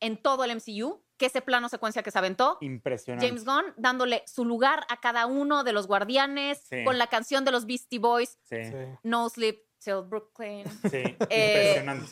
en 0.00 0.16
todo 0.16 0.44
el 0.44 0.52
MCU 0.52 1.04
que 1.18 1.26
ese 1.26 1.42
plano 1.42 1.68
secuencia 1.68 2.02
que 2.02 2.10
se 2.10 2.18
aventó. 2.18 2.56
Impresionante. 2.62 3.26
James 3.28 3.44
Gunn 3.44 3.74
dándole 3.76 4.24
su 4.26 4.46
lugar 4.46 4.86
a 4.88 5.00
cada 5.00 5.26
uno 5.26 5.62
de 5.64 5.72
los 5.74 5.86
guardianes 5.86 6.62
Sí. 6.70 6.82
con 6.82 6.96
la 6.96 7.08
canción 7.08 7.44
de 7.44 7.50
los 7.52 7.66
Beastie 7.66 7.98
Boys, 7.98 8.38
Sí, 8.44 8.64
Sí. 8.64 8.70
sí. 8.70 8.98
No 9.02 9.28
Sleep 9.28 9.60
Till 9.78 10.00
Brooklyn. 10.02 10.64
Eh, 10.92 11.16
Eh, 11.28 11.74
impresionante. 11.74 12.10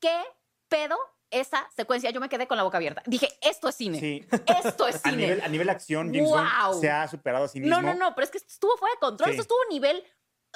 ¿Qué 0.00 0.22
pedo 0.68 0.96
esa 1.30 1.68
secuencia? 1.76 2.10
Yo 2.10 2.20
me 2.20 2.28
quedé 2.28 2.46
con 2.46 2.56
la 2.56 2.62
boca 2.62 2.76
abierta. 2.78 3.02
Dije, 3.06 3.28
esto 3.42 3.68
es 3.68 3.74
cine. 3.74 4.00
Sí. 4.00 4.26
Esto 4.64 4.86
es 4.88 4.96
A 5.04 5.10
cine. 5.10 5.16
nivel, 5.16 5.40
a 5.42 5.48
nivel 5.48 5.68
acción, 5.70 6.08
James 6.12 6.28
¡Guau! 6.30 6.72
Gunn 6.72 6.80
se 6.80 6.90
ha 6.90 7.06
superado 7.08 7.44
a 7.44 7.48
sí 7.48 7.60
mismo. 7.60 7.76
no, 7.76 7.82
no, 7.82 7.94
no, 7.94 8.14
pero 8.14 8.24
es 8.24 8.30
que 8.30 8.38
estuvo 8.38 8.76
fuera 8.76 8.94
de 8.94 9.00
control. 9.00 9.26
Sí. 9.26 9.30
Esto 9.32 9.42
estuvo 9.42 9.58
a 9.68 9.72
nivel, 9.72 10.04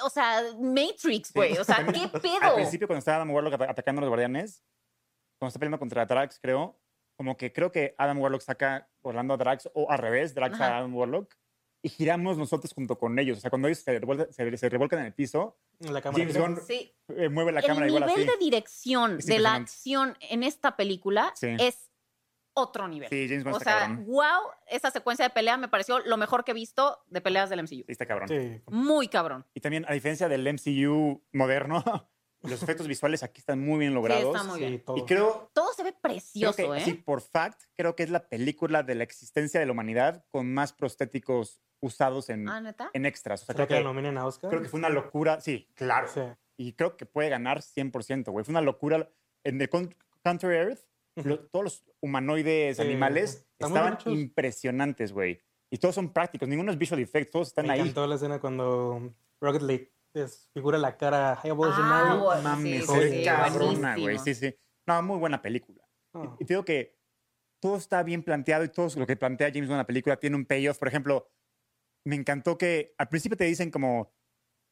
o 0.01 0.09
sea, 0.09 0.41
Matrix, 0.59 1.27
Sí. 1.29 1.33
güey. 1.35 1.57
O 1.57 1.63
sea, 1.63 1.75
También, 1.85 2.09
¿qué 2.09 2.29
Al 2.35 2.39
pedo? 2.41 2.55
principio, 2.55 2.87
cuando 2.87 2.99
estaba 2.99 3.17
Adam 3.17 3.31
Warlock 3.31 3.53
ata- 3.53 3.69
atacando 3.71 3.99
a 3.99 4.01
los 4.03 4.09
guardianes, 4.09 4.63
cuando 5.39 5.49
está 5.49 5.59
peleando 5.59 5.79
contra 5.79 6.05
Drax, 6.05 6.39
creo, 6.41 6.79
como 7.17 7.37
que 7.37 7.53
creo 7.53 7.71
que 7.71 7.93
Adam 7.97 8.19
Warlock 8.19 8.41
saca 8.41 8.89
volando 9.03 9.33
a 9.35 9.37
Drax, 9.37 9.69
o 9.73 9.91
al 9.91 9.99
revés, 9.99 10.33
Drax 10.33 10.55
Ajá. 10.55 10.67
a 10.67 10.77
Adam 10.79 10.95
Warlock, 10.95 11.35
y 11.85 11.89
giramos 11.89 12.37
nosotros 12.37 12.73
junto 12.73 12.97
con 12.97 13.19
ellos. 13.19 13.37
O 13.37 13.41
sea, 13.41 13.49
cuando 13.51 13.67
ellos 13.67 13.79
se, 13.79 13.99
revuelcan- 14.01 14.31
se, 14.31 14.57
se 14.57 14.69
revuelcan 14.69 14.99
en 14.99 15.05
el 15.07 15.13
piso, 15.13 15.59
la 15.79 16.01
cámara. 16.01 16.23
James 16.23 16.37
Gunn 16.37 16.59
Sí. 16.65 16.95
eh, 17.09 17.29
mueve 17.29 17.51
la 17.51 17.59
El 17.59 17.65
cámara 17.67 17.87
igual 17.87 18.05
nivel 18.07 18.21
así. 18.29 18.31
de 18.31 18.37
dirección 18.43 19.17
de 19.19 19.39
la 19.39 19.53
acción 19.55 20.17
en 20.21 20.43
esta 20.43 20.75
película 20.77 21.31
Sí. 21.35 21.49
es 21.59 21.89
otro 22.55 22.87
nivel. 22.87 23.09
Sí, 23.09 23.27
James 23.27 23.43
Gunn 23.43 23.53
o 23.53 23.57
está 23.57 23.71
sea, 23.71 23.79
cabrón. 23.87 24.05
wow, 24.05 24.51
esa 24.67 24.91
secuencia 24.91 25.25
de 25.25 25.31
pelea 25.31 25.57
me 25.57 25.67
pareció 25.67 25.99
lo 25.99 26.17
mejor 26.17 26.43
que 26.43 26.51
he 26.51 26.53
visto 26.53 27.03
de 27.07 27.19
peleas 27.19 27.49
del 27.49 27.59
MCU. 27.59 27.67
Sí, 27.67 27.85
está 27.87 28.05
cabrón. 28.05 28.27
Sí. 28.29 28.61
Muy 28.67 29.07
cabrón. 29.07 29.45
Y 29.53 29.59
también, 29.59 29.85
a 29.89 29.93
diferencia 29.93 30.29
del 30.29 30.47
MCU 30.47 31.21
moderno, 31.33 31.83
los 32.43 32.61
efectos 32.63 32.87
visuales 32.87 33.23
aquí 33.23 33.39
están 33.39 33.59
muy 33.59 33.79
bien 33.79 33.93
logrados. 33.93 34.35
está 34.35 34.43
muy 34.47 34.59
Sí, 34.59 34.65
bien. 34.65 34.83
todo. 34.83 34.97
y 34.97 35.05
creo, 35.05 35.49
Todo 35.53 35.73
se 35.73 35.83
ve 35.83 35.93
precioso, 35.93 36.55
que, 36.55 36.77
¿eh? 36.77 36.81
sí, 36.85 36.93
por 36.93 37.21
fact, 37.21 37.61
creo 37.75 37.95
que 37.95 38.03
es 38.03 38.09
la 38.09 38.27
película 38.27 38.83
de 38.83 38.95
la 38.95 39.03
existencia 39.03 39.59
de 39.59 39.65
la 39.65 39.71
humanidad 39.71 40.25
con 40.29 40.53
más 40.53 40.73
prostéticos 40.73 41.61
usados 41.79 42.29
en, 42.29 42.47
Ah, 42.47 42.61
¿neta? 42.61 42.89
en 42.93 43.05
extras. 43.05 43.43
O 43.43 43.45
sea, 43.45 43.53
¿Será 43.55 43.65
creo 43.65 43.67
que 43.67 43.73
la 43.83 43.89
que, 43.89 43.93
nominen 43.95 44.17
a 44.17 44.25
Oscar? 44.25 44.49
creo 44.49 44.61
que 44.61 44.69
fue 44.69 44.77
una 44.79 44.89
locura. 44.89 45.41
Sí, 45.41 45.67
claro. 45.73 46.07
Sí. 46.13 46.21
Y 46.57 46.73
creo 46.73 46.95
que 46.97 47.05
puede 47.05 47.29
ganar 47.29 47.61
100%, 47.61 48.31
güey. 48.31 48.45
Fue 48.45 48.51
una 48.53 48.61
locura. 48.61 49.09
En 49.43 49.57
The 49.57 49.67
Counter 50.23 50.51
Earth, 50.51 50.79
lo- 51.15 51.39
todos 51.47 51.63
los 51.65 51.83
humanoides, 51.99 52.77
Sí, 52.77 52.81
animales, 52.83 53.45
estaban 53.59 53.97
impresionantes, 54.05 55.11
güey. 55.11 55.41
Y 55.69 55.77
todos 55.77 55.95
son 55.95 56.13
prácticos. 56.13 56.47
Ninguno 56.47 56.71
es 56.71 56.77
visual 56.77 57.01
effects. 57.01 57.31
Todos 57.31 57.47
están 57.49 57.67
Me 57.67 57.73
ahí. 57.73 57.79
encantó 57.81 58.05
la 58.07 58.15
escena 58.15 58.39
cuando 58.39 59.13
Rocket 59.41 59.61
League 59.63 59.91
desfigura 60.13 60.77
la 60.77 60.97
cara 60.97 61.31
a 61.31 61.33
Ah, 61.35 61.41
Evolutionary. 61.43 62.19
bueno, 62.19 62.41
Mames, 62.43 62.85
sí, 62.85 63.09
sí, 63.09 63.23
cabrona, 63.25 63.97
güey. 63.97 64.17
Sí, 64.19 64.35
sí. 64.35 64.55
No, 64.85 65.01
muy 65.01 65.17
buena 65.17 65.41
película. 65.41 65.83
Ah, 66.13 66.35
Y 66.39 66.45
te 66.45 66.53
digo 66.53 66.65
que 66.65 66.97
todo 67.61 67.77
está 67.77 68.03
bien 68.03 68.23
planteado 68.23 68.63
y 68.63 68.69
todo 68.69 68.87
lo 68.97 69.07
que 69.07 69.15
plantea 69.15 69.49
James 69.53 69.69
en 69.69 69.77
la 69.77 69.87
película 69.87 70.17
tiene 70.17 70.35
un 70.35 70.45
payoff. 70.45 70.77
Por 70.77 70.87
ejemplo, 70.87 71.31
me 72.05 72.15
encantó 72.15 72.57
que 72.57 72.93
al 72.97 73.07
principio 73.09 73.37
te 73.37 73.45
dicen 73.45 73.71
como 73.71 74.13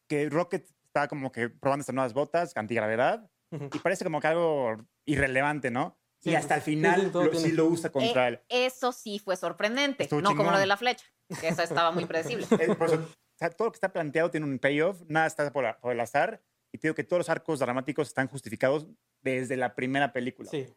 que 0.08 0.28
Rocket 0.28 0.68
está 0.84 1.08
como 1.08 1.32
que 1.32 1.48
probando 1.48 1.80
estas 1.82 1.94
nuevas 1.94 2.12
botas, 2.12 2.54
antigravedad, 2.56 3.30
ujú. 3.50 3.70
y 3.72 3.78
parece 3.78 4.04
como 4.04 4.20
que 4.20 4.26
algo 4.26 4.76
irrelevante, 5.06 5.70
¿no? 5.70 5.98
Sí, 6.20 6.30
y 6.30 6.34
hasta 6.34 6.54
el 6.54 6.60
final 6.62 7.06
sí, 7.06 7.10
todo 7.10 7.24
lo- 7.24 7.34
sí 7.40 7.50
lo 7.52 7.64
usa 7.66 7.90
contra 7.90 8.28
él. 8.28 8.34
Eh, 8.50 8.66
eso 8.66 8.92
sí 8.92 9.18
fue 9.18 9.36
sorprendente, 9.36 10.04
Estuvo 10.04 10.20
no 10.20 10.28
como 10.28 10.40
chingón. 10.42 10.52
lo 10.52 10.58
de 10.60 10.66
la 10.66 10.76
flecha, 10.76 11.06
que 11.40 11.48
eso 11.48 11.62
estaba 11.62 11.90
muy 11.90 12.04
predecible. 12.04 12.46
Eh, 12.60 12.76
por 12.76 12.88
eso, 12.88 13.08
sea, 13.42 13.50
todo 13.50 13.68
lo 13.68 13.72
que 13.72 13.76
está 13.76 13.92
planteado 13.92 14.30
tiene 14.30 14.46
un 14.46 14.58
payoff, 14.58 15.02
nada 15.08 15.26
está 15.26 15.52
por, 15.52 15.78
por 15.80 15.92
el 15.92 16.00
azar. 16.00 16.42
Y 16.72 16.78
te 16.78 16.88
digo 16.88 16.94
que 16.94 17.04
todos 17.04 17.20
los 17.20 17.28
arcos 17.28 17.58
dramáticos 17.58 18.08
están 18.08 18.28
justificados 18.28 18.86
desde 19.20 19.56
la 19.56 19.74
primera 19.74 20.12
película. 20.12 20.48
Sí. 20.50 20.64
Sí, 20.64 20.74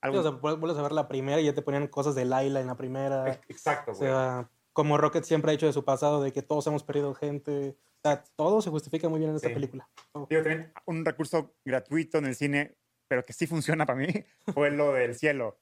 Algo- 0.00 0.20
o 0.20 0.22
sea, 0.22 0.32
vuel- 0.32 0.58
vuelves 0.58 0.78
a 0.78 0.82
ver 0.82 0.92
la 0.92 1.08
primera 1.08 1.40
y 1.40 1.44
ya 1.46 1.54
te 1.54 1.62
ponían 1.62 1.86
cosas 1.88 2.14
de 2.14 2.24
Laila 2.24 2.60
en 2.60 2.66
la 2.66 2.76
primera. 2.76 3.40
Exacto, 3.48 3.92
O 3.92 3.94
sea, 3.94 4.50
como 4.72 4.96
Rocket 4.98 5.24
siempre 5.24 5.50
ha 5.50 5.54
hecho 5.54 5.66
de 5.66 5.72
su 5.72 5.84
pasado, 5.84 6.22
de 6.22 6.32
que 6.32 6.42
todos 6.42 6.66
hemos 6.66 6.82
perdido 6.82 7.14
gente. 7.14 7.76
O 8.02 8.08
sea, 8.08 8.22
todo 8.36 8.60
se 8.60 8.70
justifica 8.70 9.08
muy 9.08 9.18
bien 9.18 9.30
en 9.30 9.36
esta 9.36 9.48
Sí. 9.48 9.54
película. 9.54 9.88
Todo. 10.12 10.26
Digo, 10.28 10.42
también 10.42 10.72
un 10.86 11.04
recurso 11.04 11.54
gratuito 11.64 12.18
en 12.18 12.26
el 12.26 12.34
cine, 12.34 12.74
pero 13.08 13.22
que 13.24 13.32
sí 13.32 13.46
funciona 13.46 13.86
para 13.86 13.98
mí, 13.98 14.06
fue 14.54 14.70
lo 14.70 14.92
del 14.92 15.14
cielo. 15.14 15.58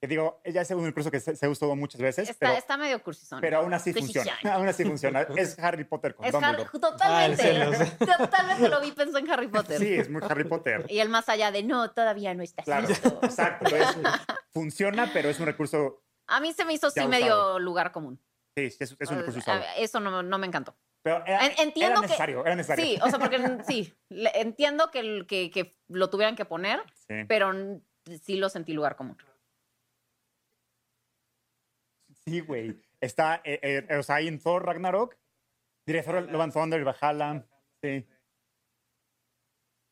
Que 0.00 0.06
digo, 0.08 0.40
ya 0.46 0.62
es 0.62 0.70
un 0.70 0.82
recurso 0.86 1.10
que 1.10 1.20
se, 1.20 1.36
se 1.36 1.44
ha 1.44 1.48
usado 1.50 1.76
muchas 1.76 2.00
veces, 2.00 2.30
Está, 2.30 2.46
pero, 2.46 2.58
está 2.58 2.76
medio 2.78 3.02
cursizón. 3.02 3.38
pero 3.42 3.58
aún 3.58 3.74
así 3.74 3.92
Sí, 3.92 4.00
funciona. 4.00 4.32
Aún 4.54 4.66
así 4.66 4.82
funciona. 4.84 5.20
Es 5.36 5.58
Harry 5.58 5.84
Potter 5.84 6.14
con 6.14 6.24
Es 6.24 6.34
Harry, 6.34 6.64
Dumbledore. 6.64 6.78
totalmente, 6.80 7.62
Ah, 8.10 8.16
totalmente 8.18 8.68
lo 8.70 8.80
vi, 8.80 8.92
pensó 8.92 9.18
en 9.18 9.30
Harry 9.30 9.48
Potter. 9.48 9.78
Sí, 9.78 9.92
es 9.94 10.08
muy 10.08 10.22
Harry 10.26 10.44
Potter. 10.44 10.86
Y 10.88 11.00
el 11.00 11.10
más 11.10 11.28
allá 11.28 11.50
de, 11.52 11.62
no, 11.64 11.90
todavía 11.90 12.32
no 12.32 12.42
está 12.42 12.62
Claro, 12.62 12.88
listo. 12.88 13.20
exacto. 13.22 13.66
Funciona, 14.52 15.10
pero 15.12 15.28
es 15.28 15.38
un 15.38 15.46
recurso, 15.46 16.02
A 16.26 16.40
mí 16.40 16.52
se 16.52 16.64
me 16.64 16.72
hizo 16.72 16.90
sí 16.90 17.00
Ya 17.00 17.06
medio 17.08 17.26
usado. 17.26 17.58
lugar 17.58 17.92
común. 17.92 18.18
sí, 18.56 18.64
es, 18.64 18.80
es 18.98 19.10
un 19.10 19.18
recurso 19.18 19.38
usado. 19.40 19.62
Eso 19.76 20.00
no, 20.00 20.22
no 20.22 20.38
me 20.38 20.46
encantó. 20.46 20.74
Pero 21.02 21.22
era, 21.26 21.46
En- 21.46 21.52
entiendo 21.58 21.92
era 21.92 22.00
que- 22.00 22.06
necesario, 22.08 22.44
era 22.46 22.54
necesario. 22.56 22.84
Sí, 22.84 22.98
o 23.02 23.08
sea, 23.10 23.18
porque 23.18 23.38
sí, 23.66 23.94
entiendo 24.10 24.90
que, 24.90 25.26
que, 25.26 25.50
que 25.50 25.78
lo 25.88 26.08
tuvieran 26.10 26.36
que 26.36 26.44
poner, 26.44 26.80
Sí. 27.06 27.24
pero 27.28 27.52
sí 28.22 28.36
lo 28.36 28.48
sentí 28.48 28.72
lugar 28.72 28.96
común. 28.96 29.16
Sí, 32.24 32.40
güey. 32.40 32.80
Está, 33.00 33.40
eh, 33.44 33.86
eh, 33.88 33.96
o 33.96 34.02
sea, 34.02 34.16
ahí 34.16 34.28
en 34.28 34.38
Thor 34.38 34.64
Ragnarok, 34.64 35.16
director 35.86 36.22
Love 36.30 36.42
and 36.42 36.52
Thunder, 36.52 36.84
Valhalla. 36.84 37.46
Sí. 37.82 38.06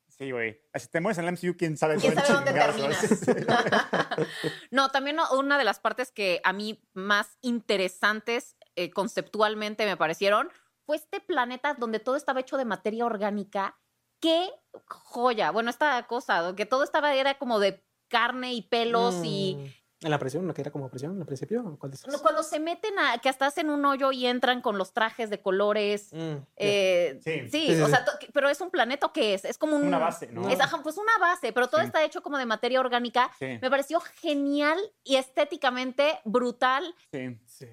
Sí, 0.08 0.32
güey. 0.32 0.60
Si 0.74 0.88
te 0.88 1.00
mueves 1.00 1.18
en 1.18 1.26
el 1.26 1.32
MCU, 1.32 1.56
quién 1.56 1.76
sabe 1.76 1.96
¿Quién 1.96 2.16
sabe 2.16 2.52
dónde 2.52 2.60
¿sabes? 2.60 3.20
No, 4.72 4.90
también 4.90 5.16
una 5.36 5.58
de 5.58 5.64
las 5.64 5.78
partes 5.78 6.10
que 6.10 6.40
a 6.42 6.52
mí 6.52 6.82
más 6.92 7.38
interesantes 7.40 8.56
eh, 8.74 8.90
conceptualmente 8.90 9.86
me 9.86 9.96
parecieron 9.96 10.50
fue 10.86 10.96
este 10.96 11.20
planeta 11.20 11.74
donde 11.74 12.00
todo 12.00 12.16
estaba 12.16 12.40
hecho 12.40 12.56
de 12.56 12.64
materia 12.64 13.06
orgánica. 13.06 13.78
¡Qué 14.20 14.50
joya! 14.86 15.52
Bueno, 15.52 15.70
esta 15.70 16.04
cosa, 16.08 16.54
que 16.56 16.66
todo 16.66 16.82
estaba, 16.82 17.14
era 17.14 17.38
como 17.38 17.60
de 17.60 17.84
carne 18.08 18.54
y 18.54 18.62
pelos 18.62 19.14
y 19.22 19.56
Mm, 19.56 19.87
¿En 20.00 20.10
la 20.12 20.18
presión? 20.18 20.46
¿No 20.46 20.54
que 20.54 20.60
era 20.60 20.70
como 20.70 20.88
presión 20.88 21.18
al 21.20 21.26
principio? 21.26 21.76
¿Cuál 21.78 21.92
Cuando 22.22 22.44
se 22.44 22.60
meten 22.60 22.96
a, 23.00 23.18
que 23.18 23.28
hasta 23.28 23.46
hacen 23.46 23.68
un 23.68 23.84
hoyo 23.84 24.12
y 24.12 24.26
entran 24.26 24.60
con 24.62 24.78
los 24.78 24.92
trajes 24.92 25.28
de 25.28 25.40
colores. 25.42 26.10
Mm, 26.12 26.34
eh, 26.56 27.18
Sí. 27.24 27.40
sí, 27.40 27.48
Sí, 27.50 27.74
sí, 27.74 27.82
o 27.82 27.86
sí. 27.86 27.90
sea, 27.92 28.04
to- 28.04 28.12
pero 28.32 28.48
es 28.48 28.60
un 28.60 28.70
planeta 28.70 29.06
o 29.06 29.12
qué 29.12 29.34
es? 29.34 29.44
Es 29.44 29.58
como 29.58 29.74
un, 29.74 29.82
Una 29.84 29.98
base, 29.98 30.28
¿no? 30.30 30.48
Es, 30.48 30.60
ajá, 30.60 30.80
pues 30.84 30.96
una 30.98 31.18
base, 31.18 31.52
pero 31.52 31.66
todo 31.68 31.80
Sí. 31.80 31.88
está 31.88 32.04
hecho 32.04 32.22
como 32.22 32.38
de 32.38 32.46
materia 32.46 32.78
orgánica. 32.78 33.30
Sí, 33.40 33.58
Me 33.60 33.70
pareció 33.70 33.98
genial 34.00 34.78
y 35.02 35.16
estéticamente 35.16 36.20
brutal, 36.24 36.94
sí. 37.10 37.36
Sí. 37.46 37.66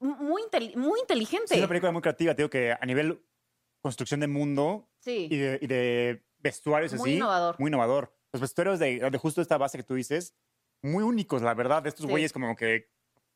muy, 0.00 0.42
intel- 0.42 0.74
muy 0.74 0.98
inteligente. 0.98 1.54
es 1.54 1.58
una 1.58 1.68
película 1.68 1.92
muy 1.92 2.02
creativa. 2.02 2.34
Digo 2.34 2.50
que 2.50 2.72
a 2.72 2.84
nivel 2.86 3.24
construcción 3.80 4.18
de 4.18 4.26
mundo 4.26 4.88
Sí. 4.98 5.28
y 5.30 5.36
de, 5.36 5.58
y 5.62 5.66
de 5.68 6.24
vestuarios 6.38 6.92
Muy 6.94 7.00
así. 7.10 7.16
innovador. 7.18 7.54
Muy 7.60 7.68
innovador. 7.68 8.12
Los 8.32 8.40
vestuarios 8.40 8.80
de, 8.80 8.98
de 9.10 9.18
justo 9.18 9.40
esta 9.40 9.58
base 9.58 9.78
que 9.78 9.84
tú 9.84 9.94
dices, 9.94 10.34
muy 10.82 11.02
únicos, 11.04 11.42
la 11.42 11.54
verdad, 11.54 11.82
de 11.82 11.88
estos 11.90 12.04
Sí. 12.06 12.10
güeyes 12.10 12.32
como 12.32 12.54
que 12.56 12.90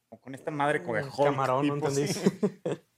como 0.08 0.20
con 0.20 0.34
esta 0.34 0.50
madre 0.50 0.80
Hulk. 0.84 1.10
Camarón, 1.16 1.66
no 1.66 1.74
tipo, 1.74 1.88
entendí. 1.88 2.12
sí. 2.12 2.20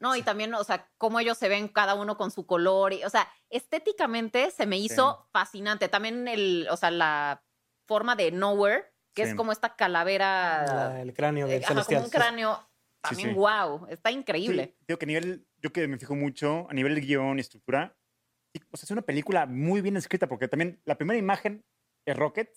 No, 0.00 0.14
y 0.14 0.22
también, 0.22 0.54
o 0.54 0.62
sea, 0.62 0.88
cómo 0.96 1.18
ellos 1.18 1.36
se 1.38 1.48
ven 1.48 1.66
cada 1.66 1.96
uno 1.96 2.16
con 2.16 2.30
su 2.30 2.46
color. 2.46 2.92
y- 2.92 3.02
o 3.02 3.10
sea, 3.10 3.28
estéticamente 3.50 4.52
se 4.52 4.64
me 4.64 4.78
hizo 4.78 5.26
fascinante. 5.32 5.88
También 5.88 6.28
el, 6.28 6.68
o 6.70 6.76
sea, 6.76 6.92
la 6.92 7.44
forma 7.88 8.14
de 8.14 8.30
Nowhere, 8.30 8.84
que 9.12 9.24
Sí. 9.24 9.30
es 9.30 9.34
como 9.34 9.50
esta 9.50 9.74
calavera, 9.74 10.64
La- 10.66 11.02
el 11.02 11.12
cráneo 11.14 11.46
eh, 11.48 11.50
del 11.50 11.64
ajá, 11.64 11.74
como 11.74 11.82
celestial. 11.84 12.04
un 12.04 12.10
cráneo. 12.10 12.68
También, 13.00 13.30
sí. 13.30 13.34
wow, 13.34 13.86
está 13.88 14.10
Sí, 14.10 14.16
increíble. 14.16 14.76
digo 14.86 14.98
que 14.98 15.04
a 15.04 15.08
nivel, 15.08 15.46
yo 15.56 15.72
que 15.72 15.86
me 15.88 15.98
fijo 15.98 16.14
mucho, 16.14 16.66
a 16.70 16.74
nivel 16.74 16.94
de 16.94 17.00
guion 17.00 17.38
y 17.38 17.40
estructura, 17.40 17.96
y, 18.54 18.60
o 18.72 18.76
sea, 18.76 18.84
es 18.86 18.90
una 18.92 19.02
película 19.02 19.46
muy 19.46 19.80
bien 19.80 19.96
escrita, 19.96 20.28
porque 20.28 20.46
también 20.48 20.80
la 20.84 20.96
primera 20.96 21.18
imagen 21.18 21.64
es 22.06 22.16
Rocket 22.16 22.50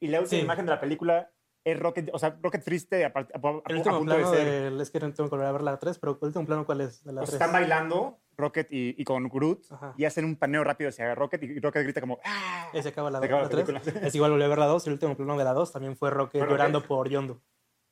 y 0.00 0.08
la 0.08 0.20
última 0.20 0.38
Sí. 0.40 0.44
imagen 0.44 0.66
de 0.66 0.70
la 0.72 0.80
película 0.80 1.30
es 1.64 1.78
Rocket, 1.78 2.10
o 2.12 2.18
sea, 2.18 2.38
Rocket 2.40 2.64
triste 2.64 3.04
a, 3.04 3.08
a- 3.08 3.18
a- 3.20 3.62
El 3.66 3.74
a 3.74 3.78
último 3.78 3.98
punto 3.98 4.12
de 4.14 4.18
plano 4.20 4.34
ser. 4.34 4.46
del... 4.72 4.80
Es 4.80 4.90
que 4.90 5.00
no 5.00 5.12
tengo 5.12 5.28
que 5.28 5.34
volver 5.36 5.48
a 5.48 5.52
ver 5.52 5.62
la 5.62 5.78
3, 5.78 5.98
pero 5.98 6.18
el 6.20 6.26
último 6.28 6.46
plano, 6.46 6.64
¿cuál 6.64 6.80
es? 6.82 7.04
De 7.04 7.12
la 7.12 7.22
O 7.22 7.26
sea, 7.26 7.32
3. 7.38 7.40
están 7.42 7.52
bailando 7.52 8.18
Rocket 8.36 8.68
y, 8.72 8.94
y 8.96 9.04
con 9.04 9.28
Groot 9.28 9.64
Ajá. 9.72 9.94
y 9.98 10.04
hacen 10.04 10.24
un 10.24 10.36
paneo 10.36 10.64
rápido 10.64 10.88
hacia 10.88 11.14
Rocket 11.14 11.42
y 11.42 11.58
Rocket 11.60 11.82
grita 11.82 12.00
como 12.00 12.18
¡Ah! 12.24 12.68
Ese 12.72 12.88
acaba 12.90 13.10
la, 13.10 13.18
Se 13.18 13.26
acaba 13.26 13.42
la 13.42 13.48
3. 13.48 13.64
película. 13.66 13.82
Es 14.08 14.14
igual 14.14 14.30
volví 14.30 14.44
a 14.44 14.48
ver 14.48 14.58
la 14.58 14.66
2. 14.66 14.86
El 14.86 14.92
último 14.94 15.16
plano 15.16 15.36
de 15.36 15.44
la 15.44 15.52
2 15.52 15.72
también 15.72 15.96
fue 15.96 16.10
Rocket 16.10 16.32
¿Fue 16.32 16.40
Rocket? 16.42 16.50
llorando 16.52 16.82
por 16.84 17.08
Yondo. 17.08 17.42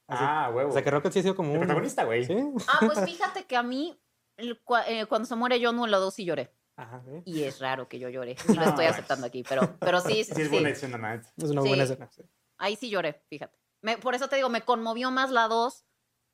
Así. 0.09 0.23
Ah, 0.27 0.51
huevo. 0.55 0.71
O 0.71 0.73
sea 0.73 0.83
que 0.85 0.91
Rocket 0.91 1.13
sí 1.13 1.19
ha 1.19 1.23
sido 1.23 1.35
como 1.35 1.51
El 1.51 1.57
un... 1.57 1.61
protagonista, 1.63 2.05
güey. 2.05 2.25
Sí. 2.25 2.37
Ah, 2.69 2.79
pues 2.87 3.05
fíjate 3.05 3.45
que 3.45 3.57
a 3.57 3.63
mí, 3.65 4.01
eh, 4.39 5.05
cuando 5.09 5.27
se 5.27 5.35
muere 5.35 5.59
John 5.63 5.79
en 5.85 5.91
la 5.91 5.99
2 5.99 6.15
sí 6.15 6.25
lloré. 6.25 6.53
Ajá, 6.77 7.03
¿eh? 7.09 7.23
Y 7.25 7.43
es 7.45 7.59
raro 7.59 7.89
que 7.89 7.99
yo 7.99 8.09
llore. 8.11 8.37
Y 8.49 8.53
lo 8.55 8.61
No, 8.63 8.69
estoy 8.69 8.85
aceptando 8.87 9.27
aquí, 9.27 9.43
pero, 9.49 9.77
pero 9.81 10.01
sí, 10.01 10.25
sí, 10.25 10.33
Sí, 10.35 10.43
es 10.43 10.49
sí. 10.49 10.53
buena 10.53 10.69
escena, 10.71 10.99
la 10.99 11.17
neta. 11.17 11.33
Es 11.39 11.51
una 11.51 11.63
Sí. 11.63 11.69
buena 11.69 11.85
escena. 11.85 12.11
sí. 12.11 12.23
Ahí 12.59 12.77
sí 12.77 12.91
lloré, 12.91 13.23
fíjate. 13.29 13.59
Me- 13.83 13.99
por 13.99 14.15
eso 14.15 14.29
te 14.29 14.37
digo, 14.37 14.49
me 14.49 14.63
conmovió 14.63 15.11
más 15.11 15.31
la 15.31 15.49
2 15.49 15.87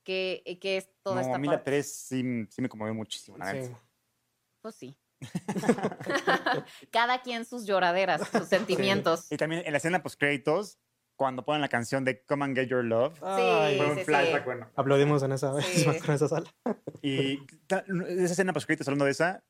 que, 0.04 0.42
eh, 0.46 0.58
que 0.58 0.76
es 0.78 0.88
toda 1.02 1.16
No, 1.16 1.20
esta 1.22 1.36
a 1.36 1.38
mí 1.38 1.46
la 1.46 1.54
parte. 1.54 1.70
3 1.70 1.94
sí, 1.94 2.22
sí 2.50 2.60
me 2.62 2.68
conmovió 2.68 2.92
muchísimo, 2.94 3.38
la 3.38 3.50
Sí. 3.52 3.56
neta. 3.58 3.80
Pues 4.60 4.74
sí. 4.74 4.96
Cada 6.90 7.22
quien 7.22 7.44
sus 7.44 7.64
lloraderas, 7.66 8.28
sus 8.28 8.48
sentimientos. 8.48 9.30
Y 9.30 9.36
también 9.36 9.62
en 9.64 9.72
la 9.72 9.78
escena 9.78 10.02
post 10.02 10.18
créditos, 10.18 10.78
cuando 11.16 11.44
ponen 11.44 11.60
la 11.60 11.68
canción 11.68 12.04
de 12.04 12.24
Come 12.24 12.44
and 12.46 12.56
Get 12.56 12.68
Your 12.68 12.84
Love, 12.84 13.22
Ay, 13.22 13.76
fue 13.76 13.86
Sí, 13.86 13.92
un 13.92 13.98
sí, 13.98 14.04
flashback, 14.04 14.40
sí. 14.42 14.44
bueno. 14.44 14.70
Aplaudimos 14.74 15.22
en 15.22 15.32
esa, 15.32 15.60
Sí. 15.62 15.84
en 16.10 16.10
esa 16.14 16.28
sala. 16.28 16.52
Y 17.02 17.38
esa 17.68 17.84
escena 18.32 18.52
post 18.52 18.66
créditos, 18.66 18.88
hablando 18.88 19.04
de 19.04 19.12
esa, 19.12 19.44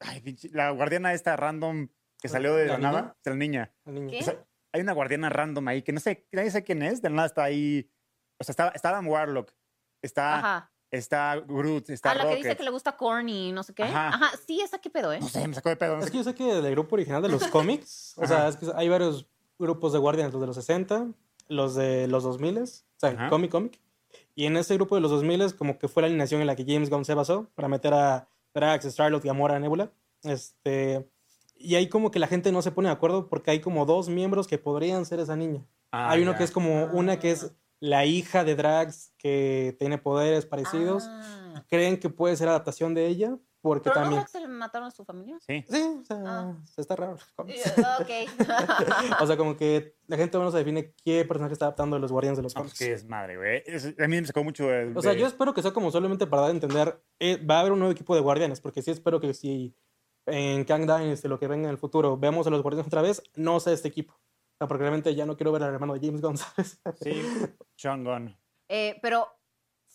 ay, 0.00 0.20
pinche- 0.20 0.50
la 0.52 0.70
guardiana 0.70 1.12
esta 1.12 1.36
random 1.36 1.88
que 2.20 2.28
salió 2.28 2.54
de 2.54 2.66
¿La 2.66 2.72
la, 2.72 2.78
niña? 2.78 2.92
nada, 2.92 3.16
de 3.24 3.30
la 3.30 3.36
niña. 3.36 3.74
La 3.84 3.92
niña. 3.92 4.10
¿Qué? 4.10 4.18
O 4.20 4.22
sea, 4.22 4.46
hay 4.72 4.80
una 4.80 4.92
guardiana 4.92 5.28
random 5.28 5.68
ahí 5.68 5.82
que 5.82 5.92
no 5.92 6.00
sé, 6.00 6.26
nadie 6.32 6.50
sabe 6.50 6.64
quién 6.64 6.82
es, 6.82 7.02
de 7.02 7.10
la 7.10 7.16
nada 7.16 7.26
está 7.26 7.44
ahí. 7.44 7.90
O 8.38 8.44
sea, 8.44 8.52
está, 8.52 8.68
está 8.68 8.90
Adam 8.90 9.08
Warlock, 9.08 9.52
está, 10.02 10.38
Ajá. 10.38 10.72
está 10.90 11.36
Groot, 11.36 11.88
está 11.90 12.10
Ah, 12.10 12.14
la 12.14 12.20
que 12.22 12.26
Rocket. 12.28 12.44
dice 12.44 12.56
que 12.56 12.62
le 12.64 12.70
gusta 12.70 12.96
corny, 12.96 13.52
no 13.52 13.62
sé 13.62 13.74
qué. 13.74 13.84
Ajá. 13.84 14.08
Ajá, 14.08 14.30
sí, 14.46 14.60
esa 14.60 14.78
qué 14.78 14.90
pedo, 14.90 15.12
¿eh? 15.12 15.20
No 15.20 15.28
sé, 15.28 15.46
me 15.48 15.54
sacó 15.54 15.68
de 15.70 15.76
pedo. 15.76 15.94
no 15.94 16.00
Es 16.00 16.06
sé 16.06 16.10
que 16.12 16.18
yo 16.18 16.24
sé 16.24 16.34
que 16.34 16.44
del 16.44 16.72
grupo 16.72 16.94
original 16.96 17.22
de 17.22 17.28
los 17.28 17.46
cómics, 17.48 18.14
o 18.18 18.26
sea, 18.26 18.48
es 18.48 18.56
que 18.56 18.66
hay 18.74 18.88
varios 18.88 19.28
grupos 19.58 19.92
de 19.94 19.98
Guardians, 19.98 20.32
los 20.32 20.40
de 20.42 20.46
los 20.46 20.56
60, 20.56 21.06
los 21.48 21.74
de 21.74 22.06
los 22.08 22.24
2000, 22.24 22.58
o 22.58 22.66
sea, 22.96 23.28
cómic, 23.30 23.50
cómic. 23.50 23.80
Y 24.34 24.44
en 24.46 24.56
ese 24.58 24.74
grupo 24.74 24.94
de 24.94 25.00
los 25.00 25.10
2000 25.10 25.54
como 25.56 25.78
que 25.78 25.88
fue 25.88 26.02
la 26.02 26.08
alineación 26.08 26.40
en 26.42 26.46
la 26.46 26.56
que 26.56 26.64
James 26.66 26.90
Gunn 26.90 27.04
se 27.06 27.14
basó 27.14 27.48
para 27.54 27.68
meter 27.68 27.94
a 27.94 28.28
Drax, 28.56 28.86
Starlord, 28.86 29.22
Gamora, 29.22 29.60
Nebula. 29.60 29.92
Este, 30.24 31.08
y 31.54 31.74
ahí 31.76 31.88
como 31.88 32.10
que 32.10 32.18
la 32.18 32.26
gente 32.26 32.50
no 32.50 32.62
se 32.62 32.72
pone 32.72 32.88
de 32.88 32.94
acuerdo 32.94 33.28
porque 33.28 33.50
hay 33.50 33.60
como 33.60 33.86
dos 33.86 34.08
miembros 34.08 34.48
que 34.48 34.58
podrían 34.58 35.04
ser 35.04 35.20
esa 35.20 35.36
niña. 35.36 35.64
Ah, 35.92 36.10
hay 36.10 36.22
uno 36.22 36.32
ya. 36.32 36.38
que 36.38 36.44
es 36.44 36.50
como 36.50 36.86
una 36.86 37.18
que 37.18 37.30
es 37.30 37.52
la 37.78 38.06
hija 38.06 38.42
de 38.42 38.56
Drax 38.56 39.12
que 39.18 39.76
tiene 39.78 39.98
poderes 39.98 40.46
parecidos. 40.46 41.04
Ah. 41.06 41.64
Creen 41.68 41.98
que 42.00 42.10
puede 42.10 42.36
ser 42.36 42.48
adaptación 42.48 42.94
de 42.94 43.06
ella 43.06 43.38
porque 43.60 43.90
¿Pero 43.90 43.96
no 43.96 44.02
también... 44.02 44.22
que 44.24 44.30
se 44.30 44.40
le 44.40 44.48
mataron 44.48 44.88
a 44.88 44.90
su 44.90 45.04
familia? 45.04 45.36
Sí. 45.46 45.64
Sí, 45.68 45.82
o 46.00 46.04
sea, 46.04 46.16
Ah. 46.26 46.56
está 46.76 46.94
raro. 46.96 47.16
cómics. 47.36 47.74
ok. 48.00 48.10
O 49.20 49.26
sea, 49.26 49.36
como 49.36 49.56
que 49.56 49.96
la 50.06 50.16
gente 50.16 50.38
no 50.38 50.50
se 50.50 50.58
define 50.58 50.94
qué 51.04 51.24
personaje 51.24 51.52
está 51.52 51.66
adaptando 51.66 51.96
de 51.96 52.00
los 52.00 52.12
Guardianes 52.12 52.36
de 52.36 52.42
los 52.42 52.54
No, 52.54 52.62
pues 52.62 52.72
cómics. 52.72 52.78
qué 52.78 52.90
desmadre, 52.90 53.36
güey. 53.36 53.62
Es- 53.66 53.86
A 53.98 54.06
mí 54.08 54.20
me 54.20 54.26
sacó 54.26 54.44
mucho 54.44 54.66
de. 54.66 54.92
O 54.94 55.02
sea, 55.02 55.14
yo 55.14 55.26
espero 55.26 55.52
que 55.54 55.62
sea 55.62 55.72
como 55.72 55.90
solamente 55.90 56.26
para 56.26 56.42
dar 56.42 56.50
a 56.50 56.54
entender, 56.54 57.02
eh, 57.18 57.36
va 57.44 57.56
a 57.56 57.60
haber 57.60 57.72
un 57.72 57.78
nuevo 57.80 57.92
equipo 57.92 58.14
de 58.14 58.20
Guardianes, 58.20 58.60
porque 58.60 58.82
sí 58.82 58.90
espero 58.90 59.20
que 59.20 59.34
si 59.34 59.74
en 60.26 60.64
Kang 60.64 60.82
Dynasty, 60.82 61.28
lo 61.28 61.38
que 61.38 61.46
venga 61.48 61.64
en 61.64 61.70
el 61.70 61.78
futuro, 61.78 62.16
vemos 62.16 62.46
a 62.46 62.50
los 62.50 62.62
Guardianes 62.62 62.86
otra 62.88 63.02
vez, 63.02 63.22
no 63.36 63.58
sea 63.60 63.72
este 63.72 63.88
equipo. 63.88 64.14
O 64.14 64.58
sea, 64.58 64.68
porque 64.68 64.82
realmente 64.82 65.14
ya 65.14 65.26
no 65.26 65.36
quiero 65.36 65.52
ver 65.52 65.62
al 65.64 65.72
hermano 65.74 65.94
de 65.94 66.00
James 66.06 66.20
Gunn, 66.22 66.36
¿sabes? 66.38 66.80
Sí, 67.02 67.22
Sean 67.76 68.04
Gunn. 68.04 68.36
Eh, 68.68 68.98
pero 69.02 69.28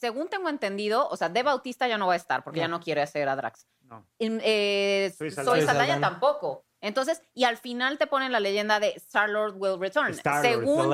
según 0.01 0.27
tengo 0.29 0.49
entendido, 0.49 1.07
o 1.09 1.15
sea, 1.15 1.29
de 1.29 1.43
Bautista 1.43 1.87
ya 1.87 1.97
no 1.99 2.07
va 2.07 2.13
a 2.13 2.15
estar 2.15 2.43
porque 2.43 2.59
ya 2.59 2.67
No. 2.67 2.79
quiere 2.79 3.03
hacer 3.03 3.29
a 3.29 3.35
Drax. 3.35 3.67
No. 3.83 4.03
Eh, 4.19 5.13
Soy 5.15 5.29
Saldaña. 5.31 5.99
Tampoco. 5.99 6.65
Entonces, 6.81 7.21
y 7.35 7.43
al 7.43 7.57
final 7.57 7.99
te 7.99 8.07
ponen 8.07 8.31
la 8.31 8.39
leyenda 8.39 8.79
de 8.79 8.93
Star-Lord 8.95 9.53
will 9.57 9.79
return. 9.79 10.09
Star-Lord, 10.09 10.41
The 10.41 10.49
Según 10.49 10.77
yo, 10.77 10.89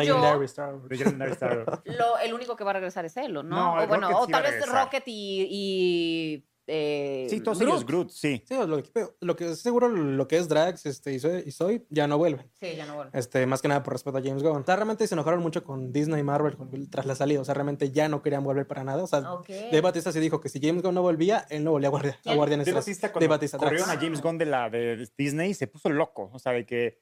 Legendary 0.90 1.32
Star. 1.32 1.60
Star. 1.62 1.82
lo, 1.86 2.18
el 2.18 2.34
único 2.34 2.58
que 2.58 2.66
va 2.66 2.72
a 2.72 2.74
regresar 2.74 3.06
es 3.06 3.16
él, 3.16 3.38
¿o 3.38 3.44
¿no? 3.44 3.56
No, 3.56 3.84
o 3.84 3.88
bueno, 3.88 4.10
Rocket 4.10 4.22
o 4.22 4.26
sí 4.26 4.32
tal 4.34 4.44
vez. 4.44 4.68
Rocket 4.70 5.04
y, 5.08 5.48
y 5.50 6.46
eh, 6.68 7.28
Sí, 7.30 7.40
todos 7.42 7.60
Groot. 7.60 7.70
ellos, 7.72 7.86
Groot, 7.86 8.10
sí. 8.12 8.44
Sí, 8.46 8.54
lo 8.68 8.84
que, 8.84 9.08
lo 9.22 9.36
que 9.36 9.50
es 9.52 9.60
seguro, 9.62 9.88
lo 9.88 10.28
que 10.28 10.38
es 10.38 10.48
Drax 10.50 10.86
este, 10.86 11.14
y, 11.14 11.20
Soy, 11.20 11.44
y 11.46 11.52
Soy 11.52 11.86
ya 11.90 12.08
no 12.08 12.18
vuelven. 12.18 12.52
Sí, 12.60 12.76
ya 12.76 12.86
no 12.86 12.96
vuelve. 12.96 13.18
Este, 13.18 13.46
más 13.46 13.62
que 13.62 13.68
nada 13.70 13.84
por 13.84 13.94
respeto 13.94 14.18
a 14.18 14.22
James 14.22 14.44
Gunn. 14.44 14.58
O 14.62 14.64
sea, 14.66 14.76
realmente 14.76 15.08
se 15.08 15.16
enojaron 15.16 15.40
mucho 15.42 15.64
con 15.64 15.92
Disney 15.94 16.20
y 16.20 16.24
Marvel 16.24 16.58
con- 16.58 16.90
tras 16.90 17.06
la 17.06 17.16
salida. 17.16 17.40
O 17.42 17.46
sea, 17.46 17.54
realmente 17.54 17.92
ya 17.92 18.10
no 18.10 18.22
querían 18.22 18.44
volver 18.44 18.68
para 18.68 18.84
nada. 18.84 19.04
O 19.04 19.08
sea, 19.08 19.20
Ok. 19.34 19.48
Dave 19.50 19.82
Batista 19.82 20.12
sí 20.12 20.20
dijo 20.20 20.42
que 20.42 20.50
si 20.50 20.60
James 20.62 20.84
Gunn 20.84 20.96
no 20.96 21.02
volvía, 21.02 21.46
él 21.50 21.64
no 21.64 21.72
volvía 21.72 21.88
a, 21.88 21.92
Guardia, 21.92 22.20
a. 22.26 22.36
Guardianes 22.36 22.66
3. 22.66 22.76
Batista, 22.76 23.12
cuando 23.14 23.30
Batista, 23.30 23.58
Drax. 23.58 23.70
corrieron 23.72 23.90
a 23.90 24.00
James 24.02 24.22
Gunn 24.22 24.38
de 24.38 24.46
la 24.46 24.70
de 24.70 25.10
Disney, 25.18 25.54
se 25.54 25.68
puso 25.68 25.90
loco. 25.90 26.30
O 26.34 26.40
sea, 26.40 26.52
de 26.52 26.66
que. 26.66 27.00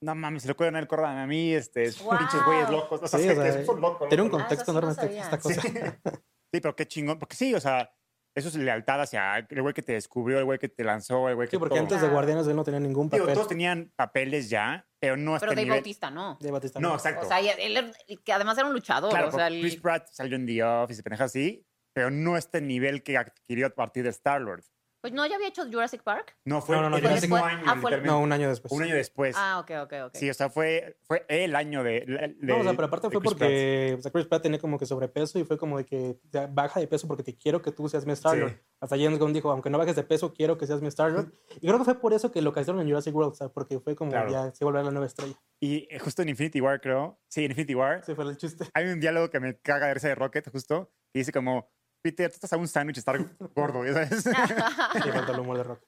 No 0.00 0.14
mames, 0.14 0.42
se 0.42 0.48
lo 0.48 0.56
pueden 0.56 0.76
él, 0.76 0.86
corran 0.86 1.16
a 1.16 1.26
mí, 1.26 1.54
este, 1.54 1.84
es 1.84 2.02
Wow. 2.02 2.18
pinches 2.18 2.44
güeyes 2.44 2.68
locos. 2.68 3.00
O 3.02 3.08
sea, 3.08 3.18
Sí, 3.18 3.24
se, 3.26 3.32
o 3.32 3.42
sea, 3.42 3.52
se 3.52 3.58
puso 3.60 3.78
loco. 3.78 4.06
Tiene 4.08 4.22
un. 4.22 4.28
Ah, 4.28 4.32
contexto 4.32 4.64
sí 4.66 4.72
no 4.72 4.78
enorme 4.78 4.94
sabía. 4.94 5.22
esta, 5.22 5.36
esta 5.36 5.38
cosa. 5.38 5.62
Sí, 6.52 6.60
pero 6.60 6.76
qué 6.76 6.86
chingón. 6.86 7.18
Porque 7.18 7.36
sí, 7.36 7.54
o 7.54 7.60
sea, 7.60 7.90
eso 8.34 8.48
es 8.48 8.56
lealtad 8.56 9.00
hacia 9.00 9.38
el 9.38 9.62
güey 9.62 9.72
que 9.74 9.82
te 9.82 9.92
descubrió, 9.92 10.38
el 10.38 10.44
güey 10.44 10.58
que 10.58 10.68
te 10.68 10.82
lanzó, 10.84 11.28
el 11.28 11.34
güey 11.36 11.46
que. 11.48 11.52
Sí, 11.52 11.58
porque 11.58 11.74
todo. 11.76 11.82
antes 11.84 12.00
de 12.00 12.08
Guardianes 12.08 12.46
él 12.46 12.56
no 12.56 12.64
tenía 12.64 12.80
ningún 12.80 13.08
Digo, 13.08 13.24
papel. 13.24 13.34
todos 13.34 13.48
tenían 13.48 13.92
papeles 13.96 14.50
ya, 14.50 14.86
pero 14.98 15.16
no 15.16 15.36
a 15.36 15.38
Pero 15.38 15.52
este 15.52 15.56
Dave 15.60 15.64
nivel. 15.66 15.78
Bautista 15.78 16.10
no. 16.10 16.36
Dave 16.40 16.52
Batista 16.52 16.80
No, 16.80 16.94
exacto. 16.94 17.26
O 17.26 17.28
sea, 17.28 17.40
él, 17.40 17.76
él- 18.08 18.20
que 18.24 18.32
además 18.32 18.58
era 18.58 18.66
un 18.66 18.72
luchador. 18.72 19.10
claro, 19.10 19.28
o 19.28 19.30
sea, 19.30 19.44
porque 19.46 19.54
el- 19.56 19.60
Chris 19.62 19.80
Pratt 19.80 20.08
salió 20.10 20.36
en 20.36 20.46
The 20.46 20.62
Office 20.64 21.00
y 21.00 21.02
pendejas 21.02 21.30
así, 21.30 21.66
pero 21.92 22.10
no 22.10 22.36
este 22.36 22.60
nivel 22.60 23.02
que 23.02 23.16
adquirió 23.16 23.66
a 23.66 23.70
partir 23.70 24.02
de 24.04 24.10
Star-Lord. 24.10 24.64
Pues 25.04 25.12
no, 25.12 25.26
ya 25.26 25.34
había 25.34 25.48
hecho 25.48 25.66
Jurassic 25.70 26.02
Park. 26.02 26.34
No, 26.46 26.62
fue 26.62 26.76
No, 26.76 26.80
no, 26.84 26.88
no, 26.88 26.96
Jurassic 26.96 27.24
mismo 27.28 27.36
Park. 27.38 27.58
año, 27.58 27.62
Ah, 27.66 27.76
fue-. 27.78 28.00
No, 28.00 28.20
un 28.20 28.32
año 28.32 28.48
después. 28.48 28.72
Un 28.72 28.82
año 28.84 28.94
después. 28.94 29.36
Ah, 29.38 29.58
ok, 29.60 29.70
ok, 29.82 29.92
ok. 30.06 30.14
Sí, 30.14 30.30
o 30.30 30.32
sea, 30.32 30.48
fue, 30.48 30.96
fue 31.02 31.26
el 31.28 31.54
año 31.54 31.84
de. 31.84 32.00
de- 32.06 32.36
No, 32.40 32.60
o 32.60 32.62
sea, 32.62 32.72
pero 32.72 32.86
aparte 32.86 33.10
fue 33.10 33.20
Chris 33.20 33.32
porque 33.34 33.96
o 33.98 34.00
sea, 34.00 34.10
Chris 34.10 34.24
Pratt 34.24 34.40
tenía 34.42 34.58
como 34.58 34.78
que 34.78 34.86
sobrepeso 34.86 35.38
y 35.38 35.44
fue 35.44 35.58
como 35.58 35.76
de 35.76 35.84
que 35.84 36.16
baja 36.52 36.80
de 36.80 36.86
peso 36.88 37.06
porque 37.06 37.22
te 37.22 37.36
quiero 37.36 37.60
que 37.60 37.70
tú 37.70 37.86
seas 37.86 38.06
mi 38.06 38.12
Star-Lord. 38.14 38.52
Sí. 38.52 38.56
Hasta 38.80 38.96
James 38.96 39.18
Gunn 39.18 39.34
dijo, 39.34 39.50
aunque 39.50 39.68
no 39.68 39.76
bajes 39.76 39.94
de 39.96 40.04
peso, 40.04 40.32
quiero 40.32 40.56
que 40.56 40.66
seas 40.66 40.80
mi 40.80 40.88
Star-Lord. 40.88 41.30
Y 41.60 41.66
creo 41.66 41.78
que 41.78 41.84
fue 41.84 42.00
por 42.00 42.14
eso 42.14 42.32
que 42.32 42.40
lo 42.40 42.54
casaron 42.54 42.80
en 42.80 42.88
Jurassic 42.88 43.14
World, 43.14 43.32
o 43.32 43.34
sea, 43.34 43.48
porque 43.50 43.78
fue 43.80 43.94
como 43.94 44.10
Claro. 44.10 44.30
ya 44.30 44.52
se 44.54 44.64
volvió 44.64 44.82
la 44.82 44.90
nueva 44.90 45.04
estrella. 45.06 45.34
Y 45.60 45.86
eh, 45.94 45.98
justo 45.98 46.22
en 46.22 46.30
Infinity 46.30 46.62
War, 46.62 46.80
creo. 46.80 47.18
Sí, 47.28 47.44
en 47.44 47.50
Infinity 47.50 47.74
War. 47.74 47.98
Ese 47.98 48.14
fue 48.14 48.24
el 48.24 48.38
chiste. 48.38 48.64
Hay 48.72 48.86
un 48.86 49.00
diálogo 49.00 49.28
que 49.28 49.38
me 49.38 49.58
caga 49.58 49.88
de 49.88 49.94
risa 49.94 50.08
de 50.08 50.14
Rocket, 50.14 50.50
justo, 50.50 50.90
que 51.12 51.18
dice 51.18 51.30
como. 51.30 51.70
Peter, 52.04 52.30
tú 52.30 52.34
estás 52.34 52.52
a 52.52 52.58
un 52.58 52.68
sándwich 52.68 52.98
estar 52.98 53.16
gordo, 53.56 53.82
¿ya 53.86 53.94
sabes? 53.94 54.26
Y 55.06 55.10
falta 55.10 55.32
el 55.32 55.40
humor 55.40 55.56
de 55.56 55.62
Rock. 55.62 55.82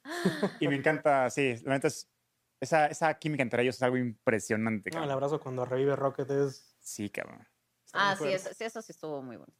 y 0.59 0.66
me 0.66 0.76
encanta, 0.76 1.29
sí, 1.29 1.57
la 1.64 1.74
neta 1.74 1.88
es. 1.88 2.11
Esa, 2.59 2.87
esa 2.87 3.12
química 3.18 3.42
entre 3.42 3.62
ellos 3.62 3.76
es 3.76 3.83
algo 3.83 3.98
impresionante, 3.98 4.90
No, 4.90 5.05
el 5.05 5.11
abrazo 5.11 5.38
cuando 5.38 5.66
revive 5.66 5.94
Rocket 5.94 6.31
es... 6.31 6.74
Sí, 6.81 7.11
cabrón. 7.11 7.46
está 7.85 8.12
Ah, 8.12 8.16
sí, 8.16 8.29
eso, 8.29 8.48
sí, 8.55 8.64
eso 8.64 8.81
sí 8.81 8.92
estuvo 8.92 9.20
muy 9.20 9.37
bueno. 9.37 9.52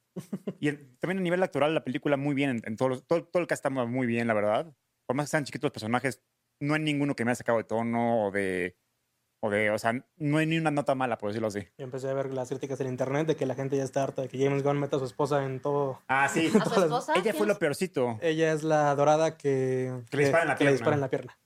Y 0.61 0.69
el- 0.69 0.97
también 0.97 1.19
a 1.19 1.21
nivel 1.21 1.43
actoral, 1.43 1.75
la 1.75 1.85
película 1.85 2.17
muy 2.17 2.35
bien, 2.35 2.63
en, 2.65 2.77
todo, 2.77 3.03
todo 3.03 3.29
el 3.35 3.47
cast 3.47 3.67
está 3.67 3.69
muy 3.69 4.07
bien, 4.07 4.27
la 4.27 4.33
verdad. 4.33 4.75
Por 5.07 5.15
más 5.15 5.27
que 5.27 5.33
sean 5.33 5.45
chiquitos 5.45 5.65
los 5.69 5.73
personajes, 5.73 6.23
no 6.59 6.73
hay 6.73 6.81
ninguno 6.81 7.15
que 7.15 7.27
me 7.27 7.33
haya 7.33 7.37
sacado 7.37 7.59
de 7.59 7.65
tono 7.65 8.29
o 8.29 8.31
de. 8.31 8.79
O 9.47 9.51
de, 9.51 9.71
o 9.71 9.79
sea, 9.79 9.93
no 10.17 10.39
hay 10.39 10.47
ni 10.47 10.59
una 10.59 10.71
nota 10.71 10.95
mala, 10.95 11.19
por 11.19 11.31
decirlo 11.31 11.49
así. 11.49 11.61
Yo 11.79 11.85
empecé 11.85 12.09
a 12.11 12.15
ver 12.15 12.33
las 12.33 12.49
críticas 12.49 12.81
en 12.81 12.89
internet 12.89 13.27
de 13.27 13.37
que 13.37 13.47
la 13.47 13.55
gente 13.55 13.77
ya 13.77 13.85
está 13.85 14.03
harta 14.03 14.23
de 14.23 14.29
que 14.29 14.43
James 14.43 14.63
Gunn 14.63 14.79
meta 14.81 14.97
a 14.97 14.99
su 14.99 15.05
esposa 15.05 15.45
en 15.45 15.61
todo. 15.61 16.01
Ah, 16.09 16.29
sí. 16.29 16.51
¿A 16.61 16.65
su 16.65 16.81
esposa? 16.83 17.13
Ella 17.15 17.23
¿Quién 17.23 17.35
fue 17.37 17.47
lo 17.47 17.59
peorcito. 17.59 18.19
Ella 18.23 18.53
es 18.53 18.63
la 18.63 18.95
dorada 18.95 19.37
que, 19.37 19.93
Que 20.11 20.17
le 20.17 20.23
dispara 20.25 20.43
en 20.43 20.49
la 20.49 20.55
que 20.57 20.65
le 20.65 20.71
pierna. 20.71 20.73
dispara 20.79 20.95
en 20.97 21.01
la 21.01 21.11
pierna. 21.11 21.39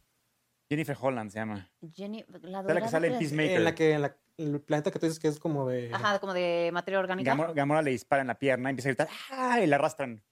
Jennifer 0.69 0.97
Holland 1.01 1.31
se 1.31 1.39
llama. 1.41 1.69
Jenny, 1.95 2.25
la 2.29 2.37
Es 2.39 2.43
la 2.45 2.63
que 2.63 2.69
dorada 2.69 2.89
sale 2.89 3.09
en 3.09 3.19
Peacemaker. 3.19 3.57
En 3.57 3.65
la 3.65 3.75
que 3.75 3.93
en 3.93 4.03
la- 4.03 4.17
el 4.39 4.61
planeta 4.61 4.91
que 4.91 4.99
tú 4.99 5.07
dices 5.07 5.19
que 5.21 5.29
es 5.29 5.39
como 5.39 5.69
de... 5.69 5.91
Ajá, 5.93 6.19
como 6.19 6.33
de 6.33 6.71
materia 6.73 6.99
orgánica. 7.01 7.31
Gamora, 7.31 7.53
Gamora 7.53 7.83
le 7.83 7.91
dispara 7.91 8.23
en 8.23 8.29
la 8.29 8.39
pierna, 8.39 8.71
empieza 8.71 8.89
a 8.89 8.93
gritar, 8.93 9.09
¡ah! 9.33 9.61
Y 9.61 9.67
la 9.67 9.77
arrastran. 9.77 10.23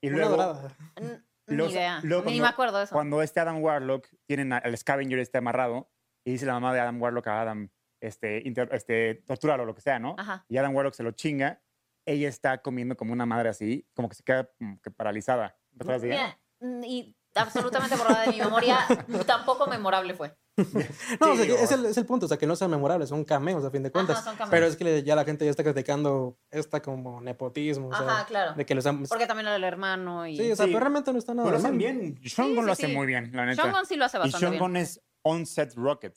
Y 0.00 0.08
una 0.08 0.16
luego. 0.18 0.30
dorada. 0.36 0.74
N- 0.96 1.20
Ni 1.48 1.56
Los- 1.56 1.72
idea. 1.72 2.00
luego 2.02 2.22
Ni 2.22 2.30
cuando- 2.30 2.42
me 2.44 2.48
acuerdo 2.48 2.78
de 2.78 2.84
eso. 2.84 2.94
Cuando 2.94 3.20
este 3.22 3.40
Adam 3.40 3.62
Warlock 3.62 4.06
tienen 4.26 4.52
al 4.52 4.76
Scavenger 4.78 5.18
este 5.18 5.36
amarrado 5.38 5.90
y 6.26 6.32
dice 6.32 6.44
la 6.44 6.54
mamá 6.54 6.74
de 6.74 6.80
Adam 6.80 7.00
Warlock 7.00 7.26
a 7.28 7.40
Adam, 7.42 7.68
este, 8.00 8.42
inter- 8.44 8.68
este, 8.72 9.22
tortúralo 9.26 9.62
o 9.62 9.66
lo 9.66 9.74
que 9.74 9.80
sea, 9.80 9.98
¿no? 9.98 10.16
Ajá. 10.18 10.44
Y 10.48 10.56
Adam 10.58 10.74
Warlock 10.74 10.94
se 10.94 11.02
lo 11.04 11.12
chinga, 11.12 11.62
ella 12.04 12.28
está 12.28 12.58
comiendo 12.62 12.96
como 12.96 13.12
una 13.12 13.26
madre 13.26 13.48
así, 13.48 13.86
como 13.94 14.08
que 14.08 14.16
se 14.16 14.22
queda 14.24 14.50
como 14.58 14.80
que 14.80 14.90
paralizada. 14.90 15.56
¿Te 15.78 15.84
acuerdas 15.84 16.02
de 16.02 16.08
ella? 16.12 16.38
Mira, 16.60 16.78
mm, 16.80 16.84
y 16.84 17.16
absolutamente 17.34 17.96
borrada 17.96 18.22
de 18.24 18.32
mi 18.32 18.38
memoria, 18.38 18.78
tampoco 19.26 19.66
memorable 19.68 20.14
fue. 20.14 20.34
No, 21.20 21.32
o 21.32 21.36
Sí, 21.36 21.36
sea, 21.38 21.46
que 21.46 21.52
o- 21.52 21.56
es, 21.58 21.70
el, 21.72 21.84
es 21.86 21.96
el 21.98 22.06
punto, 22.06 22.24
o 22.26 22.28
sea, 22.28 22.38
que 22.38 22.46
no 22.46 22.56
sean 22.56 22.70
memorables, 22.70 23.08
son 23.10 23.24
cameos 23.24 23.62
a 23.64 23.70
fin 23.70 23.82
de 23.82 23.90
cuentas. 23.92 24.24
son 24.24 24.34
cameos. 24.36 24.50
Pero 24.50 24.66
es 24.66 24.76
que 24.76 25.02
ya 25.02 25.14
la 25.14 25.24
gente 25.24 25.44
ya 25.44 25.50
está 25.50 25.62
criticando 25.62 26.38
esta 26.50 26.80
como 26.80 27.20
nepotismo, 27.20 27.88
o 27.88 27.94
sea, 27.94 28.06
Ajá, 28.06 28.26
claro. 28.26 28.54
de 28.54 28.64
que 28.64 28.74
los 28.74 28.86
han... 28.86 29.04
Porque 29.04 29.26
también 29.26 29.46
era 29.48 29.56
el 29.56 29.64
hermano 29.64 30.26
y... 30.26 30.36
Sí, 30.38 30.50
o 30.52 30.56
sea, 30.56 30.64
Sí. 30.66 30.72
pero 30.72 30.80
realmente 30.80 31.12
no 31.12 31.18
está 31.18 31.34
nada 31.34 31.46
Pero 31.48 31.58
lo 31.60 31.64
hacen 31.64 31.76
bien. 31.78 32.18
Sean 32.24 32.48
Sí, 32.48 32.54
Gunn 32.54 32.66
lo 32.66 32.72
hace 32.72 32.86
sí. 32.86 32.92
muy 32.94 33.06
bien, 33.06 33.30
la 33.34 33.44
neta. 33.46 33.62
Sean 33.62 33.74
Gunn 33.74 33.86
sí 33.86 33.96
lo 33.96 34.04
hace 34.06 34.16
y 34.16 34.20
bastante 34.20 34.38
Sean 34.38 34.50
bien. 34.52 34.62
Gunn 34.62 34.76
es 34.78 35.02
on-set 35.30 35.74
Rocket. 35.74 36.16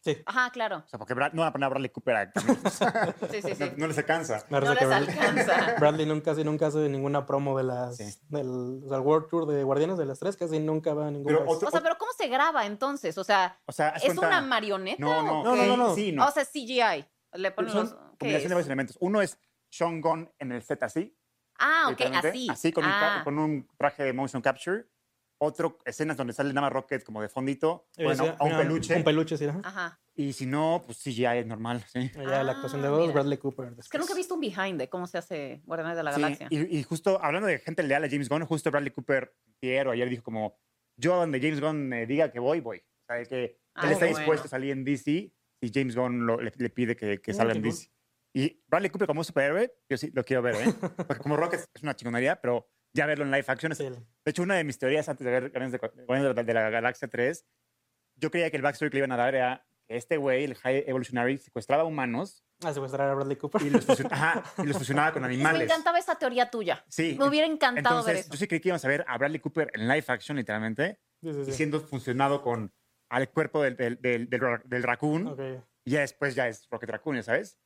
Sí, 0.00 0.16
Ajá, 0.26 0.50
claro. 0.52 0.84
O 0.86 0.88
sea, 0.88 0.96
porque 0.96 1.12
Brad- 1.12 1.32
no 1.32 1.42
van 1.42 1.48
a 1.48 1.52
poner 1.52 1.66
a 1.66 1.70
Bradley 1.70 1.90
Cooper 1.90 2.14
a. 2.16 2.32
Sí, 3.32 3.42
sí, 3.42 3.54
sí. 3.56 3.64
no, 3.76 3.78
no 3.78 3.86
les 3.88 3.98
alcanza. 3.98 4.46
No 4.48 4.60
les 4.60 4.70
que 4.78 4.84
Bradley, 4.86 5.18
alcanza. 5.18 5.74
Bradley 5.80 6.06
nunca, 6.06 6.30
casi 6.30 6.44
nunca 6.44 6.68
hace 6.68 6.88
ninguna 6.88 7.26
promo 7.26 7.58
de 7.58 7.64
las, 7.64 7.96
Sí. 7.96 8.04
del 8.28 8.80
o 8.84 8.88
sea, 8.88 9.00
World 9.00 9.28
Tour 9.28 9.46
de 9.46 9.64
Guardianes 9.64 9.98
de 9.98 10.06
las 10.06 10.20
Tres, 10.20 10.36
casi 10.36 10.60
nunca 10.60 10.94
va 10.94 11.08
a 11.08 11.10
ningún 11.10 11.26
Pero 11.26 11.44
otro- 11.50 11.66
O 11.66 11.70
sea, 11.70 11.80
pero 11.80 11.98
¿cómo 11.98 12.12
se 12.16 12.28
graba 12.28 12.64
entonces? 12.64 13.18
O 13.18 13.24
sea, 13.24 13.58
O 13.66 13.72
sea, 13.72 13.88
¿es 13.90 14.04
cuenta- 14.04 14.28
una 14.28 14.40
marioneta? 14.40 15.00
No, 15.02 15.22
no, 15.22 15.40
o 15.40 15.44
No, 15.44 15.56
no, 15.56 15.66
no, 15.66 15.76
no. 15.76 15.94
Sí, 15.96 16.12
no. 16.12 16.26
O 16.26 16.30
sea, 16.30 16.44
CGI. 16.44 17.04
Le 17.32 17.50
ponen 17.50 17.72
Son 17.72 17.80
los... 17.82 17.90
¿qué 17.92 17.98
combinación 18.18 18.44
es? 18.44 18.48
de 18.50 18.54
varios 18.54 18.66
elementos. 18.66 18.96
Uno 19.00 19.20
es 19.20 19.36
Sean 19.68 20.00
Gunn 20.00 20.30
en 20.38 20.52
el 20.52 20.62
set 20.62 20.82
así. 20.84 21.14
Ah, 21.58 21.88
ok, 21.92 22.00
así. 22.24 22.46
Así 22.48 22.72
con, 22.72 22.84
un 22.84 22.90
ah. 22.90 23.16
ca- 23.18 23.24
con 23.24 23.36
un 23.38 23.68
traje 23.76 24.04
de 24.04 24.12
motion 24.12 24.40
capture. 24.40 24.86
Otro, 25.40 25.78
escenas 25.84 26.16
donde 26.16 26.32
sale 26.32 26.52
nada 26.52 26.66
más 26.66 26.72
Rocket 26.72 27.04
como 27.04 27.22
de 27.22 27.28
fondito. 27.28 27.86
Bueno, 27.96 28.24
sí, 28.24 28.30
a 28.38 28.44
un 28.44 28.56
peluche. 28.56 28.96
Un 28.96 29.04
peluche, 29.04 29.36
sí. 29.36 29.44
ajá. 29.46 29.60
Ajá. 29.64 30.00
Y 30.16 30.32
si 30.32 30.46
no, 30.46 30.82
pues 30.84 30.98
CGI 30.98 31.26
es 31.38 31.46
normal, 31.46 31.84
sí. 31.92 32.10
Ya 32.12 32.42
la 32.42 32.52
actuación 32.52 32.82
de 32.82 32.88
Ah, 32.88 32.96
mira. 32.98 33.12
Bradley 33.12 33.38
Cooper. 33.38 33.72
Es 33.78 33.88
que 33.88 33.98
nunca 33.98 34.14
he 34.14 34.16
visto 34.16 34.34
un 34.34 34.40
behind 34.40 34.78
de 34.80 34.88
cómo 34.88 35.06
se 35.06 35.16
hace 35.18 35.62
Guardianes 35.64 35.96
de 35.96 36.02
la 36.02 36.12
Sí, 36.12 36.20
Galaxia. 36.20 36.48
y, 36.50 36.78
y 36.78 36.82
justo 36.82 37.22
hablando 37.22 37.46
de 37.46 37.60
gente 37.60 37.84
leal 37.84 38.02
a 38.02 38.10
James 38.10 38.28
Gunn, 38.28 38.44
justo 38.46 38.70
Bradley 38.72 38.90
Cooper 38.90 39.32
ayer 39.62 39.86
o 39.86 39.92
ayer 39.92 40.08
dijo 40.10 40.24
como, 40.24 40.58
yo 40.96 41.14
donde 41.14 41.40
James 41.40 41.60
Gunn 41.60 41.86
me 41.88 42.04
diga 42.06 42.32
que 42.32 42.40
voy, 42.40 42.58
voy. 42.60 42.78
O 42.78 43.14
sea, 43.14 43.24
que 43.24 43.60
Ah, 43.74 43.86
él 43.86 43.92
está 43.92 44.06
bueno. 44.06 44.18
dispuesto 44.18 44.46
a 44.46 44.50
salir 44.50 44.72
en 44.72 44.82
DC 44.84 45.32
y 45.60 45.70
James 45.72 45.94
Gunn 45.94 46.26
lo- 46.26 46.40
le, 46.40 46.52
le 46.56 46.70
pide 46.70 46.96
que, 46.96 47.20
que 47.20 47.32
salga 47.32 47.52
en 47.52 47.62
cool. 47.62 47.70
DC. 47.70 47.88
Y 48.34 48.60
Bradley 48.66 48.90
Cooper 48.90 49.06
como 49.06 49.22
superhéroe, 49.22 49.72
yo 49.88 49.96
sí 49.96 50.10
lo 50.12 50.24
quiero 50.24 50.42
ver, 50.42 50.56
¿eh? 50.56 50.74
Porque 51.06 51.22
como 51.22 51.36
Rocket 51.36 51.60
es 51.72 51.82
una 51.84 51.94
chingonería, 51.94 52.40
pero 52.40 52.68
ya 52.94 53.06
verlo 53.06 53.24
en 53.24 53.30
live 53.30 53.44
action 53.46 53.72
es... 53.72 53.78
Sí. 53.78 53.88
De 53.88 54.30
hecho, 54.30 54.42
una 54.42 54.54
de 54.56 54.64
mis 54.64 54.78
teorías 54.78 55.08
antes 55.08 55.24
de 55.24 55.30
ver 55.30 55.50
Guardianes 55.50 55.72
de, 55.72 55.88
de 56.08 56.34
la- 56.34 56.42
de 56.42 56.54
la 56.54 56.70
Galaxia 56.70 57.08
3, 57.08 57.44
yo 58.16 58.30
creía 58.30 58.50
que 58.50 58.56
el 58.56 58.62
backstory 58.62 58.90
que 58.90 58.96
le 58.96 59.00
iban 59.00 59.12
a 59.12 59.16
dar 59.16 59.34
era 59.34 59.66
que 59.88 59.96
este 59.96 60.16
güey, 60.16 60.44
el 60.44 60.54
High 60.54 60.84
Evolutionary, 60.86 61.38
secuestraba 61.38 61.84
humanos 61.84 62.44
Ah, 62.64 62.72
secuestrar 62.74 63.08
a 63.08 63.14
Bradley 63.14 63.36
Cooper. 63.36 63.62
y 63.62 63.70
los, 63.70 63.86
fusion- 63.86 64.08
ajá, 64.10 64.42
y 64.58 64.66
los 64.66 64.76
fusionaba 64.76 65.12
con 65.12 65.22
Me 65.22 65.28
animales. 65.28 65.62
encantaba 65.70 65.98
esa 65.98 66.16
teoría 66.16 66.50
tuya. 66.50 66.84
Sí. 66.88 67.14
Me 67.18 67.26
hubiera 67.28 67.46
encantado 67.46 68.00
Entonces, 68.00 68.06
ver 68.06 68.16
eso. 68.16 68.30
yo 68.32 68.36
sí 68.36 68.48
creí 68.48 68.60
que 68.60 68.68
íbamos 68.68 68.84
a 68.84 68.88
ver 68.88 69.04
a 69.06 69.16
Bradley 69.16 69.38
Cooper 69.40 69.70
en 69.74 69.86
live 69.86 70.04
action, 70.08 70.36
literalmente, 70.36 70.98
Sí, 71.22 71.32
sí, 71.32 71.50
y 71.50 71.52
siendo 71.52 71.80
funcionado 71.80 72.42
con 72.42 72.72
al 73.10 73.30
cuerpo 73.30 73.62
del, 73.62 73.76
del, 73.76 74.00
del, 74.00 74.28
del, 74.28 74.40
del 74.64 74.82
raccoon, 74.82 75.26
Ok. 75.28 75.40
y 75.84 75.90
ya 75.92 76.00
después 76.00 76.34
ya 76.34 76.48
es 76.48 76.68
Rocket 76.70 76.90
Raccoon, 76.90 77.16
¿ya 77.16 77.22
sabes? 77.22 77.58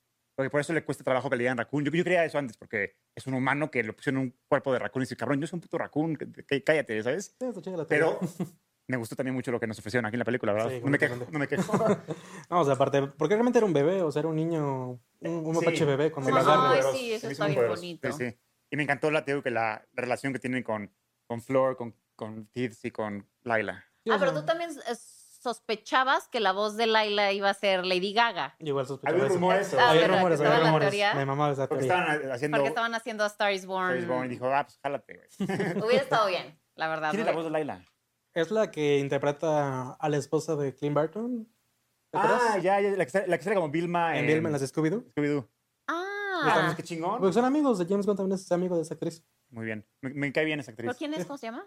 Porque 0.42 0.50
por 0.50 0.60
eso 0.60 0.72
le 0.72 0.82
cuesta 0.84 1.04
trabajo 1.04 1.30
que 1.30 1.36
le 1.36 1.44
digan 1.44 1.56
raccoon. 1.56 1.84
Yo, 1.84 1.92
yo 1.92 2.02
creía 2.02 2.24
eso 2.24 2.36
antes, 2.36 2.56
porque 2.56 2.96
es 3.14 3.28
un 3.28 3.34
humano 3.34 3.70
que 3.70 3.84
lo 3.84 3.94
pusieron 3.94 4.22
en 4.22 4.26
un 4.26 4.36
cuerpo 4.48 4.72
de 4.72 4.80
raccoon 4.80 5.02
y 5.02 5.04
dice, 5.04 5.14
cabrón, 5.16 5.40
yo 5.40 5.46
soy 5.46 5.58
un 5.58 5.60
puto 5.60 5.78
raccoon, 5.78 6.18
cállate, 6.66 7.00
¿sabes? 7.00 7.36
Sí, 7.38 7.46
Pero 7.88 8.18
me 8.88 8.96
gustó 8.96 9.14
también 9.14 9.36
mucho 9.36 9.52
lo 9.52 9.60
que 9.60 9.68
nos 9.68 9.78
ofrecieron 9.78 10.04
aquí 10.04 10.16
en 10.16 10.18
la 10.18 10.24
película, 10.24 10.52
¿verdad? 10.52 10.70
Sí, 10.70 10.80
no, 10.82 10.90
me 10.90 10.98
quejo, 10.98 11.14
no 11.30 11.38
me 11.38 11.46
quejo. 11.46 11.72
No, 12.50 12.60
o 12.60 12.64
sea, 12.64 12.74
aparte, 12.74 13.02
porque 13.16 13.34
realmente 13.36 13.60
era 13.60 13.66
un 13.66 13.72
bebé, 13.72 14.02
o 14.02 14.10
sea, 14.10 14.18
era 14.18 14.30
un 14.30 14.34
niño, 14.34 15.00
un, 15.20 15.30
un 15.46 15.54
Sí. 15.54 15.60
mapache 15.64 15.84
bebé 15.84 16.10
cuando 16.10 16.28
Se 16.30 16.34
lo 16.34 16.44
me 16.44 16.50
hizo 16.50 16.60
muy 16.60 16.76
Ay, 16.76 16.98
sí, 16.98 17.12
eso 17.12 17.28
está 17.30 17.46
bien 17.46 17.68
bonito. 17.68 18.12
Sí, 18.12 18.30
sí. 18.30 18.36
Y 18.68 18.76
me 18.76 18.82
encantó 18.82 19.12
la, 19.12 19.24
que 19.24 19.40
la, 19.44 19.86
la 19.92 20.02
relación 20.02 20.32
que 20.32 20.40
tienen 20.40 20.64
con, 20.64 20.92
con 21.28 21.40
Flor, 21.40 21.76
con, 21.76 21.94
con 22.16 22.46
Tibbs 22.48 22.84
y 22.84 22.90
con 22.90 23.28
Laila. 23.44 23.84
Ah, 24.10 24.16
pero 24.18 24.34
tú 24.34 24.44
también 24.44 24.70
sospechabas 25.42 26.28
que 26.28 26.40
la 26.40 26.52
voz 26.52 26.76
de 26.76 26.86
Laila 26.86 27.32
iba 27.32 27.50
a 27.50 27.54
ser 27.54 27.84
Lady 27.84 28.12
Gaga. 28.12 28.54
Igual 28.60 28.86
sospechaba 28.86 29.14
Había 29.16 29.26
eso. 29.26 29.34
rumores. 29.34 29.74
Ah, 29.74 29.90
Había 29.90 30.02
¿verdad? 30.02 30.16
rumores, 30.16 30.40
Que 30.40 30.46
había 30.46 30.54
estaba 30.56 30.64
la 30.64 30.70
rumores. 30.70 30.90
teoría. 30.90 31.14
Me 31.14 31.26
mamaba 31.26 31.52
esa 31.52 31.68
Porque 31.68 31.86
teoría. 31.86 32.02
estaban 32.14 32.32
haciendo 32.32 32.56
Porque 32.56 32.68
estaban 32.68 32.94
haciendo 32.94 33.24
A 33.24 33.26
Star 33.26 33.52
is 33.52 33.66
Born. 33.66 33.88
James 33.90 34.08
Bond 34.08 34.24
y 34.26 34.28
dijo, 34.28 34.46
ah, 34.46 34.64
pues 34.64 34.78
jálate, 34.82 35.14
güey. 35.16 35.28
Hubiera 35.86 36.02
estado 36.02 36.26
bien, 36.28 36.58
la 36.76 36.88
verdad. 36.88 37.10
¿Quién 37.10 37.20
es 37.20 37.26
la 37.26 37.32
voz 37.32 37.44
de 37.44 37.50
Laila? 37.50 37.84
Es 38.34 38.50
la 38.50 38.70
que 38.70 38.98
interpreta 38.98 39.92
a 39.92 40.08
la 40.08 40.16
esposa 40.16 40.56
de 40.56 40.74
Clint 40.74 40.94
Barton. 40.94 41.44
¿Te 42.10 42.18
Ah, 42.18 42.22
acuerdas? 42.24 42.62
ya, 42.62 42.80
ya, 42.80 42.90
la 42.90 43.04
que, 43.04 43.10
sale- 43.10 43.26
la 43.26 43.38
que 43.38 43.44
sale 43.44 43.56
como 43.56 43.70
Vilma 43.70 44.12
en 44.16 44.20
en, 44.24 44.26
Vilma 44.26 44.48
en 44.48 44.52
las 44.52 44.62
Scooby-Doo. 44.62 45.04
Scooby-Doo. 45.14 45.48
Ah, 45.88 46.44
¿Estamos 46.48 46.74
qué 46.76 46.82
chingón? 46.82 47.18
Porque 47.20 47.32
son 47.32 47.44
amigos 47.44 47.78
de 47.78 47.86
James 47.86 48.06
Gunn, 48.06 48.16
también 48.16 48.34
es 48.38 48.50
amigo 48.52 48.76
de 48.76 48.82
esa 48.82 48.94
actriz. 48.94 49.24
Muy 49.50 49.64
bien. 49.66 49.86
Me, 50.00 50.10
me 50.10 50.32
cae 50.32 50.44
bien 50.44 50.60
esa 50.60 50.70
actriz. 50.70 50.86
¿pero 50.88 50.98
quién 50.98 51.12
es? 51.14 51.26
¿Cómo 51.26 51.36
se 51.38 51.46
llama? 51.46 51.66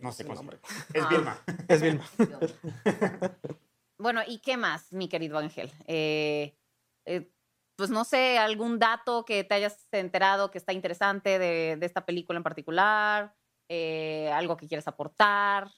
No 0.00 0.12
sé 0.12 0.24
nombre. 0.24 0.58
llama. 0.94 0.94
Es 0.94 1.02
Ah. 1.02 1.08
Vilma. 1.10 1.38
Es 1.68 1.82
Vilma. 1.82 2.04
Bueno, 3.98 4.22
¿y 4.26 4.38
qué 4.38 4.56
más, 4.56 4.94
mi 4.94 5.10
querido 5.10 5.36
Ángel? 5.36 5.70
Eh, 5.86 6.56
eh, 7.04 7.30
pues 7.76 7.90
no 7.90 8.04
sé, 8.04 8.38
algún 8.38 8.78
dato 8.78 9.26
que 9.26 9.44
te 9.44 9.54
hayas 9.54 9.86
enterado 9.92 10.50
que 10.50 10.56
está 10.56 10.72
interesante 10.72 11.38
de, 11.38 11.76
de 11.76 11.84
esta 11.86 12.06
película 12.06 12.38
en 12.38 12.42
particular, 12.42 13.36
Eh, 13.68 14.30
algo 14.32 14.56
que 14.56 14.66
quieres 14.66 14.88
aportar. 14.88 15.70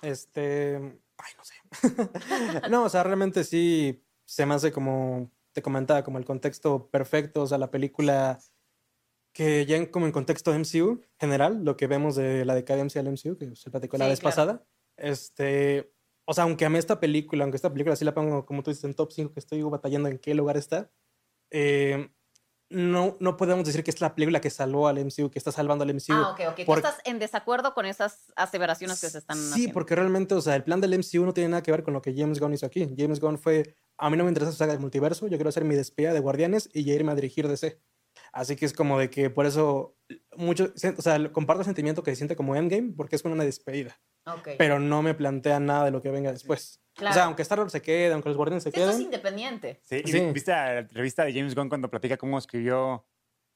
Este. 0.00 0.76
Ay, 1.18 1.32
no 1.36 1.44
sé. 1.44 1.54
no, 2.70 2.84
o 2.84 2.88
sea, 2.88 3.02
realmente 3.02 3.44
sí 3.44 4.02
se 4.24 4.46
me 4.46 4.54
hace 4.54 4.72
como 4.72 5.30
te 5.52 5.60
comentaba, 5.60 6.02
como 6.04 6.18
el 6.18 6.24
contexto 6.24 6.88
perfecto. 6.88 7.42
O 7.42 7.46
sea, 7.46 7.58
la 7.58 7.70
película 7.70 8.38
que 9.34 9.66
ya 9.66 9.76
en, 9.76 9.86
como 9.86 10.06
en 10.06 10.12
contexto 10.12 10.54
MCU 10.58 11.02
general, 11.20 11.62
lo 11.64 11.76
que 11.76 11.86
vemos 11.86 12.14
de 12.16 12.44
la 12.46 12.54
decadencia 12.54 13.02
del 13.02 13.12
MCU, 13.12 13.36
que 13.36 13.54
se 13.56 13.70
platicó 13.70 13.98
la 13.98 14.06
Sí, 14.06 14.10
vez 14.10 14.20
claro. 14.20 14.32
pasada. 14.36 14.66
Este. 14.96 15.92
O 16.26 16.32
sea, 16.32 16.44
aunque 16.44 16.64
amé 16.64 16.78
esta 16.78 17.00
película, 17.00 17.44
aunque 17.44 17.56
esta 17.56 17.70
película 17.70 17.96
sí 17.96 18.04
la 18.06 18.14
pongo, 18.14 18.46
como 18.46 18.62
tú 18.62 18.70
dices, 18.70 18.84
en 18.84 18.94
top 18.94 19.12
5, 19.12 19.32
que 19.34 19.40
estoy 19.40 19.60
batallando 19.62 20.08
en 20.08 20.18
qué 20.18 20.34
lugar 20.34 20.56
está. 20.56 20.90
eh, 21.50 22.08
no, 22.70 23.16
no 23.20 23.36
podemos 23.36 23.64
decir 23.66 23.84
que 23.84 23.90
es 23.90 24.00
la 24.00 24.14
película 24.14 24.40
que 24.40 24.48
salvó 24.50 24.88
al 24.88 24.98
MCU, 24.98 25.30
que 25.30 25.38
está 25.38 25.52
salvando 25.52 25.84
al 25.84 25.90
MCU. 25.90 26.12
Ah, 26.14 26.30
ok, 26.32 26.40
ok. 26.48 26.56
Tú 26.60 26.64
por- 26.64 26.78
estás 26.78 26.96
en 27.04 27.18
desacuerdo 27.18 27.74
con 27.74 27.84
esas 27.86 28.32
aseveraciones 28.36 29.00
que 29.00 29.10
se 29.10 29.18
están 29.18 29.36
Sí, 29.36 29.50
haciendo. 29.52 29.74
porque 29.74 29.94
realmente, 29.94 30.34
o 30.34 30.40
sea, 30.40 30.56
el 30.56 30.64
plan 30.64 30.80
del 30.80 30.94
MCU 30.94 31.24
no 31.24 31.34
tiene 31.34 31.50
nada 31.50 31.62
que 31.62 31.70
ver 31.70 31.84
con 31.84 31.92
lo 31.94 32.00
que 32.02 32.14
James 32.16 32.40
Gunn 32.40 32.54
hizo 32.54 32.66
aquí. 32.66 32.88
James 32.96 33.20
Gunn 33.20 33.38
fue, 33.38 33.76
a 33.98 34.08
mí 34.10 34.16
no 34.16 34.24
me 34.24 34.30
interesa 34.30 34.50
su 34.50 34.56
saga 34.58 34.72
del 34.72 34.80
multiverso, 34.80 35.26
yo 35.28 35.36
quiero 35.36 35.50
hacer 35.50 35.64
mi 35.64 35.74
despedida 35.76 36.14
de 36.14 36.20
Guardianes 36.20 36.68
y 36.72 36.84
ya 36.84 36.94
irme 36.94 37.12
a 37.12 37.14
dirigir 37.14 37.46
DC. 37.46 37.78
Así 38.34 38.56
que 38.56 38.66
es 38.66 38.72
como 38.72 38.98
de 38.98 39.10
que 39.10 39.30
por 39.30 39.46
eso, 39.46 39.96
mucho, 40.36 40.72
o 40.74 41.02
sea, 41.02 41.32
comparto 41.32 41.60
el 41.60 41.66
sentimiento 41.66 42.02
que 42.02 42.10
se 42.10 42.16
siente 42.16 42.34
como 42.34 42.56
Endgame, 42.56 42.92
porque 42.96 43.14
es 43.14 43.22
como 43.22 43.32
una 43.34 43.44
despedida. 43.44 43.96
Ok. 44.26 44.48
Pero 44.58 44.80
no 44.80 45.02
me 45.02 45.14
plantea 45.14 45.60
nada 45.60 45.84
de 45.84 45.90
lo 45.92 46.02
que 46.02 46.10
venga 46.10 46.32
después. 46.32 46.80
Claro. 46.94 47.10
O 47.12 47.14
sea, 47.14 47.24
aunque 47.24 47.42
Star 47.42 47.60
Wars 47.60 47.70
se 47.70 47.80
quede, 47.80 48.12
aunque 48.12 48.28
los 48.30 48.36
Guardianes 48.36 48.64
se 48.64 48.70
Sí, 48.72 48.76
esto 48.80 48.90
es 48.90 48.96
queden. 48.96 49.06
independiente. 49.06 49.80
Sí, 49.84 50.02
y 50.04 50.10
Sí. 50.10 50.20
¿viste 50.32 50.50
la 50.50 50.78
entrevista 50.80 51.24
de 51.24 51.32
James 51.32 51.54
Gunn 51.54 51.68
cuando 51.68 51.88
platica 51.88 52.16
cómo 52.16 52.36
escribió 52.38 53.06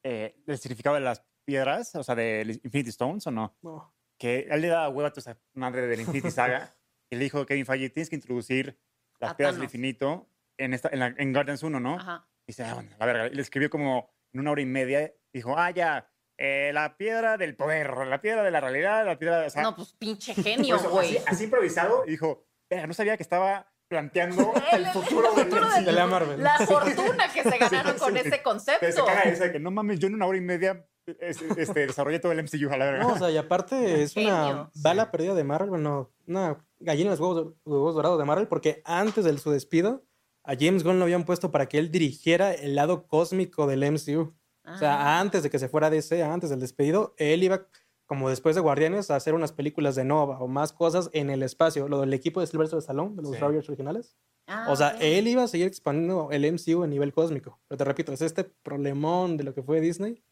eh, 0.05 0.37
el 0.47 0.59
significado 0.59 0.95
de 0.95 1.01
las 1.03 1.24
piedras, 1.45 1.95
o 1.97 2.05
sea, 2.05 2.14
de 2.14 2.61
Infinity 2.62 2.91
Stones 2.91 3.26
o 3.26 3.31
no? 3.33 3.57
No. 3.62 3.93
Que 4.16 4.47
él 4.51 4.61
le 4.61 4.68
daba 4.68 4.89
hueva 4.91 5.09
a 5.09 5.12
esa 5.18 5.41
madre 5.55 5.89
de 5.89 5.97
la 5.97 6.03
Infinity 6.03 6.31
Saga 6.31 6.72
y 7.11 7.16
le 7.16 7.24
dijo 7.24 7.45
Kevin 7.47 7.66
Feige, 7.66 7.91
tienes 7.91 8.11
que 8.11 8.16
introducir 8.16 8.79
las 9.18 9.33
A 9.33 9.37
piedras 9.37 9.57
del 9.57 9.64
infinito 9.64 10.29
en, 10.57 10.72
esta, 10.74 10.89
en, 10.93 11.01
la- 11.01 11.14
en 11.18 11.33
Guardians 11.33 11.62
1, 11.64 11.81
¿no? 11.81 11.97
Ajá. 11.97 12.29
Y 12.47 12.53
dice, 12.53 12.64
ah, 12.64 12.74
bueno, 12.74 12.91
la 12.99 13.07
verga. 13.07 13.26
Y 13.26 13.35
le 13.35 13.43
escribió 13.43 13.70
como 13.70 14.16
en 14.33 14.41
una 14.41 14.51
hora 14.53 14.61
y 14.62 14.66
media. 14.66 15.12
Dijo, 15.33 15.55
ah, 15.59 15.70
ya, 15.70 16.11
eh, 16.39 16.70
la 16.72 16.97
piedra 16.97 17.37
del 17.37 17.57
poder, 17.57 17.91
la 18.07 18.20
piedra 18.20 18.43
de 18.43 18.51
la 18.51 18.61
realidad, 18.61 19.05
la 19.05 19.18
piedra... 19.18 19.45
O 19.47 19.51
sea, 19.51 19.62
no, 19.62 19.76
pues 19.76 19.93
pinche 19.99 20.35
genio, 20.43 20.79
güey. 20.91 21.16
así, 21.18 21.24
así 21.26 21.45
improvisado. 21.45 22.05
Y 22.07 22.11
dijo, 22.12 22.47
no 22.87 22.95
sabía 22.95 23.16
que 23.16 23.22
estaba 23.22 23.70
planteando 23.89 24.53
el 24.72 24.87
futuro 24.89 25.33
del 25.35 25.45
futuro 25.47 25.66
MCU". 25.66 25.85
De 25.85 25.93
la 25.93 26.07
Marvel. 26.07 26.43
La 26.43 26.59
fortuna 26.59 27.33
que 27.33 27.43
se 27.43 27.59
ganaron 27.59 27.95
Sí, 27.95 27.99
con 28.01 28.12
sí. 28.12 28.18
ese 28.20 28.31
Que 28.31 28.37
se 28.37 28.43
concepto. 28.43 29.05
caga 29.07 29.22
esa 29.22 29.45
de 29.45 29.53
que 29.53 29.61
no 29.61 29.70
mames, 29.70 29.99
yo 29.99 30.09
en 30.09 30.14
una 30.14 30.26
hora 30.26 30.39
y 30.39 30.43
media 30.43 30.87
es- 31.20 31.41
este, 31.43 31.87
desarrollé 31.87 32.18
todo 32.18 32.33
el 32.33 32.43
MCU 32.43 32.70
a 32.70 32.76
la 32.76 32.85
verga. 32.85 33.03
No, 33.05 33.14
o 33.14 33.18
sea, 33.18 33.31
y 33.31 33.37
aparte 33.39 34.03
es 34.03 34.14
una 34.16 34.47
Genio. 34.47 34.70
bala 34.74 35.11
perdida 35.11 35.35
de 35.35 35.45
Marvel, 35.45 35.70
bueno, 35.70 36.12
una 36.26 36.62
gallina 36.81 37.07
en 37.07 37.11
los 37.12 37.20
huevos, 37.20 37.55
huevos 37.64 37.95
dorados 37.95 38.18
de 38.18 38.24
Marvel, 38.26 38.47
porque 38.47 38.83
antes 38.85 39.24
de 39.24 39.37
su 39.39 39.51
despido, 39.51 40.05
a 40.51 40.57
James 40.59 40.82
Gunn 40.82 40.99
lo 40.99 41.05
habían 41.05 41.24
puesto 41.24 41.51
para 41.51 41.66
que 41.68 41.78
él 41.78 41.90
dirigiera 41.90 42.53
el 42.55 42.74
lado 42.74 43.07
cósmico 43.07 43.66
del 43.66 43.82
MCU. 43.84 44.20
O 44.20 44.34
Ah. 44.64 44.78
sea, 44.78 45.20
antes 45.20 45.42
de 45.42 45.51
que 45.51 45.59
se 45.59 45.68
fuera 45.68 45.88
DC, 45.90 46.22
antes 46.22 46.51
del 46.51 46.61
despedido, 46.61 47.14
él 47.16 47.42
iba, 47.42 47.66
como 48.07 48.28
después 48.28 48.55
de 48.55 48.61
Guardianes, 48.61 49.11
a 49.11 49.16
hacer 49.16 49.34
unas 49.34 49.53
películas 49.53 49.94
de 49.94 50.05
Nova 50.05 50.38
o 50.40 50.49
más 50.49 50.72
cosas 50.72 51.09
en 51.12 51.30
el 51.30 51.42
espacio. 51.42 51.88
Lo 51.88 52.01
del 52.01 52.12
equipo 52.12 52.40
de 52.40 52.46
Silvestre 52.46 52.78
Stallone, 52.78 53.16
de 53.16 53.22
los 53.22 53.32
Sí. 53.32 53.38
Rogers 53.38 53.68
originales. 53.68 54.16
Ah, 54.46 54.66
O 54.70 54.76
sea, 54.76 54.96
él 55.01 55.28
iba 55.28 55.42
a 55.42 55.49
seguir 55.49 55.66
expandiendo 55.66 56.30
el 56.32 56.44
MCU 56.46 56.82
a 56.82 56.86
nivel 56.86 57.12
cósmico. 57.12 57.61
Pero 57.68 57.76
te 57.78 57.84
repito, 57.84 58.12
es 58.12 58.22
este 58.22 58.44
problemón 58.44 59.36
de 59.36 59.44
lo 59.44 59.55
que 59.55 59.62
fue 59.62 59.80
Disney 59.80 60.22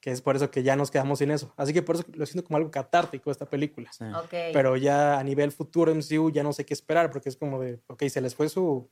que 0.00 0.10
es 0.10 0.20
por 0.20 0.34
eso 0.34 0.50
que 0.50 0.64
ya 0.64 0.74
nos 0.74 0.90
quedamos 0.90 1.20
sin 1.20 1.30
eso. 1.30 1.52
Así 1.56 1.72
que 1.72 1.82
por 1.82 1.94
eso 1.94 2.04
lo 2.14 2.26
siento 2.26 2.44
como 2.44 2.56
algo 2.56 2.70
catártico 2.72 3.30
esta 3.30 3.48
película. 3.48 3.92
Sí. 3.92 4.04
Pero 4.30 4.76
ya 4.76 5.18
a 5.18 5.22
nivel 5.22 5.52
futuro 5.52 5.92
MCU 5.94 6.30
ya 6.32 6.42
no 6.42 6.52
sé 6.52 6.64
qué 6.64 6.74
esperar, 6.74 7.10
porque 7.12 7.28
es 7.28 7.36
como 7.36 7.60
de, 7.60 7.80
ok, 7.86 8.02
se 8.08 8.20
les 8.20 8.34
fue 8.34 8.48
su, 8.48 8.90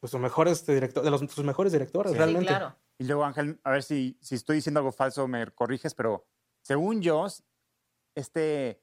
pues, 0.00 0.10
su 0.10 0.18
mejor 0.18 0.48
este, 0.48 0.74
director, 0.74 1.02
de 1.04 1.10
los, 1.10 1.20
sus 1.20 1.44
mejores 1.44 1.72
directores, 1.72 2.12
Sí. 2.12 2.14
Sí, 2.14 2.18
realmente. 2.18 2.48
claro. 2.48 2.76
Y 2.98 3.04
luego, 3.04 3.24
Ángel, 3.24 3.60
a 3.64 3.70
ver 3.70 3.82
si, 3.82 4.18
si 4.22 4.34
estoy 4.36 4.56
diciendo 4.56 4.80
algo 4.80 4.92
falso, 4.92 5.28
me 5.28 5.46
corriges, 5.52 5.94
pero 5.94 6.26
según 6.62 7.02
yo, 7.02 7.26
este 8.14 8.82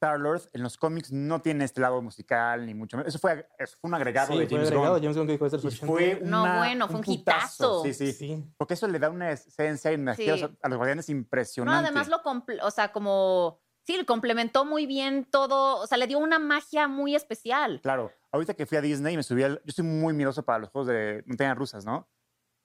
Star-Lord 0.00 0.42
en 0.52 0.62
los 0.64 0.76
cómics 0.78 1.12
no 1.12 1.40
tiene 1.42 1.64
este 1.64 1.80
lado 1.80 2.02
musical, 2.02 2.66
ni 2.66 2.74
mucho 2.74 2.96
menos. 2.96 3.08
Eso 3.14 3.20
fue, 3.20 3.46
eso 3.58 3.76
fue 3.80 3.88
un 3.88 3.94
agregado 3.94 4.32
Sí, 4.32 4.38
de 4.38 4.46
fue 4.48 4.56
James 4.56 4.68
agregado, 4.70 4.94
Gunn. 4.94 5.02
James 5.02 5.16
Gunn 5.16 5.26
que 5.26 5.32
dijo, 5.34 5.46
"Este 5.46 5.56
es 5.58 5.64
Y 5.64 5.70
su 5.70 5.84
ochenta". 5.84 5.92
fue 5.92 6.20
No, 6.24 6.42
una- 6.42 6.58
bueno, 6.58 6.86
fue 6.88 6.96
un 6.96 7.04
putazo. 7.04 7.82
hitazo. 7.82 7.82
Sí, 7.84 7.94
sí, 7.94 8.12
Sí. 8.12 8.44
Porque 8.56 8.74
eso 8.74 8.88
le 8.88 8.98
da 8.98 9.10
una 9.10 9.30
esencia 9.30 9.92
y 9.92 9.94
energía 9.94 10.36
Sí. 10.38 10.58
a 10.60 10.68
los 10.68 10.76
guardianes 10.78 11.08
No, 11.08 11.12
impresionante. 11.16 11.86
además 11.86 12.08
lo, 12.08 12.20
o 12.66 12.70
sea, 12.72 12.90
como, 12.90 13.60
sí, 13.84 13.96
lo 13.96 14.04
complementó 14.06 14.64
muy 14.64 14.86
bien 14.86 15.24
todo, 15.24 15.78
o 15.80 15.86
sea, 15.86 15.98
le 15.98 16.06
dio 16.06 16.18
una 16.18 16.38
magia 16.38 16.88
muy 16.88 17.14
especial. 17.14 17.80
Claro, 17.82 18.12
ahorita 18.30 18.54
que 18.54 18.66
fui 18.66 18.78
a 18.78 18.80
Disney 18.80 19.14
y 19.14 19.16
me 19.16 19.22
subí 19.22 19.42
al... 19.42 19.60
Yo 19.64 19.72
soy 19.72 19.84
muy 19.84 20.14
miedoso 20.14 20.44
para 20.44 20.58
los 20.60 20.70
juegos 20.70 20.88
de 20.88 21.22
montañas 21.26 21.56
rusas, 21.56 21.84
¿no? 21.84 22.08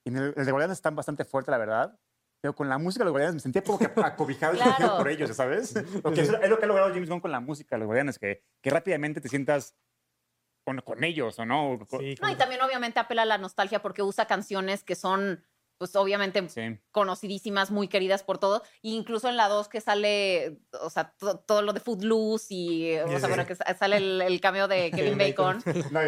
Y 0.06 0.10
en 0.10 0.18
el, 0.18 0.34
el 0.38 0.46
de 0.46 0.52
Guardianes 0.52 0.78
están 0.78 0.96
bastante 0.96 1.26
fuerte, 1.26 1.52
la 1.52 1.58
verdad. 1.58 2.00
Pero 2.40 2.56
con 2.56 2.70
la 2.70 2.78
música 2.78 3.02
de 3.04 3.06
los 3.06 3.14
Guardianes 3.14 3.36
me 3.36 3.40
sentía 3.42 3.64
como 3.64 3.80
que 3.80 3.86
acobijado 3.96 4.54
y 4.54 4.58
Claro. 4.60 4.98
por 4.98 5.10
ellos, 5.10 5.36
¿sabes? 5.36 5.74
Porque 6.04 6.22
es, 6.22 6.30
es 6.30 6.50
lo 6.50 6.60
que 6.60 6.66
ha 6.66 6.68
logrado 6.68 6.90
James 6.94 7.10
Gunn 7.10 7.20
con 7.20 7.32
la 7.32 7.40
música 7.40 7.76
de 7.76 7.80
los 7.80 7.88
Guardianes, 7.88 8.20
que, 8.20 8.44
que 8.62 8.70
rápidamente 8.70 9.20
te 9.22 9.28
sientas 9.28 9.76
con, 10.64 10.80
con 10.82 11.04
ellos, 11.04 11.40
¿o 11.40 11.46
no? 11.46 11.80
Sí, 11.90 12.16
No, 12.22 12.30
y 12.30 12.36
también 12.36 12.62
obviamente 12.62 13.00
apela 13.00 13.24
a 13.24 13.26
la 13.26 13.38
nostalgia 13.38 13.82
porque 13.82 14.04
usa 14.04 14.26
canciones 14.28 14.84
que 14.84 14.96
son, 14.96 15.44
pues 15.78 15.96
obviamente 15.96 16.48
Sí. 16.50 16.80
conocidísimas, 16.92 17.72
muy 17.72 17.88
queridas 17.88 18.24
por 18.24 18.38
todo. 18.38 18.64
E 18.84 18.90
incluso 18.90 19.30
en 19.30 19.38
la 19.38 19.48
2 19.48 19.68
que 19.70 19.82
sale, 19.82 20.60
o 20.82 20.90
sea, 20.90 21.14
to- 21.18 21.40
todo 21.40 21.62
lo 21.62 21.74
de 21.74 21.80
Footloose 21.80 22.54
y, 22.54 22.96
o 22.98 23.06
Sí, 23.06 23.10
sea, 23.12 23.20
sí. 23.22 23.28
bueno, 23.28 23.46
que 23.46 23.56
sa- 23.56 23.76
sale 23.78 23.98
el, 23.98 24.22
el 24.22 24.42
cameo 24.42 24.68
de 24.68 24.92
Kevin 25.16 25.18
Bacon. 25.18 25.62
No, 25.92 26.00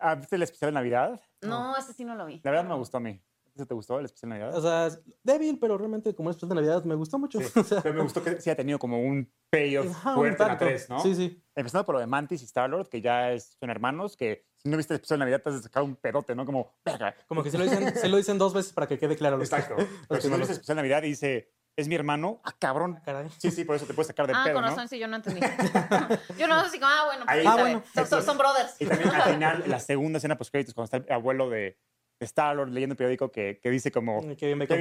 ah, 0.00 0.14
¿Viste 0.16 0.36
el 0.36 0.42
especial 0.42 0.70
de 0.70 0.74
Navidad? 0.74 1.20
No, 1.40 1.76
ese 1.76 1.92
sí 1.92 2.04
no 2.04 2.14
lo 2.14 2.26
vi. 2.26 2.40
La 2.44 2.50
verdad 2.50 2.68
me 2.68 2.74
gustó 2.76 2.98
a 2.98 3.00
mí. 3.00 3.20
¿Ese 3.54 3.66
te 3.66 3.74
gustó 3.74 3.98
el 3.98 4.06
especial 4.06 4.30
de 4.32 4.38
Navidad? 4.38 4.58
O 4.58 4.62
sea, 4.62 4.98
débil, 5.22 5.58
pero 5.58 5.76
realmente 5.76 6.14
como 6.14 6.30
es 6.30 6.36
especial 6.36 6.56
de 6.56 6.62
Navidad 6.62 6.84
me 6.84 6.94
gustó 6.94 7.18
mucho. 7.18 7.38
Sí, 7.38 7.44
O 7.60 7.64
sea, 7.64 7.82
pero 7.82 7.94
me 7.94 8.02
gustó 8.02 8.22
que 8.24 8.40
sí 8.40 8.48
ha 8.48 8.56
tenido 8.56 8.78
como 8.78 8.98
un 9.02 9.30
payoff 9.50 9.86
fuerte 10.14 10.42
en 10.42 10.48
la 10.48 10.54
impacto. 10.54 10.64
3, 10.64 10.88
¿no? 10.90 11.00
Sí, 11.00 11.14
sí. 11.14 11.44
Empezando 11.54 11.84
por 11.84 11.94
lo 11.96 12.00
de 12.00 12.06
Mantis 12.06 12.40
y 12.40 12.46
Star-Lord, 12.46 12.88
que 12.88 13.02
ya 13.02 13.30
es- 13.32 13.56
son 13.60 13.68
hermanos, 13.68 14.16
que 14.16 14.46
si 14.64 14.70
no 14.70 14.76
viste 14.76 14.94
el 14.94 14.96
especial 14.96 15.18
de 15.18 15.24
Navidad 15.24 15.42
te 15.42 15.50
has 15.50 15.62
sacado 15.62 15.84
un 15.84 15.96
pedote, 15.96 16.34
¿no? 16.36 16.46
Como, 16.46 16.72
verga. 16.84 17.16
Como 17.26 17.42
que 17.42 17.50
se 17.50 17.58
lo 17.58 17.64
dicen, 17.64 17.94
se 17.96 18.08
lo 18.08 18.16
dicen 18.16 18.38
dos 18.38 18.54
veces 18.54 18.72
para 18.72 18.86
que 18.86 18.96
quede 18.98 19.16
claro. 19.16 19.36
los 19.36 19.50
que- 19.50 19.56
Exacto. 19.56 19.76
los 19.82 19.88
Pero 20.08 20.20
que 20.20 20.20
si 20.22 20.28
no 20.28 20.34
no 20.34 20.38
viste 20.38 20.52
el 20.52 20.56
especial 20.58 20.76
de 20.76 20.82
Navidad 20.82 21.02
y 21.02 21.08
dice, 21.08 21.50
es 21.76 21.88
mi 21.88 21.96
hermano, 21.96 22.40
ah, 22.44 22.54
cabrón. 22.58 23.00
Caray. 23.04 23.28
Sí, 23.38 23.50
sí, 23.50 23.64
por 23.64 23.74
eso 23.74 23.86
te 23.86 23.94
puedes 23.94 24.06
sacar 24.06 24.26
de 24.28 24.34
Ah, 24.36 24.42
pedo, 24.44 24.54
con 24.54 24.62
¿no? 24.64 24.70
razón, 24.70 24.88
sí, 24.88 24.98
yo 25.00 25.08
no 25.08 25.16
entendí. 25.16 25.40
yo 26.38 26.46
no 26.46 26.62
sé 26.64 26.70
si 26.70 26.78
como, 26.78 26.92
ah, 26.92 27.04
bueno, 27.06 27.24
pues 27.24 27.36
Ahí- 27.36 27.42
sí, 27.42 27.48
Ah, 27.50 27.56
bueno. 27.56 27.82
Son, 27.94 28.06
son- 28.06 28.22
son 28.22 28.38
brothers. 28.38 28.76
Y 28.78 28.86
también 28.86 29.10
al 29.10 29.22
final, 29.34 29.64
la 29.66 29.80
segunda 29.80 30.18
escena 30.18 30.38
post 30.38 30.52
créditos, 30.52 30.74
cuando 30.74 30.84
está 30.96 30.96
el 30.98 31.12
abuelo 31.12 31.50
de, 31.50 31.78
Star-Lord 32.20 32.68
leyendo 32.70 32.92
el 32.92 32.96
periódico 32.96 33.32
que, 33.32 33.58
que 33.60 33.68
dice 33.68 33.90
como, 33.90 34.20
Que 34.36 34.46
bien 34.46 34.56
me 34.56 34.66
Ah, 34.70 34.76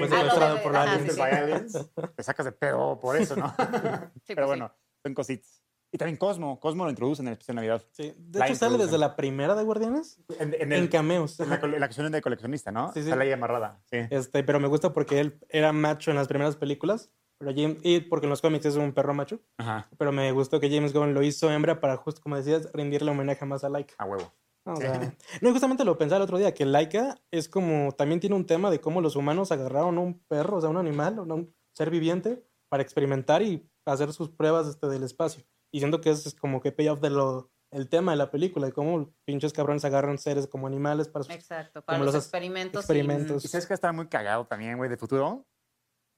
lo 0.56 0.62
por 0.62 0.76
aliens. 0.76 1.02
"This 1.02 1.14
is 1.14 1.18
by 1.18 1.32
aliens", 1.32 1.90
te 2.16 2.22
sacas 2.22 2.46
de 2.46 2.52
pedo 2.52 3.00
por 3.00 3.16
eso, 3.18 3.36
¿no? 3.36 3.50
Sí, 3.58 4.36
Pero 4.36 4.46
pues, 4.46 4.48
bueno, 4.48 4.72
son 5.02 5.16
cositas. 5.16 5.64
Y 5.94 5.98
también 5.98 6.16
Cosmo, 6.18 6.60
Cosmo 6.60 6.86
lo 6.86 6.90
introducen 6.90 7.26
en 7.26 7.30
el 7.30 7.34
especial 7.34 7.56
de 7.58 7.62
Navidad. 7.62 7.86
Sí. 7.92 8.14
De 8.18 8.40
La 8.40 8.46
hecho, 8.48 8.56
sale 8.56 8.78
desde 8.78 8.98
la 8.98 9.16
primera 9.18 9.56
de 9.56 9.64
Guardianes 9.64 10.20
En, 10.40 10.54
en 10.54 10.62
en 10.62 10.74
el- 10.74 10.90
cameos. 10.90 11.40
en 11.40 11.50
la, 11.50 11.58
la 11.58 11.80
canción 11.80 12.12
de 12.12 12.22
coleccionista, 12.22 12.72
¿no? 12.72 12.94
Sí, 12.94 13.04
sí. 13.04 13.10
Sale 13.10 13.26
ahí 13.26 13.32
amarrada. 13.32 13.82
Sí. 13.92 13.98
Este, 14.10 14.44
pero 14.44 14.60
me 14.60 14.68
gusta 14.70 14.94
porque 14.94 15.20
él 15.20 15.40
era 15.50 15.74
macho 15.74 16.10
en 16.12 16.18
las 16.18 16.28
primeras 16.28 16.56
películas. 16.56 17.12
Pero 17.40 17.52
James, 17.56 17.78
y 17.84 18.02
porque 18.02 18.28
en 18.28 18.30
los 18.30 18.42
cómics 18.42 18.66
es 18.68 18.76
un 18.76 18.94
perro 18.94 19.14
macho. 19.16 19.40
Ajá, 19.58 19.90
Pero 19.98 20.12
me 20.12 20.32
gustó 20.32 20.60
que 20.60 20.70
James 20.70 20.94
Gunn 20.94 21.14
lo 21.16 21.24
hizo 21.24 21.52
hembra 21.52 21.80
para, 21.82 21.98
justo 21.98 22.22
como 22.22 22.36
decías, 22.38 22.70
rendirle 22.72 23.10
homenaje 23.12 23.44
más 23.46 23.64
a 23.64 23.70
Laika. 23.70 23.96
a 23.98 24.06
huevo. 24.06 24.32
No, 24.64 24.74
o 24.74 24.76
sea, 24.78 25.16
no, 25.42 25.50
y 25.50 25.52
justamente 25.52 25.84
lo 25.84 25.98
pensaba 25.98 26.18
el 26.18 26.22
otro 26.24 26.38
día, 26.38 26.54
que 26.54 26.66
Laika 26.66 27.20
es 27.32 27.50
como, 27.50 27.94
también 27.94 28.20
tiene 28.20 28.36
un 28.36 28.46
tema 28.46 28.70
de 28.70 28.80
cómo 28.80 29.02
los 29.02 29.16
humanos 29.16 29.52
agarraron 29.52 29.98
a 29.98 30.02
un 30.02 30.20
perro, 30.28 30.58
o 30.58 30.62
sea, 30.62 30.70
un 30.70 30.78
animal, 30.78 31.18
o 31.18 31.24
un 31.24 31.52
ser 31.76 31.90
viviente, 31.90 32.46
para 32.70 32.84
experimentar 32.84 33.42
y 33.42 33.68
hacer 33.88 34.14
sus 34.14 34.30
pruebas 34.30 34.68
este, 34.68 34.88
del 34.88 35.02
espacio. 35.02 35.44
Y 35.72 35.80
siento 35.80 36.02
que 36.02 36.12
es 36.12 36.36
como 36.36 36.62
que 36.62 36.72
payoff 36.72 37.00
de 37.00 37.10
lo, 37.10 37.52
el 37.72 37.88
tema 37.88 38.12
de 38.12 38.18
la 38.18 38.30
película, 38.30 38.68
de 38.68 38.74
cómo 38.74 39.14
pinches 39.26 39.54
cabrones 39.54 39.86
agarran 39.86 40.18
seres 40.18 40.48
como 40.48 40.68
animales 40.68 41.08
para 41.08 41.24
sus 41.24 41.34
Exacto, 41.34 41.82
para 41.82 41.98
Como 41.98 42.06
los, 42.06 42.16
los 42.16 42.24
experimentos. 42.24 42.82
experimentos. 42.82 43.46
¿Y 43.46 43.48
sabes 43.48 43.66
que 43.66 43.74
está 43.74 43.92
muy 43.92 44.08
cagado 44.08 44.46
también, 44.46 44.78
güey, 44.78 44.90
de 44.90 44.98
futuro? 44.98 45.48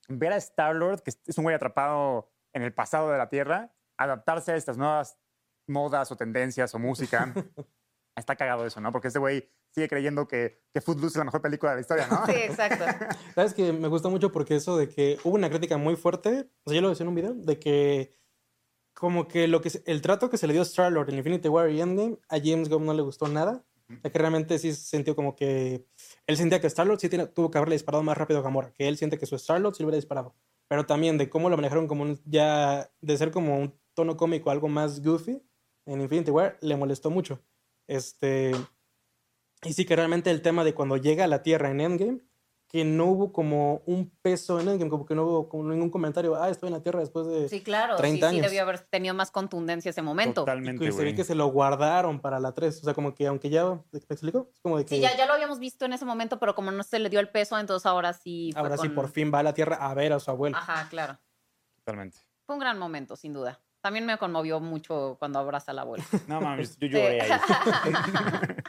Ver 0.10 0.34
a 0.34 0.38
Star-Lord, 0.38 1.02
que 1.02 1.12
es 1.26 1.38
un 1.38 1.44
güey 1.44 1.56
atrapado 1.56 2.32
en 2.54 2.64
el 2.64 2.74
pasado 2.74 3.12
de 3.12 3.18
la 3.18 3.30
Tierra, 3.30 3.74
adaptarse 3.98 4.52
a 4.52 4.56
estas 4.56 4.78
nuevas 4.78 5.18
modas 5.68 6.12
o 6.12 6.18
tendencias 6.18 6.74
o 6.74 6.80
música. 6.80 7.34
está 8.16 8.36
cagado 8.36 8.66
eso, 8.66 8.82
¿no? 8.82 8.92
Porque 8.92 9.08
este 9.08 9.20
güey 9.20 9.50
sigue 9.72 9.88
creyendo 9.88 10.28
que, 10.28 10.62
que 10.72 10.82
Footloose 10.82 11.14
es 11.14 11.18
la 11.18 11.24
mejor 11.24 11.42
película 11.42 11.72
de 11.72 11.78
la 11.78 11.82
historia, 11.82 12.08
¿no? 12.08 12.26
Sí, 12.26 12.34
exacto. 12.34 12.86
¿Sabes 13.36 13.54
que 13.54 13.74
Me 13.74 13.88
gusta 13.88 14.10
mucho 14.10 14.32
porque 14.32 14.56
eso 14.56 14.78
de 14.78 14.90
que 14.90 15.18
hubo 15.24 15.36
una 15.36 15.50
crítica 15.50 15.78
muy 15.78 15.96
fuerte, 15.96 16.50
o 16.64 16.70
sea, 16.70 16.76
yo 16.76 16.82
lo 16.82 16.90
decía 16.90 17.04
en 17.04 17.10
un 17.10 17.16
video, 17.16 17.34
de 17.34 17.60
que 17.60 18.16
como 18.94 19.28
que 19.28 19.48
lo 19.48 19.62
que 19.62 19.70
se- 19.70 19.84
el 19.86 20.02
trato 20.02 20.30
que 20.30 20.38
se 20.38 20.48
le 20.48 20.54
dio 20.54 20.62
a 20.62 20.66
Star-Lord 20.66 21.10
en 21.10 21.18
Infinity 21.18 21.50
War 21.50 21.70
y 21.70 21.82
Endgame 21.82 22.18
a 22.30 22.38
James 22.44 22.70
Gunn 22.70 22.86
no 22.86 22.94
le 22.94 23.02
gustó 23.02 23.28
nada. 23.28 23.64
Sea, 24.02 24.12
que 24.12 24.18
realmente 24.18 24.58
sí 24.60 24.74
se 24.74 24.82
sintió 24.98 25.16
como 25.16 25.36
que 25.36 25.86
él 26.26 26.38
sentía 26.38 26.60
que 26.62 26.68
Star-Lord 26.68 27.00
sí 27.00 27.10
tiene- 27.10 27.28
tuvo 27.28 27.52
que 27.52 27.58
haberle 27.58 27.76
disparado 27.76 28.04
más 28.04 28.18
rápido 28.18 28.40
a 28.40 28.42
Gamora, 28.44 28.72
que 28.74 28.88
él 28.88 28.98
siente 28.98 29.18
que 29.18 29.26
su 29.26 29.36
Star-Lord 29.36 29.76
sí 29.76 29.84
le 29.84 29.88
hubiera 29.88 29.98
disparado. 29.98 30.34
Pero 30.68 30.86
también 30.86 31.18
de 31.18 31.30
cómo 31.30 31.50
lo 31.50 31.58
manejaron 31.58 31.88
como 31.88 32.04
un- 32.04 32.20
ya 32.26 32.90
de 33.02 33.18
ser 33.18 33.30
como 33.32 33.60
un 33.60 33.74
tono 33.94 34.18
cómico, 34.18 34.50
algo 34.50 34.68
más 34.68 35.04
goofy 35.04 35.44
en 35.86 36.02
Infinity 36.02 36.32
War, 36.32 36.58
le 36.62 36.76
molestó 36.76 37.12
mucho. 37.12 37.42
Este, 37.88 38.54
y 39.64 39.74
sí 39.74 39.86
que 39.86 39.96
realmente 39.96 40.32
el 40.32 40.42
tema 40.42 40.64
de 40.64 40.74
cuando 40.74 40.98
llega 40.98 41.26
a 41.26 41.28
la 41.28 41.44
Tierra 41.44 41.70
en 41.70 41.82
Endgame, 41.82 42.20
que 42.74 42.84
no 42.84 43.06
hubo 43.06 43.32
como 43.32 43.84
un 43.86 44.12
peso 44.24 44.60
en 44.60 44.68
Endgame, 44.68 44.90
como 44.90 45.06
que 45.06 45.14
no 45.14 45.26
hubo 45.26 45.48
como 45.48 45.66
ningún 45.70 45.92
comentario, 45.92 46.36
ah, 46.36 46.50
estoy 46.50 46.70
en 46.70 46.74
la 46.74 46.82
Tierra 46.82 47.02
después 47.02 47.28
de... 47.28 47.48
Sí, 47.48 47.62
claro. 47.62 47.98
30 47.98 48.16
sí, 48.16 48.20
sí, 48.32 48.40
años. 48.40 48.50
debió 48.50 48.64
haber 48.64 48.80
tenido 48.80 49.14
más 49.14 49.30
contundencia 49.30 49.90
ese 49.92 50.02
momento. 50.02 50.42
Totalmente, 50.42 50.84
y 50.84 50.92
se 50.92 51.04
ve 51.04 51.14
que 51.14 51.24
se 51.24 51.36
lo 51.36 51.46
guardaron 51.46 52.20
para 52.20 52.40
la 52.40 52.52
3. 52.56 52.80
O 52.80 52.84
sea, 52.86 52.96
como 52.96 53.14
que 53.14 53.28
aunque 53.28 53.52
ya... 53.52 53.64
¿Me 53.92 54.00
explico? 54.10 54.50
Es 54.52 54.60
como 54.60 54.80
de 54.80 54.86
que 54.86 54.96
Sí, 54.96 55.02
ya, 55.02 55.16
ya 55.16 55.28
lo 55.28 55.34
habíamos 55.34 55.60
visto 55.60 55.86
en 55.86 55.94
ese 55.94 56.04
momento, 56.04 56.40
pero 56.40 56.56
como 56.56 56.72
no 56.72 56.82
se 56.82 56.98
le 56.98 57.12
dio 57.12 57.20
el 57.20 57.30
peso, 57.30 57.60
entonces 57.60 57.86
ahora 57.86 58.12
sí. 58.12 58.50
fue 58.54 58.62
ahora 58.64 58.78
sí 58.78 58.90
por 58.90 59.08
fin 59.08 59.32
va 59.32 59.38
a 59.38 59.44
la 59.44 59.54
Tierra 59.54 59.76
a 59.76 59.94
ver 59.94 60.12
a 60.12 60.20
su 60.20 60.32
abuelo. 60.32 60.58
Ajá, 60.58 60.88
claro. 60.90 61.20
Totalmente. 61.76 62.18
Fue 62.48 62.56
un 62.56 62.60
gran 62.60 62.80
momento, 62.80 63.16
sin 63.16 63.34
duda. 63.34 63.62
También 63.82 64.08
me 64.08 64.18
conmovió 64.18 64.60
mucho 64.60 65.18
cuando 65.20 65.38
abraza 65.38 65.74
al 65.74 65.78
abuelo. 65.78 66.04
No 66.28 66.42
mames, 66.42 66.76
yo 66.80 66.88
Sí. 66.88 66.90
lloré 66.92 67.22
ahí. 67.22 67.32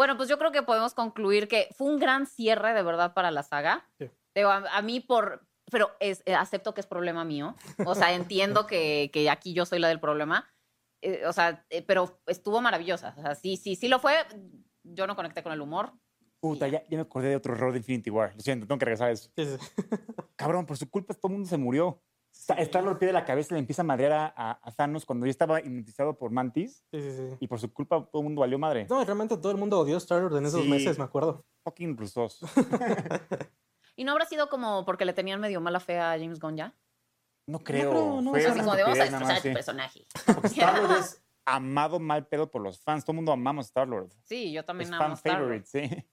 bueno, 0.00 0.16
pues 0.16 0.30
yo 0.30 0.38
creo 0.38 0.50
que 0.50 0.62
podemos 0.62 0.94
concluir 0.94 1.46
que 1.46 1.68
fue 1.76 1.86
un 1.86 1.98
gran 1.98 2.24
cierre 2.24 2.72
de 2.72 2.82
verdad 2.82 3.12
para 3.12 3.30
la 3.30 3.42
saga. 3.42 3.86
Sí. 3.98 4.06
Digo, 4.34 4.48
a, 4.48 4.64
a 4.74 4.80
mí 4.80 5.00
por... 5.00 5.46
Pero 5.70 5.90
es, 6.00 6.22
eh, 6.24 6.34
acepto 6.34 6.72
que 6.72 6.80
es 6.80 6.86
problema 6.86 7.22
mío. 7.22 7.54
O 7.84 7.94
sea, 7.94 8.14
entiendo 8.14 8.66
que, 8.66 9.10
que 9.12 9.28
aquí 9.28 9.52
yo 9.52 9.66
soy 9.66 9.78
la 9.78 9.88
del 9.88 10.00
problema. 10.00 10.50
Eh, 11.02 11.26
o 11.26 11.34
sea, 11.34 11.66
eh, 11.68 11.82
pero 11.82 12.18
estuvo 12.26 12.62
maravillosa. 12.62 13.14
O 13.18 13.20
sea, 13.20 13.34
sí, 13.34 13.58
sí, 13.58 13.76
sí 13.76 13.88
lo 13.88 13.98
fue. 13.98 14.14
Yo 14.84 15.06
no 15.06 15.14
conecté 15.16 15.42
con 15.42 15.52
el 15.52 15.60
humor. 15.60 15.92
Puta, 16.40 16.66
ya, 16.66 16.82
ya 16.88 16.96
me 16.96 17.02
acordé 17.02 17.28
de 17.28 17.36
otro 17.36 17.52
error 17.52 17.70
de 17.72 17.80
Infinity 17.80 18.08
War. 18.08 18.34
Lo 18.34 18.40
siento, 18.40 18.66
tengo 18.66 18.78
que 18.78 18.86
regresar 18.86 19.08
a 19.08 19.12
eso. 19.12 19.30
Sí, 19.36 19.44
sí. 19.44 19.58
Cabrón, 20.34 20.64
por 20.64 20.78
su 20.78 20.88
culpa 20.88 21.12
todo 21.12 21.28
el 21.28 21.32
mundo 21.34 21.46
se 21.50 21.58
murió. 21.58 22.02
Sa- 22.40 22.54
Star-Lord 22.54 22.98
pierde 22.98 23.12
la 23.12 23.24
cabeza 23.26 23.52
y 23.52 23.54
le 23.56 23.58
empieza 23.60 23.82
a 23.82 23.84
madrear 23.84 24.12
a, 24.12 24.26
a- 24.34 24.60
a 24.62 24.72
Thanos 24.72 25.04
cuando 25.04 25.26
ya 25.26 25.30
estaba 25.30 25.60
hipnotizado 25.60 26.16
por 26.16 26.30
Mantis. 26.30 26.84
Sí, 26.90 27.00
sí, 27.02 27.12
sí. 27.16 27.36
Y 27.38 27.46
por 27.48 27.60
su 27.60 27.70
culpa 27.72 28.06
todo 28.10 28.22
el 28.22 28.24
mundo 28.24 28.40
valió 28.40 28.58
madre. 28.58 28.86
No, 28.88 29.04
realmente 29.04 29.36
todo 29.36 29.52
el 29.52 29.58
mundo 29.58 29.78
odió 29.78 29.96
a 29.96 29.98
Star-Lord 29.98 30.36
en 30.38 30.46
esos 30.46 30.62
Sí. 30.62 30.68
meses, 30.68 30.98
me 30.98 31.04
acuerdo. 31.04 31.44
Fucking 31.64 31.96
rusos. 31.98 32.40
¿Y 33.96 34.04
no 34.04 34.12
habrá 34.12 34.24
sido 34.24 34.48
como 34.48 34.84
porque 34.86 35.04
le 35.04 35.12
tenían 35.12 35.40
medio 35.40 35.60
mala 35.60 35.80
fe 35.80 35.98
a 35.98 36.12
James 36.18 36.40
Gunn 36.40 36.56
ya? 36.56 36.74
No 37.46 37.58
creo. 37.58 37.90
creo, 37.90 38.20
no, 38.22 38.30
Fue 38.30 38.38
o 38.38 38.42
sea, 38.42 38.50
Así 38.52 38.60
una 38.60 38.64
como 38.64 38.76
de 38.76 38.82
vamos 38.84 38.98
a 38.98 39.04
estupidez 39.04 39.20
nada 39.28 39.34
destrozar 39.34 39.36
a 39.36 39.42
tu 39.42 39.54
personaje. 39.54 40.06
Porque 40.34 40.46
Star-Lord 40.48 40.98
es 41.00 41.22
amado 41.44 41.98
mal 42.00 42.26
pedo 42.26 42.50
por 42.50 42.62
los 42.62 42.80
fans. 42.80 43.04
Todo 43.04 43.12
el 43.12 43.16
mundo 43.16 43.32
amamos 43.32 43.66
a 43.66 43.68
Star-Lord. 43.68 44.10
Sí, 44.24 44.52
yo 44.52 44.64
también 44.64 44.88
Es 44.88 44.94
amo 44.94 45.02
fan 45.04 45.12
Star-Lord. 45.14 45.64
favorite, 45.66 45.66
sí. 45.66 46.06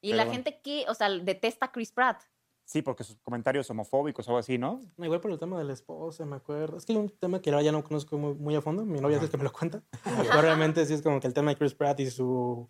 Y 0.00 0.10
Pero 0.10 0.16
la 0.16 0.24
bueno. 0.24 0.32
gente 0.32 0.60
que, 0.62 0.84
o 0.88 0.94
sea, 0.94 1.10
detesta 1.10 1.66
a 1.66 1.72
Chris 1.72 1.90
Pratt. 1.92 2.22
Sí, 2.68 2.82
porque 2.82 3.02
sus 3.02 3.16
comentarios 3.22 3.70
homofóbicos 3.70 4.28
o 4.28 4.30
algo 4.30 4.38
así, 4.40 4.58
¿no? 4.58 4.82
No, 4.98 5.04
Igual 5.06 5.22
por 5.22 5.30
el 5.30 5.38
tema 5.38 5.56
de 5.58 5.64
la 5.64 5.72
esposa, 5.72 6.26
me 6.26 6.36
acuerdo. 6.36 6.76
Es 6.76 6.84
que 6.84 6.92
hay 6.92 6.98
un 6.98 7.08
tema 7.08 7.40
que 7.40 7.48
ahora 7.48 7.62
ya 7.62 7.72
no 7.72 7.82
conozco 7.82 8.18
muy, 8.18 8.34
muy 8.34 8.54
a 8.56 8.60
fondo. 8.60 8.84
Mi 8.84 9.00
novia 9.00 9.16
es 9.16 9.22
el 9.22 9.30
que 9.30 9.38
me 9.38 9.44
lo 9.44 9.52
cuenta. 9.52 9.82
Pero 10.04 10.42
realmente 10.42 10.84
sí 10.84 10.92
es 10.92 11.00
como 11.00 11.18
que 11.18 11.26
el 11.26 11.32
tema 11.32 11.50
de 11.50 11.56
Chris 11.56 11.72
Pratt 11.74 11.98
y 12.00 12.10
su... 12.10 12.68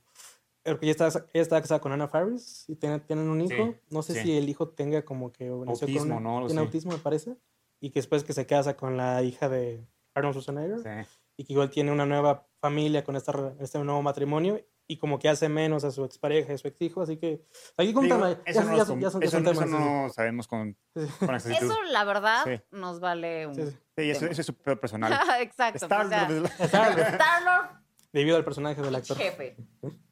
Porque 0.62 0.86
ya 0.86 0.92
está, 0.92 1.08
ella 1.08 1.42
está 1.42 1.60
casada 1.60 1.80
con 1.80 1.90
Anna 1.90 2.06
Faris 2.06 2.64
y 2.68 2.76
tiene- 2.76 3.00
tienen 3.00 3.28
un 3.28 3.40
hijo. 3.40 3.56
Sí, 3.72 3.76
no 3.90 4.02
sé 4.02 4.14
sí. 4.14 4.20
si 4.22 4.36
el 4.38 4.48
hijo 4.48 4.68
tenga 4.68 5.04
como 5.04 5.32
que... 5.32 5.48
con 5.48 5.68
Autismo, 5.68 6.16
una- 6.18 6.20
¿no? 6.20 6.46
Tiene 6.46 6.60
autismo, 6.60 6.92
me 6.92 6.98
parece. 6.98 7.36
Y 7.80 7.90
que 7.90 7.98
después 7.98 8.22
que 8.22 8.32
se 8.32 8.46
casa 8.46 8.76
con 8.76 8.96
la 8.96 9.22
hija 9.24 9.48
de 9.48 9.84
Arnold 10.14 10.36
Schwarzenegger. 10.38 10.78
Sí. 10.78 11.10
Y 11.38 11.44
que 11.44 11.54
igual 11.54 11.70
tiene 11.70 11.90
una 11.90 12.06
nueva 12.06 12.46
familia 12.60 13.02
con 13.02 13.16
esta, 13.16 13.52
este 13.58 13.78
nuevo 13.82 14.00
matrimonio. 14.02 14.60
Y 14.90 14.96
como 14.96 15.18
que 15.18 15.28
hace 15.28 15.48
menos 15.50 15.84
a 15.84 15.90
su 15.90 16.02
expareja 16.04 16.52
y 16.52 16.58
su 16.58 16.66
ex 16.66 16.80
hijo, 16.80 17.02
así 17.02 17.18
que 17.18 17.44
aquí 17.76 17.92
contame, 17.92 18.28
Digo, 18.28 18.40
eso, 18.46 18.60
ya, 18.60 18.64
no, 18.64 18.70
ya 18.72 18.76
los 18.78 18.86
son- 18.88 18.94
com- 18.96 19.00
ya 19.02 19.10
son- 19.10 19.20
ya 19.20 19.26
eso 19.28 19.40
no- 19.66 20.06
eso 20.06 20.14
sabemos 20.14 20.48
con, 20.48 20.76
Sí, 20.96 21.06
con 21.20 21.34
exactitud. 21.34 21.66
Eso, 21.72 21.82
la 21.92 22.04
verdad, 22.04 22.44
Sí. 22.44 22.60
nos 22.70 22.98
vale 22.98 23.46
un. 23.46 23.54
Sí, 23.54 23.62
sí. 23.66 23.76
Sí, 23.96 24.10
eso, 24.10 24.20
tema. 24.20 24.32
eso 24.32 24.40
es 24.40 24.46
súper 24.46 24.80
personal. 24.80 25.12
Exacto. 25.40 25.84
Star- 25.86 26.06
o 26.06 26.08
sea, 26.08 26.22
Star-Lord. 26.64 27.00
Star-Lord, 27.14 27.68
Debido 28.12 28.36
al 28.38 28.44
personaje 28.44 28.80
del 28.80 28.94
actor. 28.94 29.16
jefe. 29.18 29.56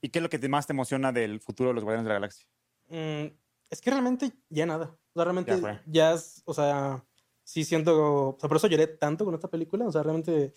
¿Y 0.02 0.10
qué 0.10 0.18
es 0.18 0.22
lo 0.22 0.28
que 0.28 0.38
más 0.48 0.66
te 0.66 0.74
emociona 0.74 1.10
del 1.12 1.40
futuro 1.40 1.70
de 1.70 1.74
los 1.74 1.82
Guardianes 1.84 2.04
de 2.04 2.08
la 2.10 2.14
Galaxia? 2.14 2.46
Mm, 2.88 3.34
es 3.70 3.80
que 3.80 3.90
realmente 3.90 4.32
ya 4.50 4.66
nada. 4.66 4.94
O 5.14 5.18
sea, 5.18 5.24
realmente 5.24 5.58
Ya 5.58 5.82
ya, 5.86 6.12
es, 6.12 6.42
o 6.44 6.52
sea, 6.52 7.02
sí 7.42 7.64
siento, 7.64 8.28
o 8.34 8.36
sea, 8.38 8.48
por 8.48 8.58
eso 8.58 8.66
lloré 8.66 8.86
tanto 8.86 9.24
con 9.24 9.34
esta 9.34 9.48
película. 9.48 9.86
O 9.86 9.92
sea, 9.92 10.02
realmente 10.02 10.52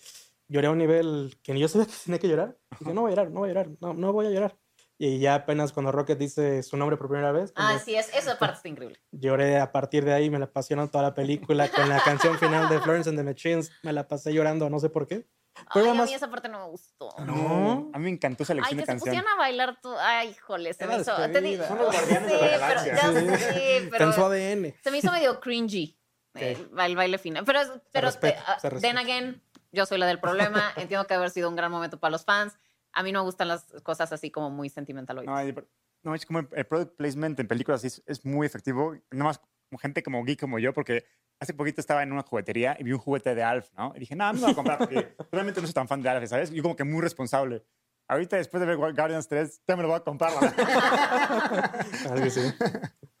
lloré 0.50 0.66
a 0.66 0.70
un 0.70 0.78
nivel 0.78 1.38
que 1.42 1.54
ni 1.54 1.60
yo 1.60 1.68
sabía 1.68 1.86
que 1.86 1.92
tenía 2.04 2.18
que 2.18 2.28
llorar. 2.28 2.58
Dije, 2.78 2.92
no 2.92 3.00
voy 3.02 3.12
a 3.12 3.14
llorar, 3.16 3.30
no 3.30 3.40
voy 3.40 3.48
a 3.50 3.52
llorar, 3.54 3.68
no, 3.80 3.94
no 3.94 4.12
voy 4.12 4.26
a 4.26 4.30
llorar. 4.30 4.58
Y 4.98 5.18
ya 5.18 5.34
apenas 5.34 5.72
cuando 5.72 5.92
Rocket 5.92 6.18
dice 6.18 6.62
su 6.62 6.76
nombre 6.76 6.98
por 6.98 7.08
primera 7.08 7.32
vez, 7.32 7.52
Ah, 7.56 7.68
cuando 7.68 7.84
sí, 7.84 7.94
es, 7.94 8.14
esa 8.14 8.38
parte 8.38 8.56
está 8.56 8.68
increíble. 8.68 8.98
lloré 9.12 9.58
a 9.58 9.72
partir 9.72 10.04
de 10.04 10.12
ahí, 10.12 10.28
me 10.28 10.38
la 10.38 10.44
apasionó 10.44 10.90
toda 10.90 11.04
la 11.04 11.14
película 11.14 11.68
con 11.70 11.88
la 11.88 12.00
canción 12.02 12.38
final 12.38 12.68
de 12.68 12.80
Florence 12.80 13.08
and 13.08 13.18
the 13.18 13.24
Machines, 13.24 13.70
me 13.82 13.92
la 13.94 14.06
pasé 14.06 14.34
llorando, 14.34 14.68
no 14.68 14.78
sé 14.78 14.90
por 14.90 15.06
qué. 15.06 15.26
Pero 15.74 15.84
Ay, 15.84 15.86
a 15.86 15.90
además- 15.90 16.08
mí 16.10 16.14
esa 16.14 16.30
parte 16.30 16.48
no 16.48 16.58
me 16.60 16.66
gustó. 16.70 17.08
No. 17.24 17.90
A 17.92 17.98
mí 17.98 18.04
me 18.04 18.10
encantó 18.10 18.42
esa 18.44 18.52
Ay, 18.52 18.58
elección 18.58 18.76
que 18.78 18.82
de 18.82 18.86
se 18.86 18.86
canción. 18.92 19.14
pusieran 19.14 19.32
a 19.32 19.36
bailar 19.38 19.80
tú. 19.82 19.90
Ay, 19.98 20.28
híjole, 20.30 20.72
se 20.74 20.84
Era 20.84 20.96
me 20.96 21.00
hizo. 21.02 21.16
te 21.16 21.40
digo- 21.40 21.64
Son 21.66 21.78
los 21.78 21.86
guardianes 21.92 22.28
de 22.30 22.34
la 22.34 22.38
Sí, 22.38 22.46
pero 22.50 22.60
galaxia. 22.60 22.94
ya 22.94 23.12
Sí. 23.52 23.58
Está 23.62 23.96
pero 23.98 24.12
su 24.12 24.24
ADN. 24.24 24.74
se 24.84 24.90
me 24.90 24.98
hizo 24.98 25.10
medio 25.12 25.40
cringy 25.40 25.98
eh, 26.34 26.56
el 26.78 26.94
baile 26.96 27.18
final. 27.18 27.44
Pero, 27.44 27.60
pero 27.90 28.06
respeta, 28.06 28.36
te- 28.38 28.44
ah, 28.46 28.60
se 28.60 28.70
then 28.80 28.98
again, 28.98 29.42
yo 29.72 29.86
soy 29.86 29.98
la 29.98 30.06
del 30.06 30.20
problema. 30.20 30.72
Entiendo 30.76 31.06
que 31.06 31.14
haber 31.14 31.30
sido 31.30 31.48
un 31.48 31.56
gran 31.56 31.70
momento 31.70 31.98
para 31.98 32.12
los 32.12 32.24
fans. 32.24 32.58
A 32.92 33.02
mí 33.02 33.12
no 33.12 33.20
me 33.20 33.24
gustan 33.24 33.48
las 33.48 33.64
cosas 33.82 34.12
así 34.12 34.30
como 34.30 34.50
muy 34.50 34.68
sentimentaloides. 34.68 35.54
No, 35.54 35.62
no, 36.02 36.14
es 36.14 36.26
como 36.26 36.40
el, 36.40 36.66
product 36.66 36.96
placement 36.96 37.38
en 37.38 37.46
películas 37.46 37.84
es, 37.84 38.02
es 38.06 38.24
muy 38.24 38.46
efectivo. 38.46 38.94
Nada 39.10 39.24
más 39.24 39.38
como 39.38 39.78
gente 39.78 40.02
como 40.02 40.24
geek 40.24 40.40
como 40.40 40.58
yo, 40.58 40.72
porque 40.72 41.04
hace 41.38 41.54
poquito 41.54 41.80
estaba 41.80 42.02
en 42.02 42.12
una 42.12 42.22
juguetería 42.22 42.76
y 42.78 42.84
vi 42.84 42.92
un 42.92 42.98
juguete 42.98 43.34
de 43.34 43.42
Alf, 43.42 43.70
¿no? 43.76 43.92
Y 43.94 44.00
dije, 44.00 44.16
no, 44.16 44.26
no 44.26 44.32
me 44.34 44.40
lo 44.40 44.46
voy 44.46 44.52
a 44.52 44.56
comprar 44.56 44.78
porque 44.78 45.14
realmente 45.32 45.60
no 45.60 45.66
soy 45.66 45.74
tan 45.74 45.88
fan 45.88 46.02
de 46.02 46.08
Alf, 46.08 46.28
¿sabes? 46.28 46.50
Yo 46.50 46.62
como 46.62 46.76
que 46.76 46.84
muy 46.84 47.00
responsable. 47.00 47.64
Ahorita, 48.08 48.36
después 48.36 48.60
de 48.60 48.66
ver 48.66 48.76
Guardians 48.76 49.28
3, 49.28 49.62
ya 49.68 49.76
me 49.76 49.82
lo 49.82 49.88
voy 49.88 49.98
a 49.98 50.00
comprar. 50.00 50.32
la. 50.32 50.48
Algo 52.10 52.26
así. 52.26 52.40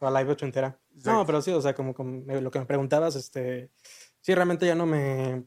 O 0.00 0.10
live 0.10 0.32
ochentera. 0.32 0.76
No, 1.04 1.24
pero 1.24 1.40
sí, 1.40 1.52
o 1.52 1.60
sea, 1.60 1.74
como, 1.74 1.94
como 1.94 2.22
me- 2.22 2.40
lo 2.40 2.50
que 2.50 2.58
me 2.58 2.66
preguntabas, 2.66 3.14
este, 3.14 3.70
sí, 4.20 4.34
realmente 4.34 4.66
ya 4.66 4.74
no 4.74 4.86
me, 4.86 5.44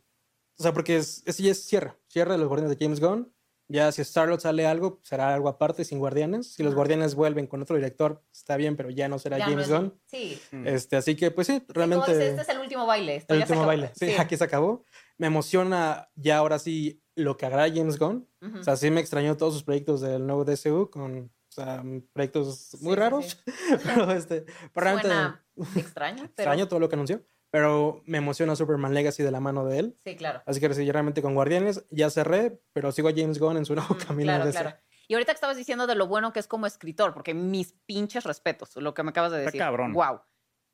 o 0.59 0.63
sea, 0.63 0.73
porque 0.73 0.97
es, 0.97 1.23
es, 1.25 1.37
ya 1.37 1.51
es 1.51 1.63
cierre, 1.65 1.93
cierre 2.07 2.31
de 2.33 2.37
los 2.37 2.47
Guardianes 2.47 2.77
de 2.77 2.83
James 2.85 2.99
Gunn. 2.99 3.31
Ya 3.69 3.91
si 3.93 4.01
Star-Lord 4.01 4.41
sale 4.41 4.67
algo, 4.67 4.99
será 5.03 5.33
algo 5.33 5.47
aparte, 5.47 5.85
sin 5.85 5.97
Guardianes. 5.97 6.53
Si 6.53 6.63
los. 6.63 6.75
Guardianes 6.75 7.15
vuelven 7.15 7.47
con 7.47 7.61
otro 7.61 7.77
director, 7.77 8.21
está 8.31 8.57
bien, 8.57 8.75
pero 8.75 8.89
ya 8.89 9.07
no 9.07 9.17
será 9.19 9.37
Ya 9.37 9.45
no 9.45 9.51
James 9.51 9.67
es- 9.67 9.73
Gunn. 9.73 9.99
Sí. 10.05 10.39
Este, 10.65 10.95
así 10.97 11.15
que, 11.15 11.31
pues 11.31 11.47
sí, 11.47 11.63
realmente 11.69 12.11
dices, 12.11 12.31
este 12.31 12.41
es 12.41 12.49
el 12.49 12.59
último 12.59 12.85
baile. 12.85 13.15
esto 13.15 13.33
el 13.33 13.39
ya 13.39 13.45
se 13.47 13.53
último 13.53 13.63
acabó. 13.63 13.81
baile. 13.81 13.91
Sí, 13.95 14.13
aquí 14.19 14.35
se 14.37 14.43
acabó. 14.43 14.83
Me 15.17 15.27
emociona 15.27 16.09
ya 16.15 16.37
ahora 16.37 16.59
sí 16.59 17.01
lo 17.15 17.37
que 17.37 17.45
hará 17.45 17.67
James 17.73 17.97
Gunn. 17.97 18.27
Ujú. 18.41 18.59
O 18.59 18.63
sea, 18.63 18.75
sí 18.75 18.91
me 18.91 18.99
extrañó 18.99 19.37
todos 19.37 19.53
sus 19.53 19.63
proyectos 19.63 20.01
del 20.01 20.27
nuevo 20.27 20.43
DCU 20.43 20.89
con, 20.91 21.31
o 21.49 21.51
sea, 21.51 21.83
proyectos 22.11 22.75
muy 22.81 22.89
Sí, 22.89 22.89
sí, 22.89 22.95
raros. 22.95 23.25
sí. 23.25 23.37
pero 23.83 24.11
este, 24.11 24.41
pero 24.73 24.83
realmente 24.83 25.07
Suena 25.09 25.45
extraño, 25.77 26.15
pero 26.35 26.51
extraño 26.51 26.67
todo 26.67 26.79
lo 26.79 26.89
que 26.89 26.95
anunció. 26.95 27.23
Pero 27.53 28.01
me 28.07 28.17
emociona 28.17 28.55
Superman 28.55 28.95
Legacy 28.95 29.21
de 29.21 29.29
la 29.29 29.39
mano 29.39 29.63
de 29.63 29.77
él. 29.77 29.95
sí, 30.03 30.15
claro. 30.15 30.41
Así 30.47 30.59
que 30.59 30.67
realmente 30.69 31.21
con 31.21 31.35
Guardianes 31.35 31.85
ya 31.91 32.09
cerré, 32.09 32.59
pero 32.73 32.91
sigo 32.91 33.09
a 33.09 33.13
James 33.15 33.37
Gunn 33.37 33.57
en 33.57 33.65
su 33.65 33.75
nuevo 33.75 33.93
Mm, 33.93 33.97
camino 33.99 34.31
claro, 34.31 34.45
de 34.45 34.51
claro. 34.51 34.75
Y 35.07 35.13
ahorita 35.13 35.33
que 35.33 35.35
estabas 35.35 35.55
diciendo 35.57 35.85
de 35.85 35.93
lo 35.93 36.07
bueno 36.07 36.33
que 36.33 36.39
es 36.39 36.47
como 36.47 36.65
escritor, 36.65 37.13
porque 37.13 37.35
mis 37.35 37.73
pinches 37.85 38.23
respetos, 38.23 38.75
lo 38.77 38.95
que 38.95 39.03
me 39.03 39.11
acabas 39.11 39.31
de 39.33 39.37
Está 39.37 39.45
decir. 39.49 39.59
cabrón. 39.59 39.93
Wow. 39.93 40.21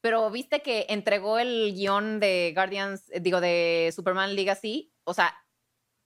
Pero 0.01 0.31
viste 0.31 0.61
que 0.61 0.85
entregó 0.87 1.37
el 1.37 1.73
guion 1.75 2.21
de 2.21 2.53
Guardians, 2.55 3.09
eh, 3.11 3.19
digo, 3.19 3.41
de 3.41 3.91
Superman 3.93 4.33
Legacy, 4.33 4.93
o 5.03 5.13
sea, 5.13 5.35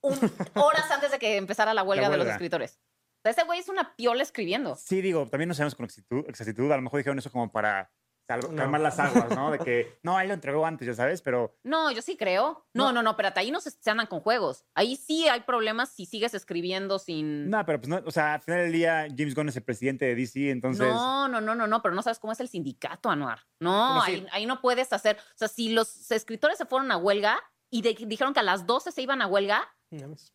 un- 0.02 0.18
horas 0.56 0.90
antes 0.90 1.12
de 1.12 1.20
que 1.20 1.36
empezara 1.36 1.72
la 1.72 1.84
huelga, 1.84 2.06
de 2.08 2.16
los 2.16 2.24
huelga. 2.24 2.34
escritores. 2.34 2.80
O 3.18 3.22
sea, 3.22 3.30
ese 3.30 3.44
güey 3.44 3.60
es 3.60 3.68
una 3.68 3.94
piola 3.94 4.24
escribiendo. 4.24 4.74
Sí, 4.74 5.00
digo, 5.02 5.28
también 5.28 5.46
no 5.48 5.54
sabemos 5.54 5.76
con 5.76 5.84
exactitud, 5.84 6.24
exactitud. 6.28 6.68
A 6.72 6.76
lo 6.76 6.82
mejor 6.82 6.98
dijeron 6.98 7.18
eso 7.20 7.30
como 7.30 7.52
para 7.52 7.92
No. 8.28 8.56
calmar 8.56 8.80
las 8.80 8.98
aguas, 8.98 9.30
¿no? 9.36 9.50
De 9.50 9.58
que, 9.58 9.98
no, 10.02 10.16
ahí 10.16 10.26
lo 10.26 10.34
entregó 10.34 10.64
antes, 10.64 10.86
ya 10.86 10.94
sabes, 10.94 11.20
pero 11.22 11.56
No, 11.62 11.90
yo 11.90 12.00
sí 12.02 12.16
creo. 12.16 12.66
No, 12.72 12.84
No. 12.86 12.92
no, 12.94 13.02
no, 13.02 13.10
espérate, 13.10 13.40
ahí 13.40 13.50
no 13.50 13.60
se, 13.60 13.70
se 13.70 13.90
andan 13.90 14.06
con 14.06 14.20
juegos. 14.20 14.64
Ahí 14.74 14.96
sí 14.96 15.28
hay 15.28 15.40
problemas 15.42 15.90
si 15.90 16.06
sigues 16.06 16.32
escribiendo 16.34 16.98
sin... 16.98 17.50
no, 17.50 17.64
pero 17.66 17.78
pues 17.80 17.88
no, 17.88 18.00
o 18.06 18.10
sea, 18.10 18.34
al 18.34 18.40
final 18.40 18.60
del 18.60 18.72
día 18.72 19.06
James 19.16 19.34
Gunn 19.34 19.48
es 19.50 19.56
el 19.56 19.62
presidente 19.62 20.04
de 20.06 20.14
DC, 20.14 20.50
entonces 20.50 20.86
No, 20.88 21.28
no, 21.28 21.40
no, 21.40 21.54
no, 21.54 21.66
no, 21.66 21.82
pero 21.82 21.94
no 21.94 22.02
sabes 22.02 22.18
cómo 22.18 22.32
es 22.32 22.40
el 22.40 22.48
sindicato, 22.48 23.10
Anuar. 23.10 23.40
No, 23.60 24.02
ahí, 24.02 24.26
ahí 24.32 24.46
no 24.46 24.60
puedes 24.60 24.92
hacer. 24.92 25.16
O 25.18 25.36
sea, 25.38 25.48
si 25.48 25.70
los 25.72 26.10
escritores 26.10 26.56
se 26.58 26.66
fueron 26.66 26.90
a 26.92 26.96
huelga 26.96 27.40
y 27.70 27.82
de- 27.82 27.96
dijeron 28.06 28.32
que 28.32 28.40
a 28.40 28.44
las 28.44 28.66
12 28.66 28.92
se 28.92 29.02
iban 29.02 29.20
a 29.22 29.26
huelga, 29.26 29.68
ves. 29.90 30.32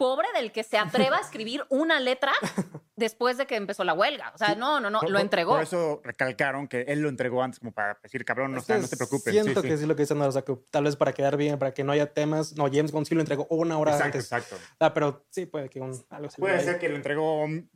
Pobre 0.00 0.26
del 0.34 0.50
que 0.50 0.62
se 0.62 0.78
atreva 0.78 1.18
a 1.18 1.20
escribir 1.20 1.62
una 1.68 2.00
letra 2.00 2.32
después 2.96 3.36
de 3.36 3.46
que 3.46 3.56
empezó 3.56 3.84
la 3.84 3.92
huelga. 3.92 4.32
O 4.34 4.38
sea, 4.38 4.48
Sí, 4.48 4.54
no, 4.56 4.80
no, 4.80 4.88
no, 4.88 5.00
por- 5.00 5.10
lo 5.10 5.18
entregó. 5.18 5.52
Por 5.52 5.62
eso 5.62 6.00
recalcaron 6.02 6.66
que 6.68 6.86
él 6.88 7.00
lo 7.02 7.10
entregó 7.10 7.42
antes 7.42 7.60
como 7.60 7.72
para 7.72 7.98
decir, 8.02 8.24
cabrón, 8.24 8.52
no, 8.52 8.60
Es 8.60 8.68
no 8.70 8.88
te 8.88 8.96
preocupes. 8.96 9.30
Siento 9.30 9.60
sí, 9.60 9.68
que 9.68 9.76
sí. 9.76 9.82
sí 9.82 9.86
lo 9.86 9.94
que 9.94 10.04
dicen 10.04 10.18
o 10.22 10.32
sea, 10.32 10.40
que 10.40 10.56
tal 10.70 10.84
vez 10.84 10.96
para 10.96 11.12
quedar 11.12 11.36
bien, 11.36 11.58
para 11.58 11.74
que 11.74 11.84
no 11.84 11.92
haya 11.92 12.10
temas. 12.14 12.56
No, 12.56 12.64
James 12.72 12.92
Gunn 12.92 13.04
sí 13.04 13.14
lo 13.14 13.20
entregó 13.20 13.46
una 13.50 13.76
hora 13.78 13.92
Exacto, 13.92 14.16
antes. 14.18 14.24
exacto. 14.32 14.56
Ah, 14.78 14.94
pero 14.94 15.26
sí 15.28 15.44
puede 15.44 15.68
que 15.68 15.80
un, 15.80 15.92
algo 16.08 16.30
se 16.30 16.40
le 16.40 16.46
Puede 16.46 16.60
ser 16.60 16.78
que 16.78 16.88
lo 16.88 16.96
entregó 16.96 17.44
un- 17.44 17.70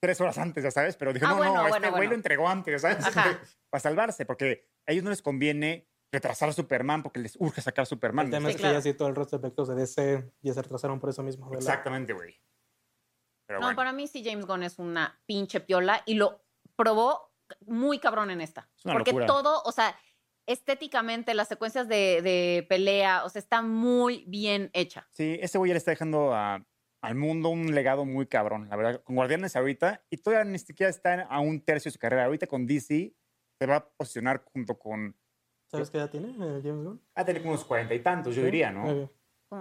tres 0.00 0.20
horas 0.22 0.38
antes, 0.38 0.64
ya 0.64 0.70
sabes, 0.70 0.96
pero 0.96 1.12
dijo, 1.12 1.26
Ah, 1.26 1.30
no, 1.32 1.36
bueno, 1.36 1.54
no, 1.54 1.60
este 1.66 1.70
bueno, 1.72 1.88
güey 1.90 1.98
bueno. 2.00 2.10
lo 2.10 2.14
entregó 2.16 2.48
antes, 2.48 2.80
¿sabes? 2.80 3.04
Ajá. 3.04 3.38
para 3.70 3.80
salvarse, 3.82 4.24
porque 4.24 4.64
a 4.86 4.92
ellos 4.92 5.04
no 5.04 5.10
les 5.10 5.20
conviene 5.22 5.86
retrasar 6.12 6.48
a 6.48 6.52
Superman 6.52 7.02
porque 7.02 7.20
les 7.20 7.36
urge 7.38 7.60
sacar 7.60 7.82
a 7.82 7.86
Superman. 7.86 8.26
El 8.26 8.32
tema 8.32 8.48
Sí, 8.48 8.50
es 8.52 8.56
que 8.56 8.60
claro. 8.62 8.78
ya 8.78 8.82
sí 8.82 8.94
todo 8.94 9.08
el 9.08 9.14
resto 9.16 9.38
de 9.38 9.46
efectos 9.46 9.68
de 9.68 9.74
DC 9.74 10.32
ya 10.40 10.54
se 10.54 10.62
retrasaron 10.62 11.00
por 11.00 11.10
eso 11.10 11.22
mismo. 11.22 11.50
la- 11.50 11.58
Exactamente, 11.58 12.12
güey. 12.12 12.40
No, 13.50 13.60
bueno, 13.60 13.76
para 13.76 13.92
mí 13.92 14.06
sí 14.06 14.22
James 14.24 14.44
Gunn 14.46 14.62
es 14.62 14.78
una 14.78 15.20
pinche 15.26 15.60
piola 15.60 16.02
y 16.06 16.14
lo 16.14 16.44
probó 16.76 17.32
muy 17.66 17.98
cabrón 17.98 18.30
en 18.30 18.40
esta. 18.42 18.68
Es 18.76 18.84
una 18.84 18.94
Porque 18.94 19.10
locura. 19.12 19.26
todo, 19.26 19.62
o 19.64 19.72
sea, 19.72 19.96
estéticamente 20.46 21.34
las 21.34 21.48
secuencias 21.48 21.88
de, 21.88 22.20
de 22.22 22.66
pelea, 22.68 23.24
o 23.24 23.28
sea, 23.28 23.40
está 23.40 23.62
muy 23.62 24.24
bien 24.28 24.70
hecha. 24.72 25.06
Sí, 25.12 25.38
ese 25.40 25.58
güey 25.58 25.70
ya 25.70 25.74
le 25.74 25.78
está 25.78 25.90
dejando 25.90 26.34
a- 26.34 26.64
al 27.02 27.14
mundo 27.14 27.48
un 27.50 27.74
legado 27.74 28.04
muy 28.04 28.26
cabrón, 28.26 28.68
la 28.68 28.76
verdad. 28.76 29.02
Con 29.02 29.14
Guardianes 29.16 29.56
ahorita, 29.56 30.04
y 30.10 30.16
todavía 30.18 30.50
ni 30.50 30.58
siquiera 30.58 30.90
está 30.90 31.22
a 31.22 31.40
un 31.40 31.60
tercio 31.62 31.88
de 31.90 31.92
su 31.92 31.98
carrera. 31.98 32.24
Ahorita 32.24 32.46
con 32.46 32.66
DC 32.66 33.14
se 33.60 33.66
va 33.66 33.76
a 33.76 33.88
posicionar 33.90 34.42
junto 34.52 34.78
con... 34.78 35.16
¿Sabes 35.70 35.90
qué 35.90 35.98
edad 35.98 36.10
tiene 36.10 36.28
eh, 36.30 36.60
James 36.62 36.84
Gunn? 36.84 37.00
Va 37.16 37.22
a 37.22 37.24
tener 37.24 37.42
como 37.42 37.52
unos 37.54 37.64
cuarenta 37.64 37.94
y 37.94 38.00
tantos, 38.00 38.34
yo 38.34 38.42
diría, 38.42 38.70
¿no? 38.70 39.10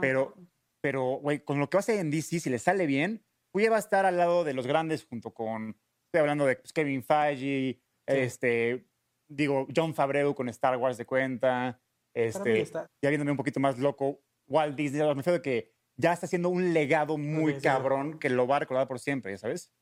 Pero, 0.02 0.36
pero, 0.82 1.04
güey, 1.22 1.44
con 1.44 1.60
lo 1.60 1.70
que 1.70 1.78
va 1.78 1.80
a 1.80 1.82
hacer 1.82 2.00
en 2.00 2.10
DC, 2.12 2.40
si 2.40 2.50
le 2.50 2.60
sale 2.60 2.86
bien, 2.86 3.26
güey, 3.54 3.68
va 3.68 3.76
a 3.76 3.80
estar 3.80 4.06
al 4.06 4.18
lado 4.18 4.44
de 4.44 4.54
los 4.54 4.68
grandes 4.68 5.06
junto 5.06 5.34
con, 5.34 5.78
estoy 6.06 6.22
hablando 6.22 6.46
de 6.46 6.56
pues, 6.56 6.72
Kevin 6.74 7.04
Feige, 7.04 7.82
este, 8.06 8.88
digo, 9.28 9.68
John 9.76 9.94
Favreau 9.94 10.34
con 10.34 10.48
Star 10.50 10.78
Wars 10.78 10.98
de 10.98 11.06
cuenta, 11.06 11.82
este, 12.14 12.62
está- 12.62 12.90
ya 13.02 13.10
viéndome 13.10 13.32
un 13.32 13.38
poquito 13.38 13.60
más 13.60 13.78
loco, 13.78 14.22
Walt 14.48 14.76
Disney, 14.76 15.02
me 15.02 15.14
refiero 15.14 15.40
de 15.40 15.42
que 15.42 15.74
ya 15.98 16.14
está 16.14 16.26
haciendo 16.26 16.50
un 16.50 16.74
legado 16.74 17.18
muy 17.18 17.56
sí. 17.56 17.62
cabrón 17.62 18.20
que 18.20 18.30
lo 18.30 18.48
va 18.48 18.58
a 18.58 18.60
recordar 18.60 18.88
por 18.88 19.00
siempre, 19.00 19.32
¿ya 19.32 19.38
sabes? 19.38 19.74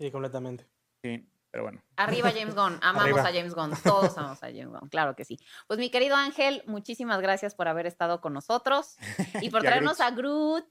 Sí, 0.00 0.10
completamente. 0.10 0.66
Sí, 1.02 1.28
pero 1.54 1.62
bueno. 1.62 1.80
Arriba 1.94 2.32
James 2.32 2.56
Gunn, 2.56 2.78
amamos 2.82 3.02
Arriba. 3.04 3.28
a 3.28 3.32
James 3.32 3.54
Gunn, 3.54 3.70
todos 3.84 4.18
amamos 4.18 4.42
a 4.42 4.48
James 4.48 4.70
Gunn, 4.70 4.88
claro 4.88 5.14
que 5.14 5.24
sí. 5.24 5.38
Pues 5.68 5.78
mi 5.78 5.88
querido 5.88 6.16
Ángel, 6.16 6.64
muchísimas 6.66 7.20
gracias 7.20 7.54
por 7.54 7.68
haber 7.68 7.86
estado 7.86 8.20
con 8.20 8.32
nosotros 8.32 8.96
y 9.40 9.50
por 9.50 9.62
Y 9.62 9.66
a 9.66 9.68
traernos 9.70 9.98
Groot. 9.98 10.10
a 10.10 10.10
Groot, 10.10 10.66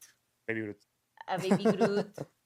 Baby 0.46 0.62
Groot. 0.62 0.82
a 1.28 1.38
Baby 1.38 1.64
Groot. 1.64 2.18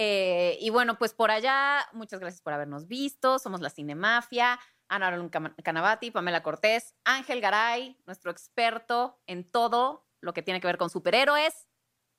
Eh, 0.00 0.56
y 0.60 0.70
bueno, 0.70 0.96
pues 0.96 1.12
por 1.12 1.32
allá, 1.32 1.84
muchas 1.92 2.20
gracias 2.20 2.40
por 2.40 2.52
habernos 2.52 2.86
visto. 2.86 3.40
Somos 3.40 3.60
la 3.60 3.68
Cinemafia, 3.68 4.60
Ana 4.86 5.08
Arun 5.08 5.28
Canavati, 5.28 6.12
Pamela 6.12 6.44
Cortés, 6.44 6.94
Ángel 7.02 7.40
Garay, 7.40 8.00
nuestro 8.06 8.30
experto 8.30 9.20
en 9.26 9.50
todo 9.50 10.06
lo 10.20 10.34
que 10.34 10.42
tiene 10.42 10.60
que 10.60 10.68
ver 10.68 10.78
con 10.78 10.88
superhéroes. 10.88 11.66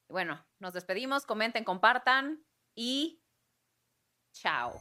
Y 0.09 0.11
bueno, 0.11 0.45
nos 0.59 0.73
despedimos, 0.73 1.25
comenten, 1.25 1.63
compartan 1.63 2.43
y 2.75 3.23
chao. 4.33 4.73